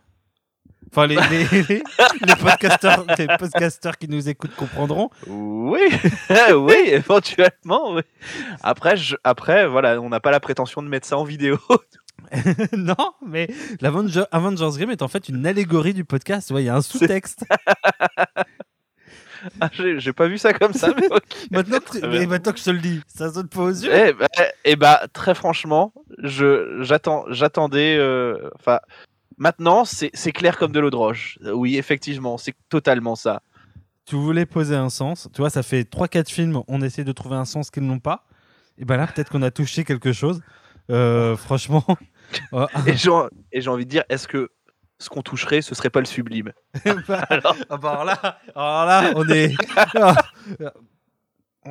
Enfin, 0.91 1.07
les, 1.07 1.15
les, 1.15 1.43
les- 1.69 1.83
les 2.27 2.35
podcasteurs, 2.35 3.05
les 3.17 3.27
podcasteurs 3.37 3.97
qui 3.97 4.07
nous 4.09 4.27
écoutent 4.27 4.55
comprendront. 4.55 5.09
Oui, 5.27 5.79
oui, 6.53 6.75
éventuellement. 6.87 7.93
Oui. 7.93 8.01
Après, 8.61 8.97
je, 8.97 9.15
après, 9.23 9.67
voilà, 9.67 10.01
on 10.01 10.09
n'a 10.09 10.19
pas 10.19 10.31
la 10.31 10.39
prétention 10.41 10.81
de 10.83 10.87
mettre 10.89 11.07
ça 11.07 11.17
en 11.17 11.23
vidéo. 11.23 11.57
non, 12.73 13.13
mais 13.25 13.47
l'Avenger- 13.81 14.27
Avengers 14.31 14.77
Game 14.79 14.91
est 14.91 15.01
en 15.01 15.07
fait 15.07 15.29
une 15.29 15.45
allégorie 15.45 15.93
du 15.93 16.03
podcast. 16.05 16.51
Il 16.55 16.61
y 16.63 16.69
a 16.69 16.75
un 16.75 16.81
sous-texte. 16.81 17.45
Ah, 19.59 19.69
J'ai 19.73 20.13
pas 20.13 20.27
vu 20.27 20.37
ça 20.37 20.53
comme 20.53 20.73
ça. 20.73 20.89
Mais 20.97 21.07
maintenant, 21.51 21.79
que 21.79 21.99
tu- 21.99 22.07
mais 22.07 22.27
maintenant 22.27 22.51
que 22.51 22.59
je 22.59 22.63
te 22.65 22.69
le 22.69 22.77
dis, 22.79 23.01
ça 23.07 23.31
saute 23.33 23.49
pas 23.49 23.61
aux 23.61 23.69
yeux. 23.69 23.91
Eh 23.91 24.13
bah, 24.13 24.27
eh 24.65 24.75
bah, 24.75 25.01
très 25.13 25.33
franchement, 25.33 25.93
je 26.19 26.77
j'attends, 26.81 27.25
j'attendais. 27.29 27.97
euh, 27.97 28.49
Enfin, 28.59 28.79
maintenant, 29.37 29.85
c'est 29.85 30.31
clair 30.31 30.57
comme 30.57 30.71
de 30.71 30.79
l'eau 30.79 30.89
de 30.89 30.95
roche. 30.95 31.37
Oui, 31.53 31.77
effectivement, 31.77 32.37
c'est 32.37 32.55
totalement 32.69 33.15
ça. 33.15 33.41
Tu 34.05 34.15
voulais 34.15 34.45
poser 34.45 34.75
un 34.75 34.89
sens. 34.89 35.29
Tu 35.33 35.41
vois, 35.41 35.49
ça 35.49 35.63
fait 35.63 35.89
3-4 35.89 36.29
films, 36.29 36.63
on 36.67 36.81
essaie 36.81 37.03
de 37.03 37.11
trouver 37.11 37.35
un 37.35 37.45
sens 37.45 37.69
qu'ils 37.69 37.85
n'ont 37.85 37.99
pas. 37.99 38.25
Et 38.77 38.85
ben 38.85 38.97
là, 38.97 39.07
peut-être 39.07 39.29
qu'on 39.29 39.43
a 39.43 39.51
touché 39.51 39.83
quelque 39.83 40.11
chose. 40.11 40.41
Euh, 40.89 41.37
franchement. 41.37 41.85
euh, 42.53 42.67
Et 42.87 42.95
j'ai 43.61 43.69
envie 43.69 43.85
de 43.85 43.89
dire, 43.89 44.03
est-ce 44.09 44.27
que 44.27 44.49
ce 44.97 45.09
qu'on 45.09 45.21
toucherait, 45.21 45.61
ce 45.61 45.75
serait 45.75 45.89
pas 45.89 45.99
le 45.99 46.05
sublime? 46.05 46.51
Bah, 47.07 47.25
Alors, 47.29 47.55
ah 47.69 47.77
bah 47.77 47.91
alors 47.91 48.05
là, 48.05 48.39
alors 48.55 48.85
là, 48.85 49.11
on 49.15 49.27
est. 49.29 49.53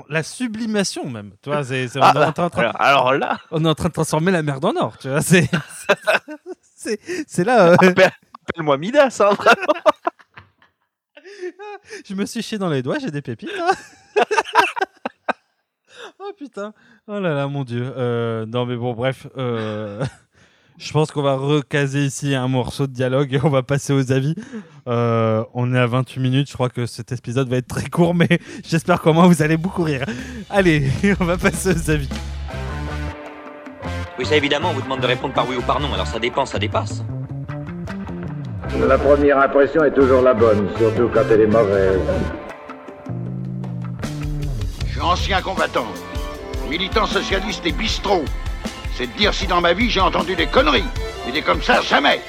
La 0.08 0.22
sublimation 0.22 1.10
même, 1.10 1.32
tu 1.42 1.50
vois, 1.50 1.64
c'est, 1.64 1.88
ah, 2.00 2.10
alors, 2.10 2.80
alors 2.80 3.12
là, 3.14 3.40
on 3.50 3.64
est 3.64 3.68
en 3.68 3.74
train 3.74 3.88
de 3.88 3.92
transformer 3.92 4.30
la 4.30 4.42
merde 4.42 4.64
en 4.64 4.76
or, 4.76 4.96
tu 4.98 5.08
vois, 5.08 5.20
c'est, 5.20 5.50
c'est, 7.26 7.44
là, 7.44 7.70
euh, 7.70 7.74
appelle- 7.74 8.10
appelle-moi 8.48 8.78
Midas, 8.78 9.20
hein, 9.20 9.34
vraiment. 9.34 9.74
je 12.08 12.14
me 12.14 12.24
suis 12.26 12.42
chié 12.42 12.58
dans 12.58 12.68
les 12.70 12.82
doigts, 12.82 12.98
j'ai 12.98 13.10
des 13.10 13.22
pépites. 13.22 13.50
hein. 13.60 13.72
oh 16.18 16.32
putain, 16.38 16.72
oh 17.06 17.20
là 17.20 17.34
là, 17.34 17.46
mon 17.48 17.64
dieu. 17.64 17.92
Euh, 17.96 18.46
non 18.46 18.66
mais 18.66 18.76
bon, 18.76 18.94
bref, 18.94 19.26
euh, 19.36 20.04
je 20.78 20.92
pense 20.92 21.10
qu'on 21.10 21.22
va 21.22 21.36
recaser 21.36 22.04
ici 22.04 22.34
un 22.34 22.48
morceau 22.48 22.86
de 22.86 22.92
dialogue 22.92 23.32
et 23.34 23.40
on 23.44 23.50
va 23.50 23.62
passer 23.62 23.92
aux 23.92 24.10
avis. 24.12 24.34
Euh, 24.88 25.44
on 25.54 25.74
est 25.74 25.78
à 25.78 25.86
28 25.86 26.20
minutes, 26.20 26.48
je 26.48 26.54
crois 26.54 26.70
que 26.70 26.86
cet 26.86 27.12
épisode 27.12 27.48
va 27.48 27.56
être 27.58 27.68
très 27.68 27.88
court, 27.88 28.14
mais 28.14 28.40
j'espère 28.64 29.00
qu'au 29.02 29.12
moins 29.12 29.26
vous 29.28 29.42
allez 29.42 29.56
beaucoup 29.56 29.82
rire. 29.82 30.04
Allez, 30.48 30.90
on 31.20 31.24
va 31.24 31.36
passer 31.36 31.70
aux 31.74 31.90
avis. 31.90 32.08
Oui, 34.20 34.26
ça 34.26 34.36
évidemment, 34.36 34.68
on 34.68 34.74
vous 34.74 34.82
demande 34.82 35.00
de 35.00 35.06
répondre 35.06 35.32
par 35.32 35.48
oui 35.48 35.56
ou 35.56 35.62
par 35.62 35.80
non, 35.80 35.94
alors 35.94 36.06
ça 36.06 36.18
dépend, 36.18 36.44
ça 36.44 36.58
dépasse. 36.58 37.02
La 38.86 38.98
première 38.98 39.38
impression 39.38 39.82
est 39.82 39.94
toujours 39.94 40.20
la 40.20 40.34
bonne, 40.34 40.68
surtout 40.76 41.08
quand 41.08 41.22
elle 41.30 41.40
est 41.40 41.46
mauvaise. 41.46 41.98
Je 44.84 44.92
suis 44.92 45.00
ancien 45.00 45.40
combattant, 45.40 45.86
militant 46.68 47.06
socialiste 47.06 47.64
et 47.64 47.72
bistrot. 47.72 48.22
C'est 48.94 49.06
de 49.06 49.16
dire 49.16 49.32
si 49.32 49.46
dans 49.46 49.62
ma 49.62 49.72
vie 49.72 49.88
j'ai 49.88 50.00
entendu 50.00 50.36
des 50.36 50.48
conneries. 50.48 50.84
Mais 51.24 51.32
des 51.32 51.40
comme 51.40 51.62
ça, 51.62 51.80
jamais. 51.80 52.20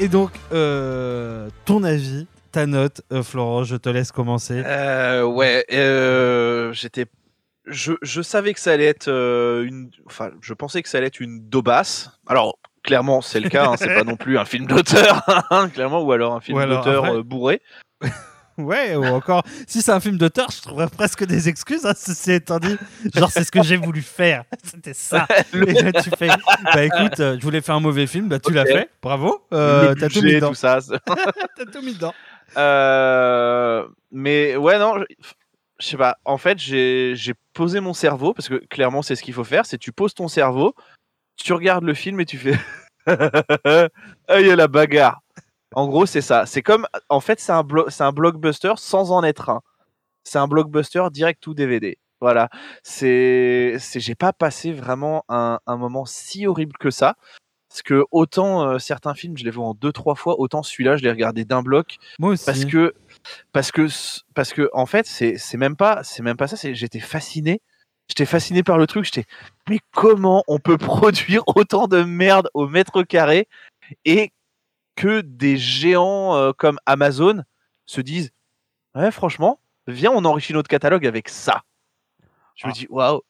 Et 0.00 0.08
donc, 0.08 0.32
euh, 0.52 1.48
ton 1.64 1.84
avis, 1.84 2.26
ta 2.52 2.66
note, 2.66 3.02
euh, 3.12 3.22
Florent, 3.22 3.64
je 3.64 3.76
te 3.76 3.88
laisse 3.88 4.12
commencer. 4.12 4.62
Euh, 4.64 5.22
ouais, 5.24 5.64
euh, 5.72 6.72
j'étais. 6.72 7.06
Je, 7.66 7.94
je 8.02 8.22
savais 8.22 8.54
que 8.54 8.60
ça 8.60 8.72
allait 8.72 8.84
être 8.86 9.08
euh, 9.08 9.64
une. 9.66 9.90
Enfin, 10.06 10.30
je 10.40 10.54
pensais 10.54 10.82
que 10.82 10.88
ça 10.88 10.98
allait 10.98 11.08
être 11.08 11.20
une 11.20 11.48
daubasse. 11.48 12.10
Alors, 12.28 12.58
clairement, 12.84 13.20
c'est 13.20 13.40
le 13.40 13.48
cas. 13.48 13.66
hein, 13.70 13.74
c'est 13.76 13.92
pas 13.94 14.04
non 14.04 14.16
plus 14.16 14.38
un 14.38 14.44
film 14.44 14.66
d'auteur, 14.66 15.22
hein, 15.50 15.68
clairement, 15.68 16.02
ou 16.02 16.12
alors 16.12 16.34
un 16.34 16.40
film 16.40 16.58
d'auteur 16.64 17.04
après- 17.04 17.16
euh, 17.18 17.22
bourré. 17.22 17.60
Ouais, 18.58 18.96
ou 18.96 19.04
encore, 19.04 19.42
si 19.66 19.82
c'est 19.82 19.92
un 19.92 20.00
film 20.00 20.16
d'auteur, 20.16 20.46
je 20.50 20.62
trouverais 20.62 20.88
presque 20.88 21.26
des 21.26 21.46
excuses, 21.50 21.84
hein, 21.84 21.92
ceci 21.94 22.32
étant 22.32 22.58
dit. 22.58 22.74
Genre, 23.14 23.30
c'est 23.30 23.44
ce 23.44 23.50
que 23.52 23.62
j'ai 23.62 23.76
voulu 23.76 24.00
faire. 24.00 24.44
C'était 24.64 24.94
ça. 24.94 25.26
Et 25.52 25.74
là, 25.74 25.92
tu 25.92 26.08
fais, 26.18 26.28
bah 26.72 26.82
écoute, 26.82 27.20
euh, 27.20 27.36
je 27.38 27.42
voulais 27.44 27.60
faire 27.60 27.74
un 27.74 27.80
mauvais 27.80 28.06
film, 28.06 28.28
bah 28.30 28.38
tu 28.38 28.54
l'as 28.54 28.64
fait, 28.64 28.88
bravo. 29.02 29.44
Euh, 29.52 29.94
T'as 29.94 30.08
tout 30.08 30.22
mis 30.22 30.32
dedans. 30.36 30.48
tout 30.48 30.54
ça. 30.54 30.80
c'est- 30.80 30.94
T'as 31.04 31.66
tout 31.70 31.82
mis 31.82 31.92
dedans. 31.92 32.14
Euh, 32.56 33.86
mais 34.10 34.56
ouais, 34.56 34.78
non, 34.78 34.98
je, 35.78 35.86
sais 35.86 35.96
pas. 35.96 36.18
En 36.24 36.38
fait, 36.38 36.58
j'ai 36.58 37.34
posé 37.52 37.80
mon 37.80 37.94
cerveau 37.94 38.32
parce 38.34 38.48
que 38.48 38.56
clairement, 38.66 39.02
c'est 39.02 39.16
ce 39.16 39.22
qu'il 39.22 39.34
faut 39.34 39.44
faire. 39.44 39.66
C'est 39.66 39.78
tu 39.78 39.92
poses 39.92 40.14
ton 40.14 40.28
cerveau, 40.28 40.74
tu 41.36 41.52
regardes 41.52 41.84
le 41.84 41.94
film 41.94 42.20
et 42.20 42.26
tu 42.26 42.38
fais. 42.38 42.54
Ah, 44.28 44.40
il 44.40 44.46
y 44.48 44.50
a 44.50 44.56
la 44.56 44.66
bagarre. 44.66 45.20
En 45.74 45.86
gros, 45.88 46.06
c'est 46.06 46.20
ça. 46.22 46.44
C'est 46.46 46.62
comme. 46.62 46.88
En 47.08 47.20
fait, 47.20 47.38
c'est 47.38 47.52
un, 47.52 47.62
blo- 47.62 47.88
un 48.02 48.12
blockbuster 48.12 48.72
sans 48.78 49.12
en 49.12 49.22
être 49.22 49.48
un. 49.50 49.62
C'est 50.24 50.38
un 50.38 50.48
blockbuster 50.48 51.04
direct 51.12 51.46
ou 51.46 51.54
DVD. 51.54 51.98
Voilà. 52.20 52.48
C'est. 52.82 53.76
J'ai 53.94 54.16
pas 54.16 54.32
passé 54.32 54.72
vraiment 54.72 55.24
un 55.28 55.60
moment 55.68 56.04
si 56.04 56.48
horrible 56.48 56.76
que 56.78 56.90
ça. 56.90 57.16
Parce 57.76 57.82
que 57.82 58.04
autant 58.10 58.66
euh, 58.66 58.78
certains 58.78 59.12
films, 59.12 59.36
je 59.36 59.44
les 59.44 59.50
vois 59.50 59.66
en 59.66 59.74
deux, 59.74 59.92
trois 59.92 60.14
fois, 60.14 60.40
autant 60.40 60.62
celui-là, 60.62 60.96
je 60.96 61.02
l'ai 61.02 61.10
regardé 61.10 61.44
d'un 61.44 61.60
bloc 61.60 61.98
Moi 62.18 62.30
aussi. 62.30 62.46
parce 62.46 62.64
que 62.64 62.94
parce 63.52 63.70
que 63.70 63.86
parce 64.34 64.54
que 64.54 64.70
en 64.72 64.86
fait 64.86 65.04
c'est 65.06 65.36
c'est 65.36 65.58
même 65.58 65.76
pas 65.76 66.02
c'est 66.02 66.22
même 66.22 66.38
pas 66.38 66.46
ça 66.48 66.56
j'étais 66.72 67.00
fasciné 67.00 67.60
j'étais 68.08 68.24
fasciné 68.24 68.62
par 68.62 68.78
le 68.78 68.86
truc 68.86 69.04
j'étais 69.04 69.24
mais 69.68 69.78
comment 69.92 70.42
on 70.48 70.58
peut 70.58 70.78
produire 70.78 71.42
autant 71.48 71.86
de 71.86 72.02
merde 72.02 72.48
au 72.54 72.66
mètre 72.66 73.02
carré 73.02 73.46
et 74.06 74.32
que 74.94 75.20
des 75.20 75.58
géants 75.58 76.34
euh, 76.34 76.52
comme 76.56 76.78
Amazon 76.86 77.42
se 77.84 78.00
disent 78.00 78.30
ouais 78.94 79.10
franchement 79.10 79.60
viens 79.86 80.12
on 80.12 80.24
enrichit 80.24 80.54
notre 80.54 80.68
catalogue 80.68 81.06
avec 81.06 81.28
ça 81.28 81.62
je 82.54 82.66
me 82.68 82.70
Ah. 82.72 82.74
dis 82.74 82.86
waouh 82.88 83.20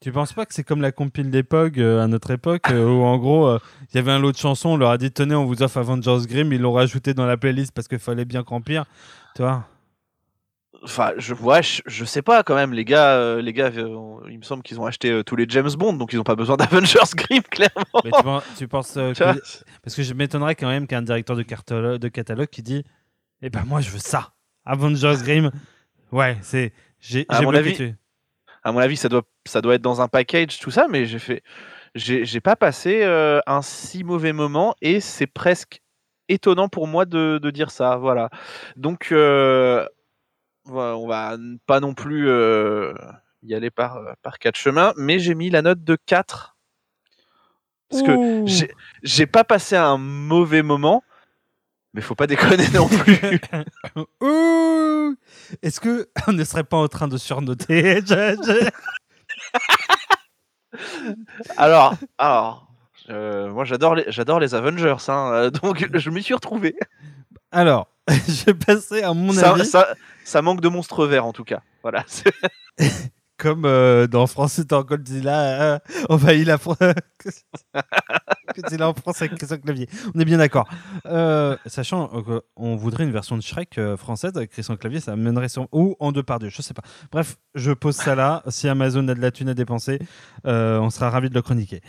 Tu 0.00 0.12
penses 0.12 0.32
pas 0.34 0.44
que 0.44 0.52
c'est 0.54 0.62
comme 0.62 0.82
la 0.82 0.92
compile 0.92 1.30
POG 1.42 1.80
euh, 1.80 2.02
à 2.02 2.06
notre 2.06 2.30
époque 2.30 2.70
euh, 2.70 2.84
où 2.86 3.02
en 3.02 3.16
gros 3.16 3.46
euh, 3.48 3.58
il 3.90 3.96
y 3.96 3.98
avait 3.98 4.12
un 4.12 4.18
lot 4.18 4.30
de 4.30 4.36
chansons, 4.36 4.70
on 4.70 4.76
leur 4.76 4.90
a 4.90 4.98
dit 4.98 5.10
tenez 5.10 5.34
on 5.34 5.46
vous 5.46 5.62
offre 5.62 5.78
Avengers 5.78 6.18
Grimm, 6.28 6.52
ils 6.52 6.60
l'ont 6.60 6.72
rajouté 6.74 7.14
dans 7.14 7.24
la 7.26 7.36
playlist 7.38 7.72
parce 7.72 7.88
qu'il 7.88 7.98
fallait 7.98 8.26
bien 8.26 8.42
remplir. 8.46 8.84
Tu 9.34 9.42
vois? 9.42 9.64
Enfin 10.82 11.12
je 11.16 11.32
vois 11.32 11.62
je, 11.62 11.80
je 11.86 12.04
sais 12.04 12.20
pas 12.20 12.42
quand 12.42 12.54
même 12.54 12.74
les 12.74 12.84
gars 12.84 13.36
les 13.40 13.52
gars 13.54 13.70
il 13.74 14.38
me 14.38 14.42
semble 14.42 14.62
qu'ils 14.62 14.78
ont 14.78 14.84
acheté 14.84 15.22
tous 15.24 15.34
les 15.34 15.46
James 15.48 15.70
Bond 15.78 15.94
donc 15.94 16.12
ils 16.12 16.20
ont 16.20 16.24
pas 16.24 16.36
besoin 16.36 16.56
d'Avengers 16.58 16.98
Grimm 17.16 17.42
clairement 17.42 18.02
Mais 18.04 18.10
tu, 18.10 18.22
penses, 18.22 18.44
tu 18.58 18.68
penses, 18.68 18.92
que- 18.92 19.64
Parce 19.82 19.96
que 19.96 20.02
je 20.02 20.12
m'étonnerais 20.12 20.54
quand 20.54 20.68
même 20.68 20.86
qu'un 20.86 21.00
directeur 21.02 21.34
de, 21.36 21.42
cartolo- 21.42 21.98
de 21.98 22.08
catalogue 22.08 22.48
qui 22.48 22.62
dit 22.62 22.84
Eh 23.40 23.48
ben 23.48 23.64
moi 23.66 23.80
je 23.80 23.90
veux 23.90 23.98
ça 23.98 24.34
Avengers 24.66 25.16
Grimm. 25.22 25.50
Ouais, 26.12 26.36
c'est. 26.42 26.72
J'ai 27.00 27.24
À 27.28 27.38
j'ai 27.38 27.44
mon 27.46 27.54
avis-. 27.54 27.94
À 28.66 28.72
mon 28.72 28.80
avis, 28.80 28.96
ça 28.96 29.08
doit, 29.08 29.22
ça 29.44 29.60
doit 29.60 29.76
être 29.76 29.82
dans 29.82 30.00
un 30.00 30.08
package, 30.08 30.58
tout 30.58 30.72
ça, 30.72 30.88
mais 30.90 31.06
j'ai 31.06 31.20
fait, 31.20 31.44
j'ai 31.94 32.40
pas 32.40 32.56
passé 32.56 33.04
euh, 33.04 33.38
un 33.46 33.62
si 33.62 34.02
mauvais 34.02 34.32
moment 34.32 34.74
et 34.82 34.98
c'est 34.98 35.28
presque 35.28 35.82
étonnant 36.28 36.68
pour 36.68 36.88
moi 36.88 37.04
de, 37.04 37.38
de 37.40 37.50
dire 37.52 37.70
ça, 37.70 37.94
voilà. 37.96 38.28
Donc, 38.74 39.12
euh, 39.12 39.86
on 40.64 41.06
va 41.06 41.36
pas 41.66 41.78
non 41.78 41.94
plus 41.94 42.28
euh, 42.28 42.92
y 43.44 43.54
aller 43.54 43.70
par, 43.70 43.98
euh, 43.98 44.14
par 44.22 44.40
quatre 44.40 44.56
chemins, 44.56 44.92
mais 44.96 45.20
j'ai 45.20 45.36
mis 45.36 45.48
la 45.48 45.62
note 45.62 45.84
de 45.84 45.96
4. 46.04 46.56
Parce 47.88 48.02
que 48.02 48.16
Ouh. 48.16 48.46
j'ai- 48.46 48.72
j'ai 49.04 49.26
pas 49.28 49.44
passé 49.44 49.76
un 49.76 49.96
mauvais 49.96 50.62
moment, 50.64 51.04
mais 51.96 52.02
faut 52.02 52.14
pas 52.14 52.26
déconner 52.26 52.68
non 52.74 52.88
plus. 52.88 53.40
Ouh 54.20 55.16
Est-ce 55.62 55.80
que 55.80 56.08
on 56.28 56.32
ne 56.32 56.44
serait 56.44 56.62
pas 56.62 56.76
en 56.76 56.88
train 56.88 57.08
de 57.08 57.16
surnoter 57.16 58.02
alors, 61.56 61.94
alors, 62.18 62.68
euh, 63.08 63.48
moi 63.50 63.64
j'adore 63.64 63.94
les, 63.94 64.04
j'adore 64.08 64.40
les 64.40 64.54
Avengers, 64.54 64.96
hein, 65.08 65.30
euh, 65.32 65.50
donc 65.50 65.88
je 65.94 66.10
m'y 66.10 66.22
suis 66.22 66.34
retrouvé. 66.34 66.76
Alors, 67.50 67.88
je 68.10 68.44
vais 68.44 68.54
passer 68.54 69.02
à 69.02 69.14
mon 69.14 69.32
ça, 69.32 69.52
avis. 69.52 69.64
ça, 69.64 69.88
ça 70.22 70.42
manque 70.42 70.60
de 70.60 70.68
monstres 70.68 71.06
verts 71.06 71.24
en 71.24 71.32
tout 71.32 71.44
cas. 71.44 71.62
Voilà. 71.82 72.04
Comme 73.38 73.64
euh, 73.66 74.06
dans 74.06 74.26
France, 74.26 74.60
dans 74.60 74.82
Godzilla 74.82 75.74
euh, 75.74 75.78
envahit 76.08 76.46
la 76.46 76.58
France. 76.58 76.78
Godzilla 78.56 78.88
en 78.88 78.94
France 78.94 79.20
avec 79.20 79.34
Christian 79.36 79.58
Clavier. 79.58 79.88
On 80.14 80.20
est 80.20 80.24
bien 80.24 80.38
d'accord. 80.38 80.66
Euh, 81.04 81.56
sachant 81.66 82.10
euh, 82.14 82.40
qu'on 82.54 82.76
voudrait 82.76 83.04
une 83.04 83.12
version 83.12 83.36
de 83.36 83.42
Shrek 83.42 83.78
française 83.96 84.32
avec 84.36 84.50
Christian 84.50 84.76
Clavier, 84.76 85.00
ça 85.00 85.16
mènerait 85.16 85.50
sur. 85.50 85.68
Ou 85.72 85.96
en 86.00 86.12
deux 86.12 86.22
par 86.22 86.38
deux, 86.38 86.48
je 86.48 86.62
sais 86.62 86.72
pas. 86.72 86.82
Bref, 87.12 87.36
je 87.54 87.72
pose 87.72 87.96
ça 87.96 88.14
là. 88.14 88.42
Si 88.48 88.68
Amazon 88.68 89.06
a 89.08 89.14
de 89.14 89.20
la 89.20 89.30
thune 89.30 89.50
à 89.50 89.54
dépenser, 89.54 89.98
on 90.44 90.90
sera 90.90 91.10
ravis 91.10 91.28
de 91.28 91.34
le 91.34 91.42
chroniquer. 91.42 91.82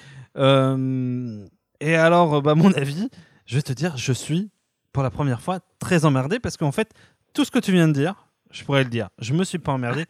Et 1.79 1.95
alors, 1.95 2.41
bah, 2.41 2.55
mon 2.55 2.73
avis, 2.73 3.10
je 3.45 3.55
vais 3.55 3.62
te 3.62 3.73
dire, 3.73 3.95
je 3.97 4.12
suis 4.12 4.49
pour 4.91 5.03
la 5.03 5.12
première 5.12 5.41
fois 5.41 5.60
très 5.79 6.05
emmerdé 6.05 6.39
parce 6.39 6.57
qu'en 6.57 6.71
fait, 6.71 6.91
tout 7.33 7.45
ce 7.45 7.51
que 7.51 7.60
tu 7.60 7.71
viens 7.71 7.88
de 7.88 7.93
dire, 7.93 8.26
je 8.51 8.63
pourrais 8.63 8.83
le 8.83 8.89
dire. 8.89 9.10
Je 9.19 9.33
me 9.33 9.43
suis 9.43 9.60
pas 9.60 9.71
emmerdé. 9.71 10.05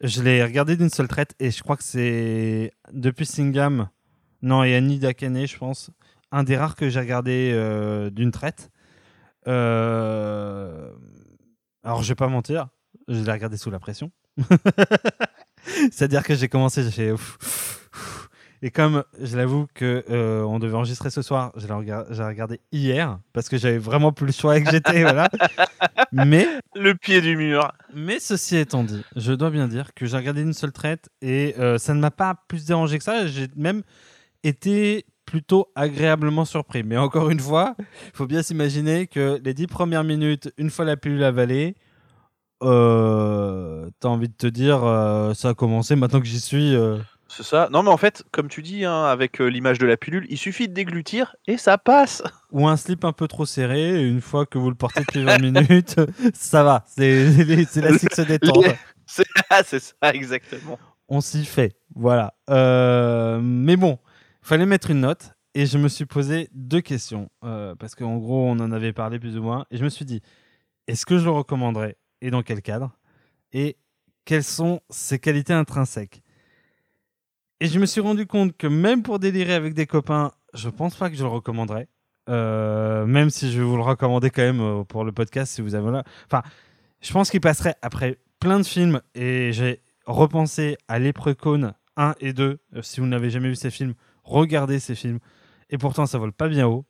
Je 0.00 0.22
l'ai 0.22 0.42
regardé 0.42 0.76
d'une 0.76 0.90
seule 0.90 1.08
traite 1.08 1.34
et 1.40 1.50
je 1.50 1.62
crois 1.62 1.76
que 1.76 1.84
c'est 1.84 2.72
depuis 2.92 3.26
Singham, 3.26 3.88
non, 4.42 4.62
et 4.62 4.74
Annie 4.74 4.98
Dakane, 4.98 5.46
je 5.46 5.56
pense, 5.56 5.90
un 6.30 6.44
des 6.44 6.56
rares 6.56 6.76
que 6.76 6.88
j'ai 6.88 7.00
regardé 7.00 7.50
euh, 7.54 8.10
d'une 8.10 8.30
traite. 8.30 8.70
Euh, 9.48 10.90
Alors, 11.82 12.02
je 12.02 12.08
vais 12.08 12.14
pas 12.14 12.28
mentir, 12.28 12.68
je 13.08 13.22
l'ai 13.22 13.32
regardé 13.32 13.56
sous 13.56 13.70
la 13.70 13.78
pression. 13.78 14.10
C'est-à-dire 15.90 16.22
que 16.22 16.34
j'ai 16.34 16.48
commencé, 16.48 16.82
j'ai 16.82 16.90
fait. 16.90 17.14
Et 18.66 18.70
comme 18.70 19.04
je 19.20 19.36
l'avoue 19.36 19.66
que 19.74 20.02
euh, 20.08 20.42
on 20.42 20.58
devait 20.58 20.74
enregistrer 20.74 21.10
ce 21.10 21.20
soir, 21.20 21.52
je 21.54 21.66
l'ai 21.66 21.74
regard- 21.74 22.06
j'ai 22.10 22.22
regardé 22.24 22.60
hier 22.72 23.18
parce 23.34 23.50
que 23.50 23.58
j'avais 23.58 23.76
vraiment 23.76 24.10
plus 24.10 24.24
le 24.26 24.32
choix 24.32 24.58
que 24.58 24.70
j'étais 24.70 25.02
voilà. 25.02 25.28
Mais 26.12 26.48
Le 26.74 26.94
pied 26.94 27.20
du 27.20 27.36
mur. 27.36 27.70
mais 27.92 28.18
ceci 28.20 28.56
étant 28.56 28.82
dit, 28.82 29.02
je 29.16 29.32
dois 29.32 29.50
bien 29.50 29.68
dire 29.68 29.92
que 29.92 30.06
j'ai 30.06 30.16
regardé 30.16 30.40
une 30.40 30.54
seule 30.54 30.72
traite 30.72 31.10
et 31.20 31.54
euh, 31.58 31.76
ça 31.76 31.92
ne 31.92 32.00
m'a 32.00 32.10
pas 32.10 32.36
plus 32.48 32.64
dérangé 32.64 32.96
que 32.96 33.04
ça. 33.04 33.26
J'ai 33.26 33.48
même 33.54 33.82
été 34.44 35.04
plutôt 35.26 35.68
agréablement 35.74 36.46
surpris. 36.46 36.84
Mais 36.84 36.96
encore 36.96 37.28
une 37.28 37.40
fois, 37.40 37.74
il 37.78 38.16
faut 38.16 38.26
bien 38.26 38.42
s'imaginer 38.42 39.06
que 39.08 39.40
les 39.44 39.52
dix 39.52 39.66
premières 39.66 40.04
minutes, 40.04 40.52
une 40.56 40.70
fois 40.70 40.86
la 40.86 40.96
pilule 40.96 41.22
avalée, 41.24 41.74
euh, 42.62 43.90
t'as 44.00 44.08
envie 44.08 44.28
de 44.28 44.34
te 44.34 44.46
dire, 44.46 44.84
euh, 44.84 45.34
ça 45.34 45.50
a 45.50 45.54
commencé 45.54 45.96
maintenant 45.96 46.20
que 46.20 46.26
j'y 46.26 46.40
suis. 46.40 46.74
euh, 46.74 46.96
C'est 47.36 47.42
ça. 47.42 47.68
Non 47.72 47.82
mais 47.82 47.90
en 47.90 47.96
fait, 47.96 48.22
comme 48.30 48.48
tu 48.48 48.62
dis, 48.62 48.84
hein, 48.84 49.04
avec 49.04 49.40
euh, 49.40 49.46
l'image 49.46 49.78
de 49.78 49.86
la 49.86 49.96
pilule, 49.96 50.26
il 50.30 50.38
suffit 50.38 50.68
de 50.68 50.72
déglutir 50.74 51.34
et 51.46 51.56
ça 51.56 51.78
passe. 51.78 52.22
ou 52.52 52.68
un 52.68 52.76
slip 52.76 53.04
un 53.04 53.12
peu 53.12 53.26
trop 53.26 53.44
serré, 53.44 54.04
une 54.06 54.20
fois 54.20 54.46
que 54.46 54.56
vous 54.58 54.68
le 54.70 54.76
portez 54.76 55.00
depuis 55.00 55.24
20 55.24 55.38
minutes, 55.38 55.96
ça 56.34 56.62
va. 56.62 56.84
C'est 56.86 57.24
la 57.80 57.98
se 57.98 58.22
détend. 58.22 58.60
Les- 58.60 58.74
C'est 59.06 59.24
c'est 59.64 59.80
ça 59.80 60.14
exactement. 60.14 60.78
on 61.08 61.20
s'y 61.20 61.44
fait. 61.44 61.76
Voilà. 61.94 62.34
Euh, 62.48 63.38
mais 63.42 63.76
bon, 63.76 63.98
il 64.42 64.46
fallait 64.48 64.64
mettre 64.64 64.90
une 64.90 65.00
note 65.00 65.34
et 65.54 65.66
je 65.66 65.76
me 65.76 65.88
suis 65.88 66.06
posé 66.06 66.48
deux 66.54 66.80
questions 66.80 67.28
euh, 67.44 67.74
parce 67.74 67.94
qu'en 67.94 68.16
gros, 68.16 68.46
on 68.48 68.58
en 68.60 68.72
avait 68.72 68.92
parlé 68.94 69.18
plus 69.18 69.36
ou 69.36 69.42
moins 69.42 69.66
et 69.70 69.76
je 69.76 69.84
me 69.84 69.90
suis 69.90 70.04
dit 70.06 70.22
est-ce 70.86 71.04
que 71.04 71.18
je 71.18 71.24
le 71.24 71.30
recommanderais 71.30 71.96
et 72.22 72.30
dans 72.30 72.42
quel 72.42 72.62
cadre 72.62 72.96
et 73.52 73.76
quelles 74.24 74.42
sont 74.44 74.80
ses 74.88 75.18
qualités 75.18 75.52
intrinsèques? 75.52 76.22
Et 77.64 77.68
je 77.68 77.78
me 77.78 77.86
suis 77.86 78.02
rendu 78.02 78.26
compte 78.26 78.54
que 78.58 78.66
même 78.66 79.02
pour 79.02 79.18
délirer 79.18 79.54
avec 79.54 79.72
des 79.72 79.86
copains, 79.86 80.32
je 80.52 80.68
pense 80.68 80.96
pas 80.96 81.08
que 81.08 81.16
je 81.16 81.22
le 81.22 81.30
recommanderais. 81.30 81.88
Euh, 82.28 83.06
même 83.06 83.30
si 83.30 83.50
je 83.50 83.58
vais 83.58 83.64
vous 83.64 83.78
le 83.78 83.82
recommander 83.82 84.28
quand 84.28 84.42
même 84.42 84.60
euh, 84.60 84.84
pour 84.84 85.02
le 85.02 85.12
podcast 85.12 85.54
si 85.54 85.62
vous 85.62 85.74
avez 85.74 85.90
là. 85.90 86.04
Enfin, 86.26 86.42
je 87.00 87.10
pense 87.10 87.30
qu'il 87.30 87.40
passerait 87.40 87.74
après 87.80 88.18
plein 88.38 88.60
de 88.60 88.66
films 88.66 89.00
et 89.14 89.54
j'ai 89.54 89.80
repensé 90.04 90.76
à 90.88 90.98
Leprechaun 90.98 91.72
1 91.96 92.14
et 92.20 92.34
2. 92.34 92.58
Euh, 92.74 92.82
si 92.82 93.00
vous 93.00 93.06
n'avez 93.06 93.30
jamais 93.30 93.48
vu 93.48 93.56
ces 93.56 93.70
films, 93.70 93.94
regardez 94.24 94.78
ces 94.78 94.94
films. 94.94 95.18
Et 95.70 95.78
pourtant, 95.78 96.04
ça 96.04 96.18
vole 96.18 96.34
pas 96.34 96.48
bien 96.48 96.66
haut. 96.66 96.84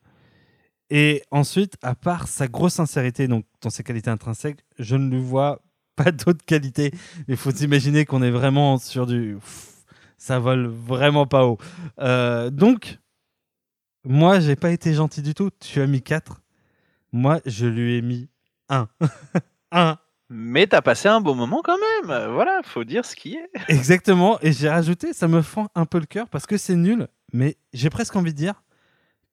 Et 0.91 1.23
ensuite, 1.31 1.77
à 1.83 1.95
part 1.95 2.27
sa 2.27 2.49
grosse 2.49 2.75
sincérité, 2.75 3.29
donc 3.29 3.45
dans 3.61 3.71
ses 3.71 3.85
qualités 3.85 4.11
intrinsèques, 4.11 4.65
je 4.81 4.97
ne 4.97 5.09
lui 5.09 5.23
vois 5.23 5.63
pas 5.95 6.11
d'autres 6.11 6.45
qualités. 6.45 6.91
Il 7.29 7.37
faut 7.37 7.53
s'imaginer 7.53 8.05
qu'on 8.05 8.25
est 8.25 8.33
vraiment 8.33 8.77
sur 8.79 9.07
du. 9.07 9.39
Ça 10.25 10.39
vole 10.39 10.69
vraiment 10.69 11.27
pas 11.27 11.45
haut. 11.45 11.59
Euh, 11.99 12.49
donc, 12.49 12.99
moi, 14.05 14.41
j'ai 14.41 14.57
pas 14.57 14.71
été 14.71 14.95
gentil 14.95 15.21
du 15.21 15.35
tout. 15.35 15.51
Tu 15.61 15.83
as 15.83 15.87
mis 15.87 16.01
4. 16.01 16.41
Moi, 17.13 17.41
je 17.45 17.67
lui 17.67 17.99
ai 17.99 18.01
mis 18.01 18.31
1. 18.71 18.89
1. 19.71 19.99
Mais 20.31 20.67
t'as 20.67 20.81
passé 20.81 21.09
un 21.09 21.21
bon 21.21 21.35
moment 21.35 21.61
quand 21.63 21.77
même. 21.77 22.33
Voilà, 22.33 22.63
faut 22.65 22.85
dire 22.85 23.05
ce 23.05 23.15
qui 23.15 23.35
est. 23.35 23.51
Exactement. 23.69 24.39
Et 24.41 24.53
j'ai 24.53 24.71
rajouté, 24.71 25.13
ça 25.13 25.29
me 25.29 25.43
fend 25.43 25.69
un 25.75 25.85
peu 25.85 25.99
le 25.99 26.07
cœur 26.07 26.31
parce 26.31 26.47
que 26.47 26.57
c'est 26.57 26.75
nul, 26.75 27.07
mais 27.35 27.59
j'ai 27.75 27.91
presque 27.91 28.17
envie 28.17 28.33
de 28.33 28.39
dire 28.39 28.63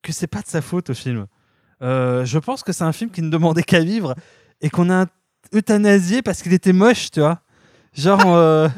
que 0.02 0.12
c'est 0.12 0.26
pas 0.26 0.42
de 0.42 0.46
sa 0.46 0.60
faute 0.60 0.90
au 0.90 0.94
film. 0.94 1.26
Euh, 1.80 2.26
je 2.26 2.38
pense 2.38 2.62
que 2.62 2.72
c'est 2.72 2.84
un 2.84 2.92
film 2.92 3.10
qui 3.10 3.22
ne 3.22 3.30
demandait 3.30 3.62
qu'à 3.62 3.80
vivre 3.80 4.14
et 4.60 4.68
qu'on 4.68 4.90
a 4.90 5.06
euthanasié 5.54 6.20
parce 6.20 6.42
qu'il 6.42 6.52
était 6.52 6.74
moche, 6.74 7.10
tu 7.10 7.20
vois. 7.20 7.40
Genre, 7.94 8.26
euh, 8.26 8.68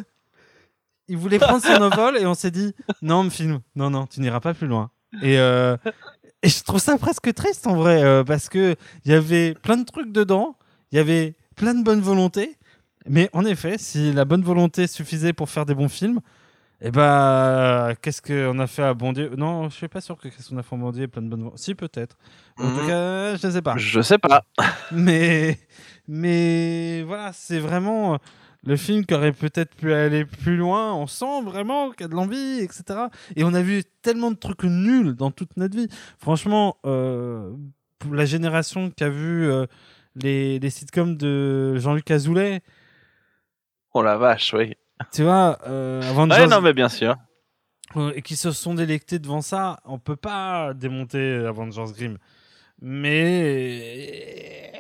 il 1.09 1.17
voulait 1.17 1.39
prendre 1.39 1.63
son 1.63 1.81
envol 1.83 2.17
et 2.19 2.27
on 2.27 2.35
s'est 2.35 2.51
dit 2.51 2.75
non, 3.03 3.29
film, 3.31 3.61
non, 3.77 3.91
non, 3.91 4.07
tu 4.07 4.21
n'iras 4.21 4.41
pas 4.41 4.55
plus 4.55 4.67
loin. 4.67 4.91
Et, 5.23 5.39
euh, 5.39 5.77
et 6.43 6.49
je 6.49 6.63
trouve 6.65 6.81
ça 6.81 6.97
presque 6.99 7.33
triste 7.35 7.67
en 7.67 7.77
vrai 7.77 8.03
euh, 8.03 8.25
parce 8.25 8.49
que 8.49 8.75
il 9.05 9.13
y 9.13 9.15
avait 9.15 9.55
plein 9.55 9.77
de 9.77 9.85
trucs 9.85 10.11
dedans, 10.13 10.57
il 10.93 10.97
y 10.97 10.99
avait 10.99 11.37
plein 11.57 11.75
de 11.75 11.85
bonne 11.85 12.01
volonté, 12.01 12.57
mais 13.09 13.29
en 13.33 13.45
effet, 13.45 13.77
si 13.79 14.13
la 14.13 14.25
bonne 14.25 14.43
volonté 14.43 14.87
suffisait 14.87 15.33
pour 15.33 15.51
faire 15.51 15.67
des 15.67 15.75
bons 15.75 15.89
films, 15.89 16.21
eh 16.81 16.91
ben, 16.91 17.95
qu'est-ce 18.03 18.21
qu'on 18.21 18.59
a 18.59 18.67
fait 18.67 18.83
à 18.83 18.93
Bon 18.93 19.13
Dieu? 19.13 19.31
Non, 19.39 19.71
je 19.71 19.75
suis 19.75 19.89
pas 19.89 20.01
sûr 20.01 20.19
que 20.19 20.29
qu'est-ce 20.29 20.51
qu'on 20.51 20.59
a 20.59 20.63
fait 20.63 20.75
à 20.75 20.79
Bon 20.79 20.91
Dieu, 20.91 21.07
plein 21.09 21.23
de 21.23 21.29
bonnes 21.29 21.41
volontés. 21.41 21.63
Si, 21.63 21.75
peut-être. 21.75 22.17
En 22.59 22.69
tout 22.71 22.81
Mhm. 22.81 22.87
cas, 22.87 23.37
je 23.37 23.47
ne 23.47 23.53
sais 23.53 23.63
pas. 23.63 23.75
Je 23.77 24.01
sais 24.03 24.19
pas. 24.19 24.45
Mais, 24.91 25.59
mais 26.09 27.03
voilà, 27.05 27.33
c'est 27.33 27.59
vraiment 27.61 28.19
le 28.67 28.77
film 28.77 29.05
qui 29.05 29.15
aurait 29.15 29.33
peut-être 29.33 29.75
pu 29.75 29.93
aller 29.93 30.25
plus 30.25 30.57
loin. 30.57 30.95
On 30.95 31.07
sent 31.07 31.43
vraiment 31.45 31.91
qu'il 31.91 32.03
y 32.03 32.05
a 32.05 32.09
de 32.09 32.15
l'envie, 32.15 32.61
etc. 32.61 32.83
Et 33.37 33.45
on 33.45 33.53
a 33.55 33.63
vu 33.63 33.83
tellement 34.03 34.31
de 34.31 34.37
trucs 34.37 34.65
nuls 34.65 35.15
dans 35.15 35.31
toute 35.31 35.57
notre 35.57 35.77
vie. 35.77 35.89
Franchement, 36.19 36.77
euh, 36.87 37.53
pour 37.99 38.15
la 38.15 38.25
génération 38.25 38.91
qui 38.91 39.05
a 39.05 39.09
vu 39.11 39.47
euh, 39.51 39.67
les, 40.17 40.59
les 40.59 40.71
sitcoms 40.71 41.17
de 41.17 41.77
Jean-Luc 41.77 42.11
Azoulay, 42.11 42.61
Oh 43.93 44.03
la 44.03 44.17
vache, 44.17 44.53
oui. 44.55 44.75
tu 45.13 45.23
vois, 45.23 45.59
euh, 45.69 46.03
avant 46.03 46.27
de 46.27 46.33
Ouais, 46.33 46.47
non, 46.49 46.61
mais 46.61 46.73
bien 46.73 46.89
sûr. 46.89 47.15
et 48.15 48.23
qui 48.23 48.35
se 48.35 48.51
sont 48.51 48.75
délectés 48.75 49.19
devant 49.21 49.41
ça, 49.41 49.79
on 49.85 49.99
peut 50.01 50.17
pas 50.17 50.75
démonter 50.75 51.45
Avengers 51.47 51.93
Grimm. 51.97 52.19
Mais 52.81 54.73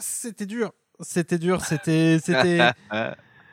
c'était 0.00 0.46
dur, 0.46 0.72
c'était 1.00 1.38
dur, 1.38 1.60
c'était 1.64 2.18
c'était 2.22 2.60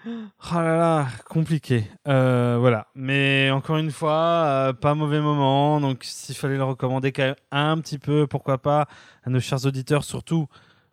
oh 0.08 0.56
là 0.56 0.78
là 0.78 1.08
compliqué. 1.30 1.88
Euh, 2.08 2.58
voilà, 2.60 2.88
mais 2.96 3.50
encore 3.52 3.78
une 3.78 3.92
fois, 3.92 4.14
euh, 4.14 4.74
pas 4.74 4.94
mauvais 4.96 5.22
moment. 5.22 5.80
Donc 5.82 6.00
s'il 6.04 6.36
fallait 6.36 6.58
le 6.58 6.64
recommander 6.64 7.12
quand 7.12 7.24
même 7.24 7.36
un 7.52 7.78
petit 7.80 7.98
peu, 8.00 8.28
pourquoi 8.28 8.58
pas 8.58 8.88
à 9.24 9.30
nos 9.30 9.40
chers 9.40 9.66
auditeurs 9.66 10.04
surtout. 10.04 10.48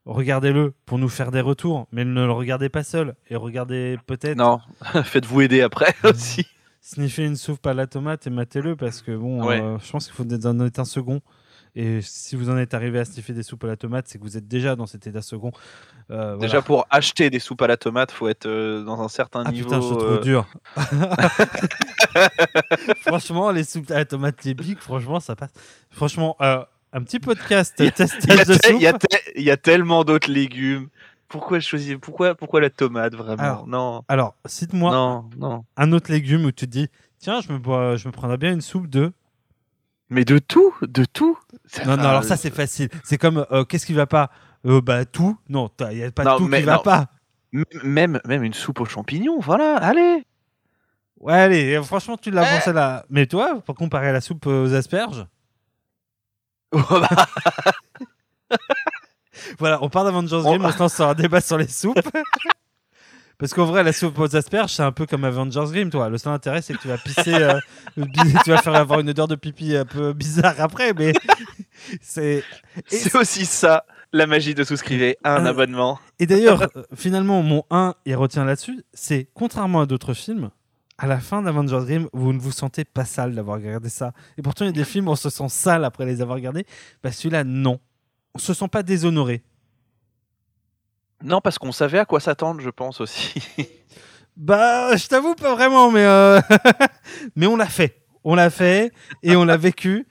Regardez-le 0.04 0.74
pour 0.84 0.98
nous 0.98 1.08
faire 1.08 1.30
des 1.30 1.40
retours, 1.40 1.86
mais 1.92 2.04
ne 2.04 2.24
le 2.26 2.32
regardez 2.32 2.68
pas 2.68 2.82
seul 2.82 3.14
et 3.30 3.36
regardez 3.36 3.98
peut-être 4.06 4.36
Non, 4.36 4.58
faites-vous 5.04 5.42
aider 5.42 5.62
après 5.62 5.94
aussi. 6.02 6.44
sniffer 6.80 7.24
une 7.24 7.36
soupe 7.36 7.64
à 7.68 7.72
la 7.74 7.86
tomate 7.86 8.26
et 8.26 8.30
matez-le 8.30 8.74
parce 8.74 9.00
que 9.00 9.14
bon, 9.16 9.46
Ouais. 9.46 9.60
euh, 9.60 9.78
je 9.78 9.92
pense 9.92 10.06
qu'il 10.06 10.14
faut 10.14 10.24
en 10.24 10.60
être 10.66 10.78
un 10.80 10.84
second. 10.84 11.20
Et 11.74 12.02
si 12.02 12.36
vous 12.36 12.50
en 12.50 12.58
êtes 12.58 12.74
arrivé 12.74 12.98
à 12.98 13.04
sniffer 13.06 13.32
des 13.32 13.42
soupes 13.42 13.64
à 13.64 13.66
la 13.66 13.76
tomate, 13.76 14.06
c'est 14.06 14.18
que 14.18 14.24
vous 14.24 14.36
êtes 14.36 14.46
déjà 14.46 14.76
dans 14.76 14.86
cet 14.86 15.06
état 15.06 15.22
second. 15.22 15.52
Euh, 16.10 16.36
Déjà, 16.36 16.58
voilà. 16.58 16.62
pour 16.62 16.86
acheter 16.90 17.30
des 17.30 17.38
soupes 17.38 17.62
à 17.62 17.66
la 17.66 17.78
tomate, 17.78 18.12
faut 18.12 18.28
être 18.28 18.44
euh, 18.46 18.84
dans 18.84 19.00
un 19.00 19.08
certain 19.08 19.42
Ah 19.46 19.50
niveau. 19.52 19.70
putain, 19.70 19.80
je 19.80 19.86
suis 19.86 19.96
trop 19.96 20.04
euh, 20.04 20.20
dur. 20.20 20.46
franchement, 23.00 23.50
les 23.50 23.64
soupes 23.64 23.90
à 23.90 23.94
la 23.94 24.04
tomate, 24.04 24.44
les 24.44 24.54
bigs, 24.54 24.78
franchement, 24.78 25.20
ça 25.20 25.34
passe. 25.34 25.52
Franchement, 25.90 26.36
un 26.40 27.02
petit 27.02 27.20
podcast 27.20 27.74
Il 27.78 27.86
y 27.86 28.78
y, 28.78 28.82
y 28.82 28.86
a 29.50 29.54
y 29.54 29.58
tellement 29.58 30.04
d'autres 30.04 30.30
légumes. 30.30 30.88
Pourquoi 31.28 31.60
choisir 31.60 31.98
pourquoi, 31.98 32.34
pourquoi 32.34 32.60
la 32.60 32.68
tomate 32.68 33.14
vraiment? 33.14 33.42
Alors, 33.42 33.66
Non, 33.66 34.04
Alors, 34.08 34.34
cite-moi 34.44 34.92
non, 34.92 35.30
non. 35.38 35.64
un 35.78 35.92
autre 35.92 36.12
légume 36.12 36.44
où 36.44 36.52
tu 36.52 36.66
te 36.66 36.70
dis, 36.70 36.88
tiens, 37.18 37.40
je 37.40 37.50
me, 37.50 37.58
bois, 37.58 37.96
je 37.96 38.06
me 38.06 38.12
prendrais 38.12 38.36
bien 38.36 38.52
une 38.52 38.60
soupe 38.60 38.86
de. 38.88 39.12
Mais 40.12 40.24
de 40.26 40.38
tout, 40.38 40.74
de 40.82 41.04
tout. 41.06 41.36
Non, 41.86 41.96
non, 41.96 42.04
alors 42.04 42.24
ça, 42.24 42.36
c'est 42.36 42.54
facile. 42.54 42.88
C'est 43.02 43.16
comme, 43.18 43.46
euh, 43.50 43.64
qu'est-ce 43.64 43.86
qui 43.86 43.94
va 43.94 44.06
pas? 44.06 44.30
Euh, 44.66 44.80
Bah, 44.82 45.04
tout. 45.06 45.36
Non, 45.48 45.70
il 45.90 45.96
n'y 45.96 46.04
a 46.04 46.10
pas 46.12 46.24
Non, 46.24 46.36
tout 46.36 46.46
mais 46.46 46.58
qui 46.60 46.64
va 46.64 46.74
non. 46.76 46.82
pas. 46.82 47.06
m- 47.54 47.64
Même, 47.82 48.20
même 48.26 48.44
une 48.44 48.52
soupe 48.54 48.80
aux 48.80 48.84
champignons, 48.84 49.40
voilà, 49.40 49.76
allez. 49.78 50.22
Ouais, 51.18 51.32
allez, 51.34 51.74
euh, 51.76 51.82
franchement, 51.82 52.16
tu 52.18 52.30
l'as 52.30 52.44
Eh. 52.46 52.54
pensé 52.58 52.72
là. 52.72 53.04
Mais 53.08 53.26
toi, 53.26 53.60
pour 53.64 53.74
comparer 53.74 54.08
à 54.08 54.12
la 54.12 54.20
soupe 54.20 54.46
euh, 54.46 54.66
aux 54.66 54.74
asperges, 54.74 55.26
voilà, 59.58 59.82
on 59.82 59.88
parle 59.88 60.06
d'Avengers 60.06 60.40
Grimm, 60.42 60.64
on 60.64 60.72
se 60.72 60.78
lance 60.78 60.94
sur 60.94 61.08
un 61.08 61.14
débat 61.14 61.40
sur 61.40 61.58
les 61.58 61.68
soupes. 61.68 61.98
Parce 63.42 63.54
qu'en 63.54 63.64
vrai, 63.64 63.82
la 63.82 63.92
soupe 63.92 64.16
aux 64.20 64.36
asperges, 64.36 64.70
c'est 64.72 64.84
un 64.84 64.92
peu 64.92 65.04
comme 65.04 65.24
Avengers 65.24 65.64
Grimm, 65.66 65.90
toi. 65.90 66.08
Le 66.08 66.16
seul 66.16 66.32
intérêt, 66.32 66.62
c'est 66.62 66.74
que 66.74 66.78
tu 66.80 66.86
vas 66.86 66.96
pisser, 66.96 67.34
euh, 67.34 67.58
tu 68.44 68.50
vas 68.50 68.58
faire 68.62 68.74
avoir 68.76 69.00
une 69.00 69.10
odeur 69.10 69.26
de 69.26 69.34
pipi 69.34 69.76
un 69.76 69.84
peu 69.84 70.12
bizarre 70.12 70.54
après, 70.58 70.92
mais 70.94 71.12
c'est. 72.00 72.44
Aussi 73.14 73.44
ça, 73.44 73.84
la 74.12 74.26
magie 74.26 74.54
de 74.54 74.62
souscrire 74.62 75.14
à 75.24 75.36
un 75.38 75.46
Euh, 75.46 75.50
abonnement. 75.50 75.98
et 76.20 76.26
d'ailleurs, 76.26 76.62
euh, 76.76 76.82
finalement, 76.94 77.42
mon 77.42 77.64
1, 77.70 77.94
il 78.06 78.14
retient 78.14 78.44
là-dessus, 78.44 78.84
c'est 78.92 79.28
contrairement 79.34 79.80
à 79.80 79.86
d'autres 79.86 80.14
films, 80.14 80.50
à 80.98 81.08
la 81.08 81.18
fin 81.18 81.42
d'Avengers 81.42 81.80
Grimm, 81.84 82.08
vous 82.12 82.32
ne 82.32 82.38
vous 82.38 82.52
sentez 82.52 82.84
pas 82.84 83.04
sale 83.04 83.34
d'avoir 83.34 83.56
regardé 83.56 83.88
ça. 83.88 84.12
Et 84.38 84.42
pourtant, 84.42 84.64
il 84.64 84.68
y 84.68 84.70
a 84.70 84.72
des 84.72 84.84
films 84.84 85.08
où 85.08 85.10
on 85.10 85.16
se 85.16 85.30
sent 85.30 85.48
sale 85.48 85.84
après 85.84 86.06
les 86.06 86.22
avoir 86.22 86.36
regardés. 86.36 86.64
Bah, 87.02 87.10
celui-là, 87.10 87.42
non. 87.42 87.80
On 88.34 88.38
se 88.38 88.54
sent 88.54 88.68
pas 88.68 88.82
déshonoré. 88.84 89.42
Non, 91.24 91.40
parce 91.40 91.58
qu'on 91.58 91.72
savait 91.72 91.98
à 91.98 92.04
quoi 92.04 92.20
s'attendre, 92.20 92.60
je 92.60 92.70
pense 92.70 93.00
aussi. 93.00 93.42
Bah, 94.36 94.96
je 94.96 95.06
t'avoue 95.08 95.34
pas 95.34 95.54
vraiment, 95.54 95.90
mais 95.90 96.04
euh, 96.04 96.40
mais 97.36 97.46
on 97.46 97.56
l'a 97.56 97.66
fait, 97.66 98.00
on 98.24 98.34
l'a 98.34 98.48
fait 98.50 98.92
et 99.22 99.36
on 99.36 99.44
l'a 99.44 99.56
vécu 99.58 100.06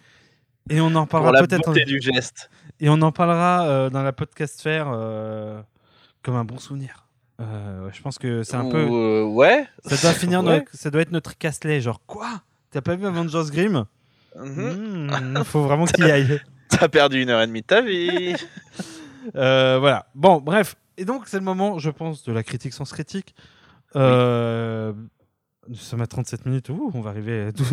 et 0.69 0.79
on 0.79 0.93
en 0.95 1.07
parlera 1.07 1.41
peut-être 1.43 1.69
en- 1.69 1.73
du 1.73 1.99
geste. 1.99 2.49
et 2.79 2.87
on 2.89 3.01
en 3.01 3.11
parlera 3.11 3.65
euh, 3.67 3.89
dans 3.89 4.03
la 4.03 4.13
podcast 4.13 4.61
faire 4.61 4.87
euh, 4.93 5.59
comme 6.21 6.35
un 6.35 6.45
bon 6.45 6.57
souvenir. 6.59 7.07
Je 7.39 7.99
pense 8.03 8.19
que 8.19 8.43
c'est 8.43 8.55
un 8.55 8.69
peu, 8.69 8.83
Ou, 8.85 9.33
ouais. 9.35 9.65
ça 9.85 9.95
doit 9.97 10.13
finir, 10.13 10.43
Ouais. 10.43 10.59
notre- 10.59 10.71
ça 10.75 10.91
doit 10.91 11.01
être 11.01 11.11
notre 11.11 11.35
Casley, 11.35 11.81
genre 11.81 11.99
quoi? 12.05 12.27
T'as 12.69 12.81
pas 12.81 12.95
vu 12.95 13.07
Avengers 13.07 13.49
Grimm? 13.51 13.85
Il 14.45 15.41
faut 15.45 15.63
vraiment 15.63 15.85
qu'il 15.85 16.05
y 16.05 16.11
aille. 16.11 16.39
T'as 16.69 16.87
perdu 16.87 17.19
une 17.23 17.29
heure 17.31 17.41
et 17.41 17.47
demie 17.47 17.61
de 17.61 17.65
ta 17.65 17.81
vie. 17.81 18.35
Euh, 19.35 19.77
voilà. 19.79 20.05
Bon, 20.15 20.37
bref. 20.39 20.75
Et 20.97 21.05
donc, 21.05 21.23
c'est 21.27 21.37
le 21.37 21.43
moment, 21.43 21.79
je 21.79 21.89
pense, 21.89 22.23
de 22.23 22.31
la 22.31 22.43
critique 22.43 22.73
sans 22.73 22.89
critique. 22.89 23.35
Euh, 23.95 24.93
Nous 25.67 25.75
sommes 25.75 26.01
à 26.01 26.07
37 26.07 26.45
minutes. 26.45 26.69
Ouh, 26.69 26.91
on 26.93 27.01
va 27.01 27.09
arriver. 27.11 27.49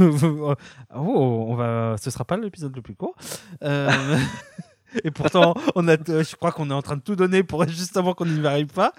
Oh, 0.94 1.46
on 1.48 1.54
va. 1.54 1.96
Ce 2.00 2.10
sera 2.10 2.24
pas 2.24 2.36
l'épisode 2.36 2.74
le 2.74 2.82
plus 2.82 2.94
court. 2.94 3.14
Euh, 3.62 3.90
Et 5.04 5.10
pourtant, 5.10 5.52
on 5.74 5.86
a, 5.86 5.96
je 5.98 6.34
crois 6.36 6.50
qu'on 6.50 6.70
est 6.70 6.74
en 6.74 6.80
train 6.80 6.96
de 6.96 7.02
tout 7.02 7.14
donner 7.14 7.42
pour 7.42 7.62
justement 7.68 8.14
qu'on 8.14 8.24
n'y 8.24 8.46
arrive 8.46 8.68
pas. 8.68 8.94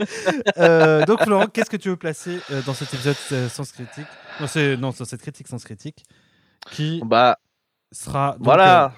Euh, 0.60 1.04
donc, 1.06 1.24
Florent, 1.24 1.48
qu'est-ce 1.48 1.70
que 1.70 1.78
tu 1.78 1.90
veux 1.90 1.96
placer 1.98 2.40
euh, 2.52 2.62
dans 2.62 2.76
cet 2.76 2.94
épisode 2.94 3.16
sans 3.50 3.72
critique? 3.72 4.06
Non, 4.40 4.46
c'est- 4.48 4.78
non, 4.78 4.90
dans 4.98 5.06
cette 5.06 5.22
critique 5.22 5.48
sans 5.48 5.58
critique, 5.64 6.06
qui 6.72 7.02
Bah, 7.04 7.40
sera. 7.92 8.34
donc, 8.34 8.44
voilà. 8.44 8.94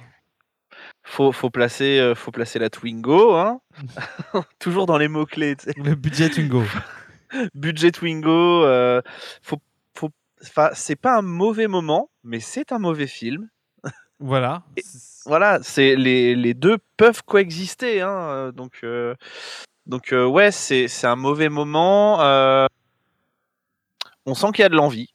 Faut, 1.03 1.31
faut, 1.31 1.49
placer, 1.49 1.99
euh, 1.99 2.15
faut 2.15 2.31
placer 2.31 2.59
la 2.59 2.69
Twingo, 2.69 3.35
hein. 3.35 3.59
Toujours 4.59 4.85
dans 4.85 4.97
les 4.97 5.07
mots-clés. 5.07 5.55
le 5.77 5.95
budget 5.95 6.29
Twingo. 6.29 6.63
Budget 7.55 7.91
Twingo. 7.91 8.65
euh, 8.65 9.01
faut, 9.41 9.57
faut, 9.97 10.09
c'est 10.73 10.95
pas 10.95 11.17
un 11.17 11.21
mauvais 11.21 11.67
moment, 11.67 12.09
mais 12.23 12.39
c'est 12.39 12.71
un 12.71 12.79
mauvais 12.79 13.07
film. 13.07 13.49
Voilà. 14.19 14.63
Et- 14.77 14.83
Voilà, 15.25 15.59
c'est 15.63 15.95
les, 15.95 16.35
les 16.35 16.53
deux 16.53 16.77
peuvent 16.97 17.23
coexister, 17.23 18.01
hein. 18.01 18.09
euh, 18.09 18.51
Donc, 18.51 18.79
euh, 18.83 19.15
donc 19.87 20.13
ouais, 20.13 20.51
c'est 20.51 20.87
c'est 20.87 21.07
un 21.07 21.15
mauvais 21.15 21.49
moment. 21.49 22.19
on 24.25 24.35
sent 24.35 24.47
qu'il 24.53 24.61
y 24.61 24.65
a 24.65 24.69
de 24.69 24.75
l'envie. 24.75 25.13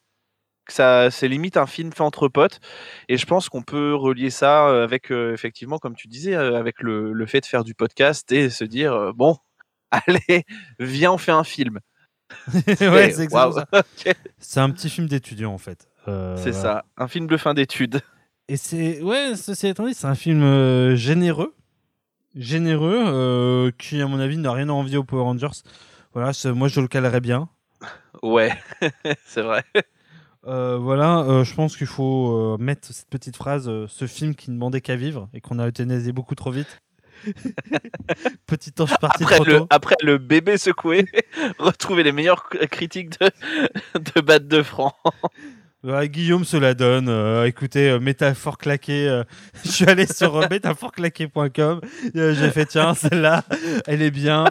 Que 0.67 0.73
Ça, 0.73 1.09
c'est 1.11 1.27
limite 1.27 1.57
un 1.57 1.65
film 1.65 1.91
fait 1.91 2.01
entre 2.03 2.27
potes, 2.27 2.59
et 3.09 3.17
je 3.17 3.25
pense 3.25 3.49
qu'on 3.49 3.61
peut 3.63 3.95
relier 3.95 4.29
ça 4.29 4.67
euh, 4.69 4.83
avec 4.83 5.11
euh, 5.11 5.33
effectivement, 5.33 5.77
comme 5.79 5.95
tu 5.95 6.07
disais, 6.07 6.35
euh, 6.35 6.57
avec 6.57 6.81
le, 6.81 7.11
le 7.13 7.25
fait 7.25 7.41
de 7.41 7.45
faire 7.45 7.63
du 7.63 7.73
podcast 7.73 8.31
et 8.31 8.49
se 8.49 8.63
dire 8.63 8.93
euh, 8.93 9.11
bon, 9.13 9.37
allez, 9.91 10.43
viens, 10.79 11.13
on 11.13 11.17
fait 11.17 11.31
un 11.31 11.43
film. 11.43 11.79
ouais, 12.53 13.11
c'est 13.13 13.27
C'est 14.39 14.59
un 14.59 14.69
petit 14.69 14.89
film 14.89 15.07
d'étudiant 15.07 15.53
en 15.53 15.57
fait. 15.57 15.87
C'est 16.37 16.53
ça, 16.53 16.85
un 16.97 17.07
film 17.07 17.27
de 17.27 17.35
fin 17.37 17.53
d'études. 17.53 18.01
Et 18.49 18.55
c'est 18.55 19.01
ouais, 19.01 19.35
ceci 19.35 19.67
étant 19.67 19.85
dit, 19.85 19.93
c'est 19.93 20.07
un 20.07 20.15
film 20.15 20.95
généreux, 20.95 21.53
généreux, 22.35 23.71
qui 23.77 24.01
à 24.01 24.07
mon 24.07 24.19
avis 24.19 24.37
n'a 24.37 24.51
rien 24.53 24.69
à 24.69 24.71
envier 24.73 24.97
aux 24.97 25.03
Power 25.03 25.23
Rangers. 25.23 25.61
Voilà, 26.13 26.33
c'est- 26.33 26.51
moi 26.51 26.67
je 26.67 26.79
le 26.81 26.87
calerais 26.87 27.19
bien. 27.19 27.49
Ouais, 28.23 28.51
c'est 29.25 29.41
vrai. 29.41 29.63
Euh, 30.47 30.77
voilà, 30.77 31.19
euh, 31.19 31.43
je 31.43 31.53
pense 31.53 31.75
qu'il 31.75 31.87
faut 31.87 32.55
euh, 32.55 32.57
mettre 32.57 32.87
cette 32.93 33.09
petite 33.09 33.35
phrase, 33.35 33.69
ce 33.87 34.07
film 34.07 34.33
qui 34.33 34.49
ne 34.49 34.55
demandait 34.55 34.81
qu'à 34.81 34.95
vivre 34.95 35.27
et 35.33 35.41
qu'on 35.41 35.59
a 35.59 35.67
euthanasié 35.67 36.11
beaucoup 36.13 36.35
trop 36.35 36.51
vite. 36.51 36.81
Petit 38.45 38.71
ange 38.79 38.97
parti 38.99 39.23
Après 39.23 39.35
trop 39.35 39.43
le, 39.43 39.57
tôt. 39.59 39.67
après 39.71 39.95
le 40.03 40.17
bébé 40.19 40.57
secoué, 40.57 41.05
retrouver 41.59 42.03
les 42.03 42.11
meilleures 42.11 42.47
critiques 42.69 43.19
de, 43.19 43.29
de 44.15 44.21
Bat 44.21 44.39
de 44.39 44.61
Franc. 44.61 44.93
Ouais, 45.83 46.09
Guillaume 46.09 46.43
se 46.43 46.57
la 46.57 46.73
donne. 46.73 47.07
euh, 47.07 47.45
écoutez, 47.45 47.89
euh, 47.89 47.99
métaphore 47.99 48.57
claquée. 48.57 49.07
euh, 49.07 49.23
je 49.63 49.69
suis 49.71 49.85
allé 49.85 50.05
sur 50.07 50.49
métaphoreclaquée.com. 50.49 51.81
J'ai 52.13 52.51
fait 52.51 52.65
tiens, 52.65 52.93
celle-là, 52.93 53.43
elle 53.85 54.01
est 54.01 54.11
bien. 54.11 54.45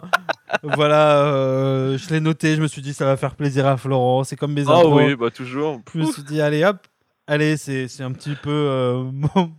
Voilà, 0.63 1.23
euh, 1.25 1.97
je 1.97 2.09
l'ai 2.09 2.19
noté, 2.19 2.55
je 2.55 2.61
me 2.61 2.67
suis 2.67 2.81
dit 2.81 2.93
ça 2.93 3.05
va 3.05 3.17
faire 3.17 3.35
plaisir 3.35 3.65
à 3.67 3.77
Florent, 3.77 4.23
c'est 4.23 4.35
comme 4.35 4.53
mes 4.53 4.63
Ah 4.67 4.85
oui, 4.87 5.15
bah 5.15 5.29
toujours. 5.31 5.81
Je 5.93 5.99
me 5.99 6.05
suis 6.05 6.23
dit 6.23 6.41
allez 6.41 6.63
hop, 6.63 6.77
allez 7.27 7.57
c'est 7.57 8.01
un 8.01 8.11
petit 8.11 8.35
peu 8.35 8.49
euh, 8.51 9.03
mon, 9.11 9.53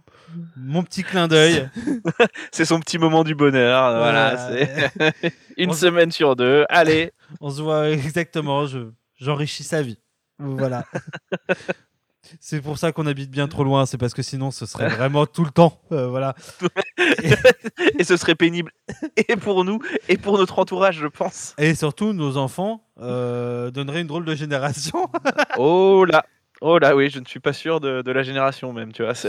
mon 0.57 0.83
petit 0.83 1.03
clin 1.05 1.29
d'œil. 1.29 1.69
C'est 2.53 2.65
son 2.65 2.81
petit 2.81 2.99
moment 2.99 3.25
du 3.25 3.35
bonheur. 3.35 3.97
Voilà, 3.99 4.35
Voilà. 4.37 4.67
c'est 4.67 5.33
une 5.57 5.71
On- 5.71 5.75
semaine 5.75 6.11
sur 6.11 6.37
deux. 6.37 6.65
Allez. 6.69 7.13
On 7.41 7.51
se 7.51 7.63
voit 7.63 7.89
exactement, 7.91 8.67
je 8.67 8.91
j'enrichis 9.17 9.65
sa 9.65 9.81
vie. 9.83 9.99
Voilà. 10.39 10.85
c'est 12.41 12.61
pour 12.61 12.79
ça 12.79 12.93
qu'on 12.93 13.07
habite 13.07 13.31
bien 13.31 13.49
trop 13.49 13.65
loin, 13.65 13.87
c'est 13.87 13.99
parce 13.99 14.15
que 14.15 14.23
sinon 14.23 14.51
ce 14.51 14.67
serait 14.67 14.89
vraiment 14.89 15.27
tout 15.27 15.45
le 15.45 15.51
temps. 15.51 15.81
euh, 15.93 16.07
voilà. 16.09 16.35
Et 17.99 18.05
ce 18.05 18.17
serait 18.17 18.35
pénible 18.35 18.73
et 19.17 19.37
pour 19.37 19.65
nous 19.65 19.81
et 20.09 20.17
pour 20.17 20.39
notre 20.39 20.59
entourage, 20.59 20.97
je 20.99 21.07
pense. 21.07 21.55
Et 21.59 21.75
surtout, 21.75 22.13
nos 22.13 22.37
enfants 22.37 22.83
euh, 23.01 23.71
donneraient 23.71 24.01
une 24.03 24.07
drôle 24.07 24.25
de 24.25 24.35
génération. 24.35 25.09
Oh 25.59 26.05
là. 26.05 26.25
Oh 26.61 26.79
là, 26.79 26.95
oui, 26.97 27.09
je 27.11 27.19
ne 27.21 27.25
suis 27.25 27.41
pas 27.41 27.53
sûr 27.53 27.81
de, 27.81 28.03
de 28.03 28.11
la 28.13 28.23
génération 28.23 28.73
même, 28.73 28.93
tu 28.93 29.03
vois. 29.05 29.13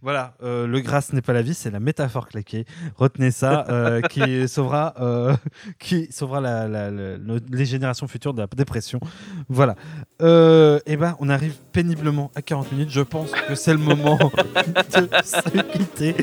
Voilà, 0.00 0.34
euh, 0.44 0.66
le 0.68 0.80
gras 0.80 1.08
n'est 1.12 1.22
pas 1.22 1.32
la 1.32 1.42
vie, 1.42 1.54
c'est 1.54 1.70
la 1.72 1.80
métaphore 1.80 2.28
claquée. 2.28 2.66
Retenez 2.96 3.32
ça, 3.32 3.66
euh, 3.68 4.00
qui 4.10 4.46
sauvera, 4.48 4.94
euh, 5.00 5.34
qui 5.80 6.06
sauvera 6.12 6.40
la- 6.40 6.68
la- 6.68 6.90
la- 6.90 7.18
nos- 7.18 7.40
les 7.50 7.64
générations 7.64 8.06
futures 8.06 8.32
de 8.32 8.40
la 8.42 8.46
dépression. 8.56 9.00
Voilà. 9.48 9.74
Et 10.20 10.96
ben, 10.96 11.16
on 11.18 11.28
arrive 11.28 11.54
péniblement 11.72 12.30
à 12.36 12.42
40 12.42 12.70
minutes. 12.70 12.90
Je 12.90 13.00
pense 13.00 13.32
que 13.32 13.54
c'est 13.56 13.72
le 13.72 13.78
moment 13.78 14.18
de 14.96 15.08
se 15.24 15.62
quitter. 15.72 16.14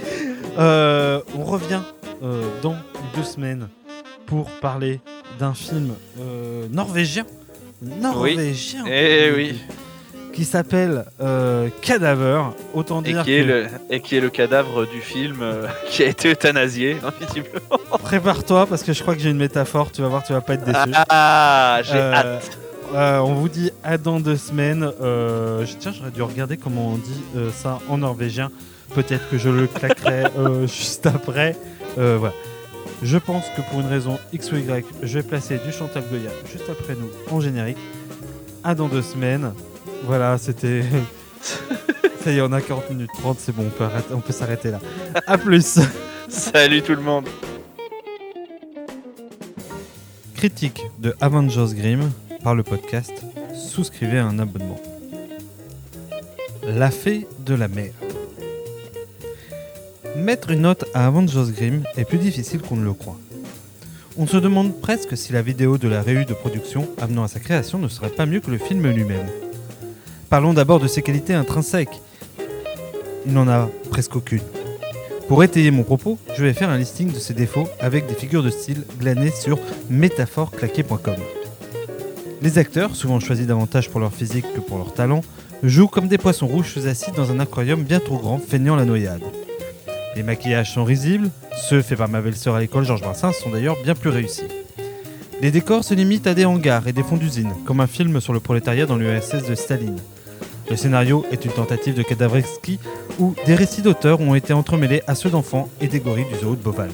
On 0.57 1.43
revient 1.43 1.81
dans 2.61 2.75
deux 3.15 3.23
semaines 3.23 3.67
pour 4.25 4.49
parler 4.61 5.01
d'un 5.37 5.53
film 5.53 5.95
norvégien. 6.71 7.25
Norvégien. 7.81 8.85
Eh 8.87 9.31
oui. 9.35 9.59
Qui 10.35 10.43
s'appelle 10.45 11.05
euh, 11.21 11.69
Cadaver. 11.81 12.41
Autant 12.73 13.01
Et 13.03 13.13
dire 13.13 13.23
qui, 13.23 13.33
est 13.33 13.41
que- 13.43 13.47
le, 13.47 13.67
et 13.89 14.01
qui 14.01 14.17
est 14.17 14.19
le 14.19 14.29
cadavre 14.29 14.85
du 14.85 14.99
film 14.99 15.37
euh, 15.41 15.65
qui 15.89 16.03
a 16.03 16.07
été 16.07 16.29
euthanasié. 16.31 16.97
Prépare-toi 18.03 18.65
parce 18.67 18.83
que 18.83 18.91
je 18.93 19.01
crois 19.01 19.15
que 19.15 19.21
j'ai 19.21 19.29
une 19.29 19.37
métaphore. 19.37 19.91
Tu 19.93 20.01
vas 20.01 20.09
voir, 20.09 20.23
tu 20.23 20.33
vas 20.33 20.41
pas 20.41 20.55
être 20.55 20.65
déçu. 20.65 20.77
Ah, 21.09 21.79
j'ai 21.83 21.93
Euh, 21.95 22.13
hâte. 22.13 22.57
on 23.23 23.33
vous 23.33 23.47
dit 23.47 23.71
à 23.83 23.97
dans 23.97 24.19
deux 24.19 24.35
semaines. 24.35 24.91
Tiens, 25.79 25.93
j'aurais 25.97 26.11
dû 26.11 26.21
regarder 26.21 26.57
comment 26.57 26.89
on 26.89 26.97
dit 26.97 27.23
ça 27.53 27.79
en 27.87 27.97
norvégien. 27.97 28.51
Peut-être 28.93 29.29
que 29.29 29.37
je 29.37 29.49
le 29.49 29.67
claquerai 29.67 30.23
juste 30.67 31.05
après. 31.05 31.55
Voilà. 31.95 32.33
Je 33.01 33.17
pense 33.17 33.45
que 33.55 33.61
pour 33.69 33.79
une 33.79 33.87
raison 33.87 34.19
X 34.33 34.51
ou 34.51 34.57
Y, 34.57 34.85
je 35.01 35.13
vais 35.19 35.23
placer 35.23 35.59
du 35.65 35.71
Chantal 35.71 36.03
Goya 36.09 36.29
juste 36.51 36.65
après 36.69 36.95
nous 36.95 37.09
en 37.33 37.39
générique. 37.39 37.77
À 38.65 38.75
dans 38.75 38.87
deux 38.89 39.01
semaines. 39.01 39.53
Voilà, 40.05 40.37
c'était. 40.37 40.83
Ça 42.23 42.31
y 42.31 42.37
est, 42.37 42.41
on 42.41 42.51
a 42.53 42.59
40 42.61 42.89
minutes 42.89 43.11
30, 43.19 43.37
c'est 43.39 43.51
bon, 43.55 43.65
on 43.67 43.69
peut, 43.69 43.83
arrêter- 43.83 44.13
on 44.15 44.19
peut 44.19 44.33
s'arrêter 44.33 44.71
là. 44.71 44.79
À 45.27 45.37
plus! 45.37 45.77
Salut 46.27 46.81
tout 46.81 46.95
le 46.95 47.01
monde. 47.01 47.27
Critique 50.35 50.81
de 50.99 51.15
Avengers 51.21 51.75
Grimm 51.75 52.11
par 52.43 52.55
le 52.55 52.63
podcast 52.63 53.11
Souscrivez 53.53 54.17
à 54.17 54.25
un 54.25 54.39
abonnement. 54.39 54.79
La 56.63 56.89
fée 56.89 57.27
de 57.45 57.53
la 57.53 57.67
mer. 57.67 57.91
Mettre 60.15 60.49
une 60.49 60.61
note 60.61 60.85
à 60.95 61.05
Avengers 61.07 61.51
Grimm 61.55 61.83
est 61.95 62.05
plus 62.05 62.17
difficile 62.17 62.61
qu'on 62.61 62.77
ne 62.77 62.85
le 62.85 62.93
croit. 62.93 63.19
On 64.17 64.25
se 64.25 64.37
demande 64.37 64.79
presque 64.81 65.15
si 65.15 65.31
la 65.31 65.41
vidéo 65.43 65.77
de 65.77 65.87
la 65.87 66.01
réu 66.01 66.25
de 66.25 66.33
production 66.33 66.87
amenant 66.99 67.23
à 67.23 67.27
sa 67.27 67.39
création 67.39 67.77
ne 67.77 67.87
serait 67.87 68.09
pas 68.09 68.25
mieux 68.25 68.39
que 68.39 68.49
le 68.49 68.57
film 68.57 68.87
lui-même. 68.89 69.27
Parlons 70.35 70.53
d'abord 70.53 70.81
de 70.81 70.87
ses 70.89 71.01
qualités 71.01 71.33
intrinsèques. 71.33 72.01
Il 73.25 73.31
n'en 73.31 73.47
a 73.47 73.69
presque 73.89 74.17
aucune. 74.17 74.41
Pour 75.29 75.45
étayer 75.45 75.71
mon 75.71 75.83
propos, 75.83 76.17
je 76.35 76.43
vais 76.43 76.51
faire 76.51 76.69
un 76.69 76.77
listing 76.77 77.09
de 77.09 77.19
ses 77.19 77.33
défauts 77.33 77.69
avec 77.79 78.05
des 78.05 78.15
figures 78.15 78.43
de 78.43 78.49
style 78.49 78.83
glanées 78.99 79.31
sur 79.31 79.57
métaphoreclaqué.com. 79.89 81.15
Les 82.41 82.57
acteurs, 82.57 82.97
souvent 82.97 83.21
choisis 83.21 83.47
davantage 83.47 83.89
pour 83.89 84.01
leur 84.01 84.11
physique 84.11 84.45
que 84.53 84.59
pour 84.59 84.77
leur 84.77 84.93
talent, 84.93 85.21
jouent 85.63 85.87
comme 85.87 86.09
des 86.09 86.17
poissons 86.17 86.47
rouges 86.47 86.85
assis 86.85 87.13
dans 87.13 87.31
un 87.31 87.39
aquarium 87.39 87.81
bien 87.81 88.01
trop 88.01 88.17
grand, 88.17 88.37
feignant 88.37 88.75
la 88.75 88.83
noyade. 88.83 89.23
Les 90.17 90.23
maquillages 90.23 90.73
sont 90.73 90.83
risibles, 90.83 91.29
ceux 91.69 91.81
faits 91.81 91.97
par 91.97 92.09
ma 92.09 92.19
belle-sœur 92.19 92.55
à 92.55 92.59
l'école 92.59 92.83
Georges 92.83 93.03
Brassens 93.03 93.31
sont 93.41 93.51
d'ailleurs 93.51 93.81
bien 93.83 93.95
plus 93.95 94.09
réussis. 94.09 94.49
Les 95.41 95.51
décors 95.51 95.85
se 95.85 95.93
limitent 95.93 96.27
à 96.27 96.33
des 96.33 96.43
hangars 96.43 96.89
et 96.89 96.93
des 96.93 97.03
fonds 97.03 97.15
d'usine, 97.15 97.53
comme 97.65 97.79
un 97.79 97.87
film 97.87 98.19
sur 98.19 98.33
le 98.33 98.41
prolétariat 98.41 98.85
dans 98.85 98.97
l'URSS 98.97 99.47
de 99.47 99.55
Staline. 99.55 100.01
Le 100.69 100.75
scénario 100.75 101.25
est 101.31 101.45
une 101.45 101.51
tentative 101.51 101.93
de 101.93 102.01
cadavreski 102.01 102.79
où 103.19 103.35
des 103.45 103.55
récits 103.55 103.81
d'auteurs 103.81 104.19
ont 104.19 104.33
été 104.33 104.51
entremêlés 104.53 105.03
à 105.07 105.15
ceux 105.15 105.29
d'enfants 105.29 105.69
et 105.79 105.87
des 105.87 105.99
gorilles 105.99 106.25
du 106.25 106.39
zoo 106.39 106.55
de 106.55 106.61
Beauval. 106.61 106.89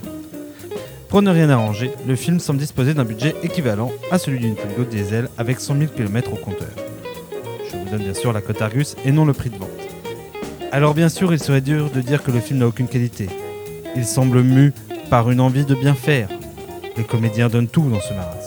Pour 1.08 1.22
ne 1.22 1.32
rien 1.32 1.50
arranger, 1.50 1.92
le 2.08 2.16
film 2.16 2.40
semble 2.40 2.60
disposer 2.60 2.94
d'un 2.94 3.06
budget 3.06 3.36
équivalent 3.44 3.92
à 4.12 4.18
celui 4.18 4.40
d'une 4.40 4.56
Twingo 4.56 4.84
diesel 4.84 5.30
avec 5.38 5.60
100 5.60 5.78
000 5.78 5.92
km 5.96 6.34
au 6.34 6.38
compteur. 6.38 6.70
Je 7.70 7.78
vous 7.78 7.90
donne 7.90 8.04
bien 8.04 8.14
sûr 8.14 8.34
la 8.34 8.42
cote 8.42 8.62
Argus 8.62 8.96
et 9.06 9.12
non 9.12 9.26
le 9.26 9.34
prix 9.34 9.50
de 9.50 9.58
vente. 9.58 9.70
Alors 10.74 10.94
bien 10.94 11.10
sûr, 11.10 11.34
il 11.34 11.40
serait 11.40 11.62
dur 11.62 11.90
de 11.90 12.02
dire 12.02 12.24
que 12.24 12.32
le 12.32 12.40
film 12.40 12.60
n'a 12.60 12.68
aucune 12.68 12.88
qualité. 12.88 13.28
Il 13.96 14.06
semble 14.06 14.42
mu 14.42 14.74
par 15.10 15.30
une 15.32 15.42
envie 15.42 15.66
de 15.66 15.76
bien 15.76 15.96
faire. 15.96 16.30
Les 16.98 17.04
comédiens 17.04 17.50
donnent 17.50 17.68
tout 17.68 17.90
dans 17.90 18.00
ce 18.00 18.14
marasme. 18.14 18.41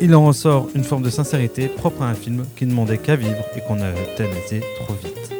Il 0.00 0.14
en 0.14 0.26
ressort 0.26 0.68
une 0.74 0.84
forme 0.84 1.02
de 1.02 1.10
sincérité 1.10 1.68
propre 1.68 2.02
à 2.02 2.08
un 2.08 2.14
film 2.14 2.44
qui 2.56 2.66
ne 2.66 2.70
demandait 2.70 2.98
qu'à 2.98 3.16
vivre 3.16 3.44
et 3.56 3.60
qu'on 3.60 3.80
a 3.80 3.90
euthanasié 3.90 4.62
trop 4.80 4.94
vite. 4.94 5.33